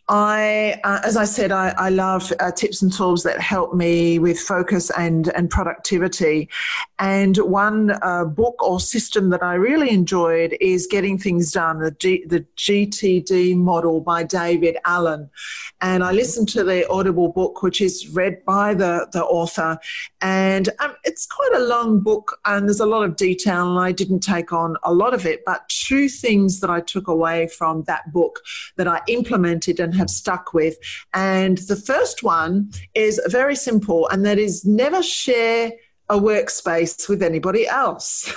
I, 0.08 0.80
uh, 0.84 1.00
as 1.04 1.18
I 1.18 1.26
said, 1.26 1.52
I, 1.52 1.74
I 1.78 1.90
love 1.90 2.32
uh, 2.40 2.52
tips 2.52 2.84
and 2.84 2.94
tools 2.94 3.24
that 3.24 3.40
help 3.40 3.74
me 3.74 4.20
with 4.20 4.40
focus 4.40 4.92
and, 4.92 5.30
and 5.30 5.50
productivity. 5.50 6.48
And 7.00 7.36
one 7.38 7.98
uh, 8.04 8.26
book 8.26 8.62
or 8.62 8.80
system 8.80 9.32
that 9.32 9.42
I 9.42 9.56
really 9.56 9.90
enjoyed 9.90 10.56
is 10.62 10.86
Getting 10.86 11.18
Things 11.18 11.52
Done, 11.52 11.80
the, 11.80 11.90
G, 11.92 12.24
the 12.28 12.46
GTD 12.56 13.58
model 13.58 14.00
by 14.00 14.22
David 14.22 14.78
Allen. 14.86 15.28
And 15.82 16.04
I 16.04 16.12
listened 16.12 16.50
to 16.50 16.64
the 16.64 16.88
Audible 16.88 17.30
book, 17.30 17.64
which 17.64 17.82
is 17.82 18.08
read 18.10 18.46
by 18.46 18.76
the, 18.76 19.08
the 19.12 19.24
author. 19.24 19.80
And 20.22 20.70
um, 20.80 20.96
it's 21.04 21.26
quite 21.26 21.54
a 21.56 21.60
long 21.60 22.00
book 22.00 22.40
and 22.46 22.68
there's 22.68 22.80
a 22.80 22.86
lot 22.86 23.04
of 23.04 23.16
detail, 23.16 23.72
and 23.72 23.80
I 23.80 23.92
didn't 23.92 24.20
take 24.20 24.54
on 24.54 24.78
a 24.84 24.94
lot 24.94 25.16
of 25.16 25.26
it. 25.26 25.44
But 25.46 25.68
two 25.68 26.10
things 26.10 26.60
that 26.60 26.70
I 26.70 26.82
took 26.82 27.08
away 27.08 27.48
from 27.48 27.84
that 27.84 28.14
book 28.14 28.42
that 28.76 28.88
I 28.88 29.02
implemented 29.08 29.80
and 29.80 29.95
have 29.96 30.10
stuck 30.10 30.54
with. 30.54 30.78
And 31.14 31.58
the 31.60 31.76
first 31.76 32.24
one 32.24 32.72
is 32.94 33.20
very 33.28 33.56
simple, 33.56 34.08
and 34.10 34.26
that 34.26 34.40
is 34.40 34.66
never 34.66 35.02
share 35.02 35.72
a 36.10 36.20
workspace 36.20 37.10
with 37.10 37.24
anybody 37.24 37.68
else. 37.68 38.32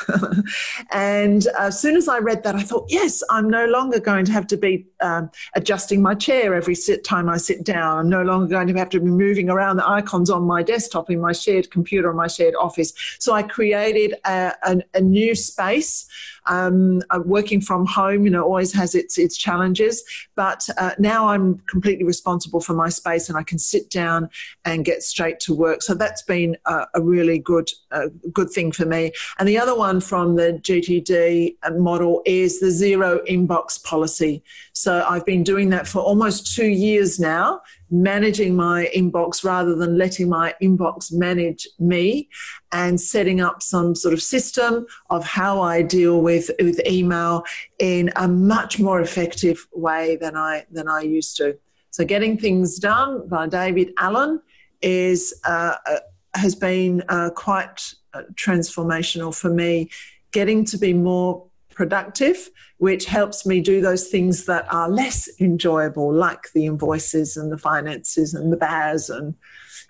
and 0.91 1.47
as 1.59 1.79
soon 1.79 1.97
as 1.97 2.09
I 2.09 2.19
read 2.19 2.43
that, 2.45 2.55
I 2.55 2.63
thought, 2.63 2.87
yes, 2.89 3.23
I'm 3.29 3.51
no 3.51 3.67
longer 3.67 4.01
going 4.01 4.25
to 4.25 4.33
have 4.33 4.47
to 4.49 4.57
be 4.57 4.87
um, 5.03 5.31
adjusting 5.55 6.01
my 6.01 6.15
chair 6.15 6.55
every 6.55 6.75
sit 6.75 7.05
time 7.05 7.29
I 7.29 7.37
sit 7.37 7.65
down. 7.65 7.99
I'm 7.99 8.09
no 8.09 8.23
longer 8.23 8.47
going 8.47 8.69
to 8.69 8.79
have 8.79 8.89
to 8.91 9.01
be 9.01 9.07
moving 9.07 9.51
around 9.51 9.77
the 9.77 9.89
icons 9.89 10.31
on 10.31 10.45
my 10.45 10.63
desktop 10.63 11.11
in 11.11 11.21
my 11.21 11.33
shared 11.33 11.71
computer 11.71 12.09
or 12.09 12.15
my 12.15 12.27
shared 12.27 12.55
office. 12.55 12.95
So 13.19 13.35
I 13.35 13.43
created 13.43 14.15
a, 14.25 14.55
a, 14.63 14.79
a 14.95 15.01
new 15.03 15.35
space 15.35 16.09
um, 16.49 17.03
uh, 17.11 17.21
working 17.25 17.61
from 17.61 17.87
home, 17.87 18.25
you 18.25 18.31
know, 18.31 18.43
always 18.43 18.73
has 18.73 18.95
its 18.95 19.19
its 19.19 19.37
challenges. 19.37 20.03
But 20.35 20.69
uh, 20.79 20.93
now 20.99 21.29
I'm 21.29 21.59
completely 21.69 22.05
responsible 22.05 22.61
for 22.61 22.75
my 22.75 22.89
space, 22.89 23.29
and 23.29 23.39
I 23.39 23.43
can 23.43 23.59
sit 23.59 23.91
down 23.91 24.29
and 24.65 24.85
get 24.85 25.03
straight 25.03 25.41
to 25.41 25.55
work. 25.55 25.83
So 25.83 25.95
that's 25.95 26.23
been 26.23 26.57
a, 26.67 26.87
a 26.95 27.01
really 27.01 27.39
good 27.39 27.71
uh, 27.91 28.09
good 28.33 28.51
thing 28.51 28.73
for 28.73 28.85
me. 28.85 29.13
And 29.39 29.49
the 29.49 29.59
other 29.59 29.77
one 29.77 30.01
from 30.01 30.37
the 30.37 30.61
GTD 30.63 31.57
model 31.73 32.23
is 32.25 32.61
the 32.61 32.71
zero 32.71 33.21
inbox 33.29 33.83
policy. 33.83 34.43
So 34.73 35.05
I've 35.09 35.27
been 35.27 35.45
doing 35.45 35.71
that 35.71 35.87
for 35.87 36.01
almost 36.01 36.55
two 36.55 36.69
years 36.69 37.19
now 37.21 37.61
managing 37.91 38.55
my 38.55 38.91
inbox 38.95 39.45
rather 39.45 39.75
than 39.75 39.97
letting 39.97 40.29
my 40.29 40.55
inbox 40.63 41.13
manage 41.13 41.67
me 41.79 42.29
and 42.73 43.01
setting 43.01 43.41
up 43.41 43.63
some 43.63 43.95
sort 43.95 44.15
of 44.15 44.23
system 44.23 44.87
of 45.11 45.25
how 45.25 45.61
I 45.61 45.83
deal 45.83 46.21
with, 46.21 46.51
with 46.61 46.81
email 46.87 47.45
in 47.79 48.11
a 48.17 48.29
much 48.29 48.79
more 48.79 49.01
effective 49.01 49.67
way 49.73 50.17
than 50.17 50.37
I 50.37 50.67
than 50.71 50.89
I 50.89 51.01
used 51.01 51.37
to. 51.39 51.59
So 51.91 52.05
getting 52.05 52.39
things 52.39 52.79
done 52.79 53.27
by 53.29 53.49
David 53.49 53.93
Allen 53.99 54.41
is 54.83 55.35
uh, 55.45 55.75
uh, 55.87 55.99
has 56.35 56.55
been 56.55 57.03
uh, 57.09 57.31
quite 57.31 57.95
uh, 58.15 58.23
transformational 58.35 59.35
for 59.35 59.51
me. 59.51 59.91
Getting 60.31 60.65
to 60.67 60.79
be 60.79 60.93
more 60.93 61.47
productive, 61.71 62.51
which 62.79 63.05
helps 63.05 63.45
me 63.45 63.61
do 63.61 63.81
those 63.81 64.09
things 64.09 64.47
that 64.47 64.73
are 64.73 64.89
less 64.89 65.29
enjoyable, 65.41 66.13
like 66.13 66.51
the 66.55 66.67
invoices 66.67 67.37
and 67.37 67.53
the 67.53 67.59
finances 67.59 68.35
and 68.35 68.53
the 68.53 68.57
BAS 68.57 69.11
and 69.11 69.35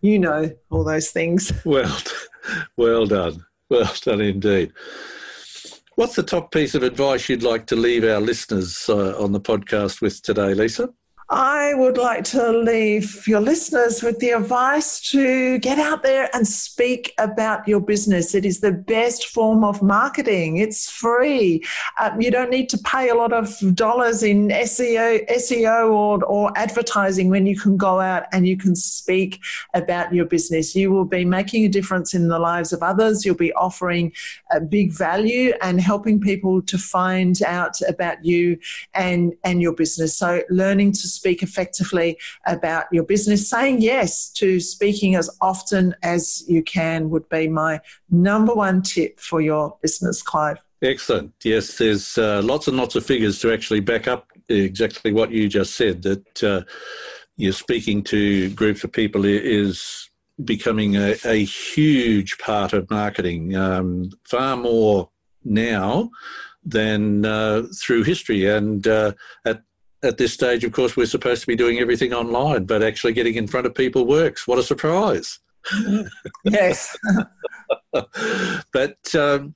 you 0.00 0.18
know 0.18 0.50
all 0.70 0.84
those 0.84 1.10
things. 1.10 1.52
Well, 1.64 1.98
well 2.76 3.06
done, 3.06 3.44
well 3.68 3.92
done 4.00 4.20
indeed. 4.22 4.72
What's 5.96 6.16
the 6.16 6.22
top 6.22 6.52
piece 6.52 6.74
of 6.74 6.82
advice 6.82 7.28
you'd 7.28 7.42
like 7.42 7.66
to 7.66 7.76
leave 7.76 8.04
our 8.04 8.20
listeners 8.20 8.88
uh, 8.88 9.20
on 9.22 9.32
the 9.32 9.40
podcast 9.40 10.00
with 10.00 10.22
today, 10.22 10.54
Lisa? 10.54 10.88
I 11.30 11.74
would 11.74 11.98
like 11.98 12.24
to 12.24 12.50
leave 12.52 13.28
your 13.28 13.40
listeners 13.40 14.02
with 14.02 14.18
the 14.18 14.30
advice 14.30 14.98
to 15.10 15.58
get 15.58 15.78
out 15.78 16.02
there 16.02 16.30
and 16.32 16.48
speak 16.48 17.12
about 17.18 17.68
your 17.68 17.80
business. 17.80 18.34
It 18.34 18.46
is 18.46 18.60
the 18.60 18.72
best 18.72 19.26
form 19.26 19.62
of 19.62 19.82
marketing. 19.82 20.56
It's 20.56 20.90
free. 20.90 21.62
Um, 22.00 22.18
you 22.18 22.30
don't 22.30 22.48
need 22.48 22.70
to 22.70 22.78
pay 22.78 23.10
a 23.10 23.14
lot 23.14 23.34
of 23.34 23.54
dollars 23.74 24.22
in 24.22 24.48
SEO, 24.48 25.28
SEO 25.28 25.90
or, 25.90 26.24
or 26.24 26.50
advertising 26.56 27.28
when 27.28 27.46
you 27.46 27.60
can 27.60 27.76
go 27.76 28.00
out 28.00 28.24
and 28.32 28.48
you 28.48 28.56
can 28.56 28.74
speak 28.74 29.38
about 29.74 30.14
your 30.14 30.24
business. 30.24 30.74
You 30.74 30.90
will 30.90 31.04
be 31.04 31.26
making 31.26 31.66
a 31.66 31.68
difference 31.68 32.14
in 32.14 32.28
the 32.28 32.38
lives 32.38 32.72
of 32.72 32.82
others. 32.82 33.26
You'll 33.26 33.34
be 33.34 33.52
offering 33.52 34.14
a 34.50 34.60
big 34.60 34.92
value 34.92 35.52
and 35.60 35.78
helping 35.78 36.22
people 36.22 36.62
to 36.62 36.78
find 36.78 37.42
out 37.42 37.78
about 37.86 38.24
you 38.24 38.58
and, 38.94 39.34
and 39.44 39.60
your 39.60 39.74
business. 39.74 40.16
So 40.16 40.42
learning 40.48 40.92
to 40.92 41.17
speak 41.18 41.42
effectively 41.42 42.18
about 42.46 42.84
your 42.92 43.04
business. 43.04 43.48
Saying 43.48 43.80
yes 43.80 44.30
to 44.40 44.60
speaking 44.60 45.16
as 45.16 45.28
often 45.40 45.94
as 46.02 46.44
you 46.48 46.62
can 46.62 47.10
would 47.10 47.28
be 47.28 47.48
my 47.48 47.80
number 48.10 48.54
one 48.54 48.82
tip 48.82 49.20
for 49.20 49.40
your 49.40 49.76
business, 49.82 50.22
Clive. 50.22 50.58
Excellent. 50.80 51.32
Yes, 51.42 51.76
there's 51.78 52.16
uh, 52.18 52.40
lots 52.44 52.68
and 52.68 52.76
lots 52.76 52.94
of 52.94 53.04
figures 53.04 53.40
to 53.40 53.52
actually 53.52 53.80
back 53.80 54.06
up 54.06 54.28
exactly 54.48 55.12
what 55.12 55.30
you 55.30 55.48
just 55.48 55.74
said 55.74 56.02
that 56.02 56.42
uh, 56.42 56.62
you're 57.36 57.52
speaking 57.52 58.02
to 58.02 58.50
groups 58.50 58.84
of 58.84 58.92
people 58.92 59.24
is 59.24 60.08
becoming 60.44 60.96
a, 60.96 61.16
a 61.24 61.44
huge 61.44 62.38
part 62.38 62.72
of 62.72 62.88
marketing, 62.90 63.56
um, 63.56 64.10
far 64.24 64.56
more 64.56 65.10
now 65.44 66.10
than 66.64 67.24
uh, 67.24 67.62
through 67.80 68.04
history. 68.04 68.46
And 68.46 68.86
uh, 68.86 69.12
at 69.44 69.62
at 70.02 70.16
this 70.16 70.32
stage, 70.32 70.64
of 70.64 70.72
course, 70.72 70.96
we're 70.96 71.06
supposed 71.06 71.40
to 71.40 71.46
be 71.46 71.56
doing 71.56 71.78
everything 71.78 72.12
online, 72.12 72.64
but 72.64 72.82
actually 72.82 73.12
getting 73.12 73.34
in 73.34 73.46
front 73.46 73.66
of 73.66 73.74
people 73.74 74.06
works. 74.06 74.46
What 74.46 74.58
a 74.58 74.62
surprise! 74.62 75.40
yes. 76.44 76.96
but 78.72 79.14
um, 79.14 79.54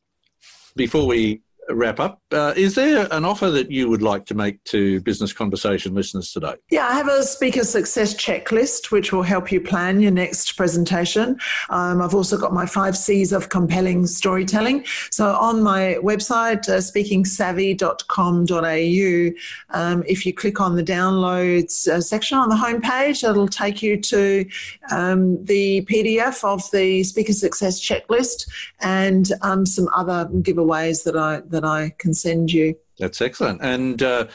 before 0.77 1.07
we 1.07 1.43
wrap 1.71 2.01
up, 2.01 2.21
uh, 2.33 2.53
is 2.57 2.75
there 2.75 3.07
an 3.13 3.25
offer 3.25 3.49
that 3.51 3.71
you 3.71 3.89
would 3.89 4.03
like 4.03 4.27
to 4.27 4.35
make 4.35 4.63
to 4.65 5.01
Business 5.03 5.33
Conversation 5.33 5.95
listeners 5.95 6.33
today? 6.33 6.55
Yeah, 6.71 6.87
I 6.87 6.95
have 6.95 7.07
a 7.09 7.23
speaker 7.23 7.63
success 7.65 8.15
checklist 8.15 8.91
which 8.91 9.13
will 9.13 9.23
help 9.23 9.53
you 9.53 9.61
plan 9.61 10.01
your 10.01 10.11
next 10.11 10.57
presentation. 10.57 11.39
Um, 11.71 12.03
I've 12.03 12.15
also 12.15 12.37
got 12.37 12.53
my 12.53 12.67
five 12.67 12.97
C's 12.97 13.33
of 13.33 13.49
compelling 13.49 14.05
storytelling. 14.07 14.85
So 15.11 15.35
on 15.35 15.63
my 15.63 15.99
website, 16.03 16.69
uh, 16.69 16.79
speakingsavvy.com.au, 16.79 19.79
um, 19.79 20.03
if 20.07 20.27
you 20.27 20.35
click 20.35 20.61
on 20.61 20.77
the 20.77 20.83
downloads 20.83 21.89
uh, 21.89 22.01
section 22.01 22.39
on 22.39 22.49
the 22.49 22.57
homepage, 22.57 23.29
it'll 23.29 23.49
take 23.49 23.83
you 23.83 24.01
to 24.01 24.47
um, 24.91 25.45
the 25.45 25.85
PDF 25.87 26.43
of 26.45 26.69
the 26.73 27.03
speaker 27.05 27.33
success 27.33 27.81
checklist 27.81 28.49
and 28.81 29.33
um, 29.43 29.65
some 29.65 29.89
other 29.95 30.29
giveaways 30.33 31.05
that 31.05 31.17
I 31.17 31.41
that 31.53 31.65
I 31.65 31.95
can 31.99 32.13
send 32.13 32.53
you. 32.53 32.75
That's 32.99 33.21
excellent. 33.21 33.63
And 33.63 34.03
uh, 34.03 34.27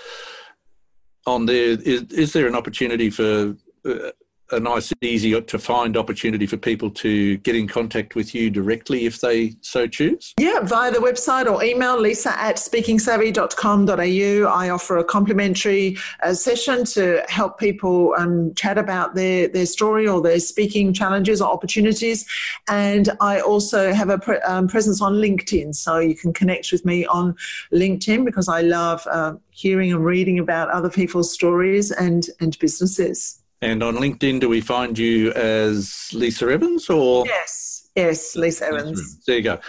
on 1.26 1.45
there, 1.45 1.78
is, 1.80 2.03
is 2.11 2.34
there 2.34 2.47
an 2.47 2.55
opportunity 2.55 3.09
for 3.09 3.55
uh, 3.86 4.11
a 4.52 4.60
nice, 4.60 4.93
easy 5.02 5.39
to 5.39 5.60
find 5.60 5.98
opportunity 5.98 6.45
for 6.45 6.58
people 6.58 6.89
to 6.89 7.38
get 7.38 7.56
in 7.56 7.68
contact 7.68 8.16
with 8.16 8.34
you 8.34 8.50
directly 8.50 9.06
if 9.06 9.20
they 9.20 9.56
so 9.62 9.88
choose? 9.88 10.34
Yeah, 10.39 10.62
via 10.62 10.91
the 10.91 11.00
website 11.00 11.52
or 11.52 11.64
email 11.64 12.00
lisa 12.00 12.39
at 12.39 12.56
speakingsavvy.com.au. 12.56 14.48
I 14.48 14.70
offer 14.70 14.98
a 14.98 15.04
complimentary 15.04 15.98
uh, 16.24 16.34
session 16.34 16.86
to 16.86 17.24
help 17.28 17.60
people 17.60 18.14
um, 18.18 18.54
chat 18.56 18.78
about 18.78 19.16
their, 19.16 19.48
their 19.48 19.66
story 19.66 20.08
or 20.08 20.22
their 20.22 20.39
speaking 20.39 20.93
challenges 20.93 21.41
or 21.41 21.52
opportunities. 21.52 22.26
And 22.68 23.10
I 23.20 23.41
also 23.41 23.93
have 23.93 24.10
a 24.10 24.18
pre- 24.18 24.39
um, 24.39 24.68
presence 24.68 25.02
on 25.02 25.14
LinkedIn, 25.16 25.76
so 25.76 26.00
you 26.00 26.16
can 26.16 26.34
connect 26.34 26.72
with 26.72 26.86
me 26.86 27.06
on 27.06 27.36
LinkedIn 27.74 28.26
because 28.26 28.48
I 28.48 28.62
love 28.62 29.06
uh, 29.08 29.34
hearing 29.52 29.91
and 29.91 30.06
reading 30.06 30.39
about 30.39 30.70
other 30.70 30.89
people's 30.89 31.34
stories 31.34 31.91
and, 31.91 32.28
and 32.39 32.58
businesses. 32.60 33.39
And 33.62 33.82
on 33.82 33.95
LinkedIn, 33.95 34.39
do 34.39 34.49
we 34.49 34.62
find 34.62 34.95
you 34.97 35.32
as 35.34 36.10
Lisa 36.14 36.49
Evans 36.49 36.89
or? 36.89 37.26
Yes, 37.26 37.89
yes, 37.95 38.36
Lisa 38.36 38.68
Evans. 38.68 39.24
There 39.26 39.38
you 39.38 39.43
go. 39.43 39.60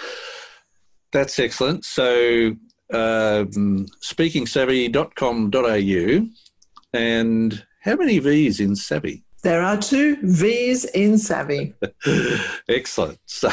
That's 1.13 1.39
excellent. 1.39 1.87
So, 1.87 2.57
um, 2.93 3.87
speakingsavvy.com.au. 4.03 6.29
And 6.93 7.65
how 7.83 7.97
many 7.97 8.19
V's 8.19 8.61
in 8.61 8.77
Savvy? 8.77 9.25
There 9.43 9.63
are 9.63 9.77
two 9.77 10.17
V's 10.23 10.85
in 10.87 11.17
Savvy. 11.17 11.75
Excellent. 12.69 13.21
So, 13.27 13.51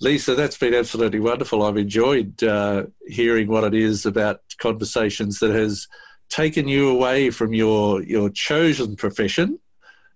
Lisa, 0.00 0.34
that's 0.34 0.58
been 0.58 0.74
absolutely 0.74 1.20
wonderful. 1.20 1.62
I've 1.62 1.78
enjoyed 1.78 2.44
uh, 2.44 2.84
hearing 3.06 3.48
what 3.48 3.64
it 3.64 3.74
is 3.74 4.04
about 4.04 4.40
conversations 4.58 5.40
that 5.40 5.50
has 5.50 5.88
taken 6.28 6.68
you 6.68 6.88
away 6.88 7.30
from 7.30 7.54
your 7.54 8.02
your 8.02 8.30
chosen 8.30 8.96
profession 8.96 9.58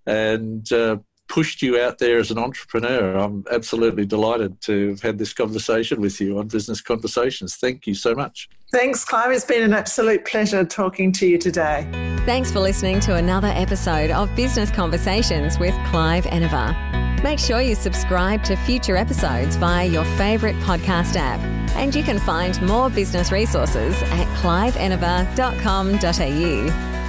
and 0.06 0.72
uh, 0.72 0.96
pushed 1.28 1.62
you 1.62 1.80
out 1.80 1.98
there 1.98 2.18
as 2.18 2.30
an 2.30 2.38
entrepreneur. 2.38 3.16
I'm 3.16 3.44
absolutely 3.52 4.06
delighted 4.06 4.60
to 4.62 4.90
have 4.90 5.02
had 5.02 5.18
this 5.18 5.32
conversation 5.32 6.00
with 6.00 6.20
you 6.20 6.38
on 6.38 6.48
Business 6.48 6.80
Conversations. 6.80 7.56
Thank 7.56 7.86
you 7.86 7.94
so 7.94 8.14
much. 8.14 8.48
Thanks, 8.72 9.04
Clive. 9.04 9.30
It's 9.32 9.44
been 9.44 9.62
an 9.62 9.72
absolute 9.72 10.24
pleasure 10.24 10.64
talking 10.64 11.12
to 11.12 11.26
you 11.26 11.38
today. 11.38 11.86
Thanks 12.26 12.50
for 12.50 12.60
listening 12.60 13.00
to 13.00 13.14
another 13.14 13.48
episode 13.48 14.10
of 14.10 14.34
Business 14.34 14.70
Conversations 14.70 15.58
with 15.58 15.74
Clive 15.90 16.26
Enever. 16.26 16.87
Make 17.22 17.38
sure 17.38 17.60
you 17.60 17.74
subscribe 17.74 18.42
to 18.44 18.56
future 18.56 18.96
episodes 18.96 19.56
via 19.56 19.86
your 19.86 20.04
favourite 20.16 20.56
podcast 20.56 21.16
app. 21.16 21.40
And 21.76 21.94
you 21.94 22.02
can 22.02 22.18
find 22.18 22.60
more 22.62 22.88
business 22.90 23.30
resources 23.32 23.94
at 24.02 24.26
cliveenever.com.au. 24.38 27.07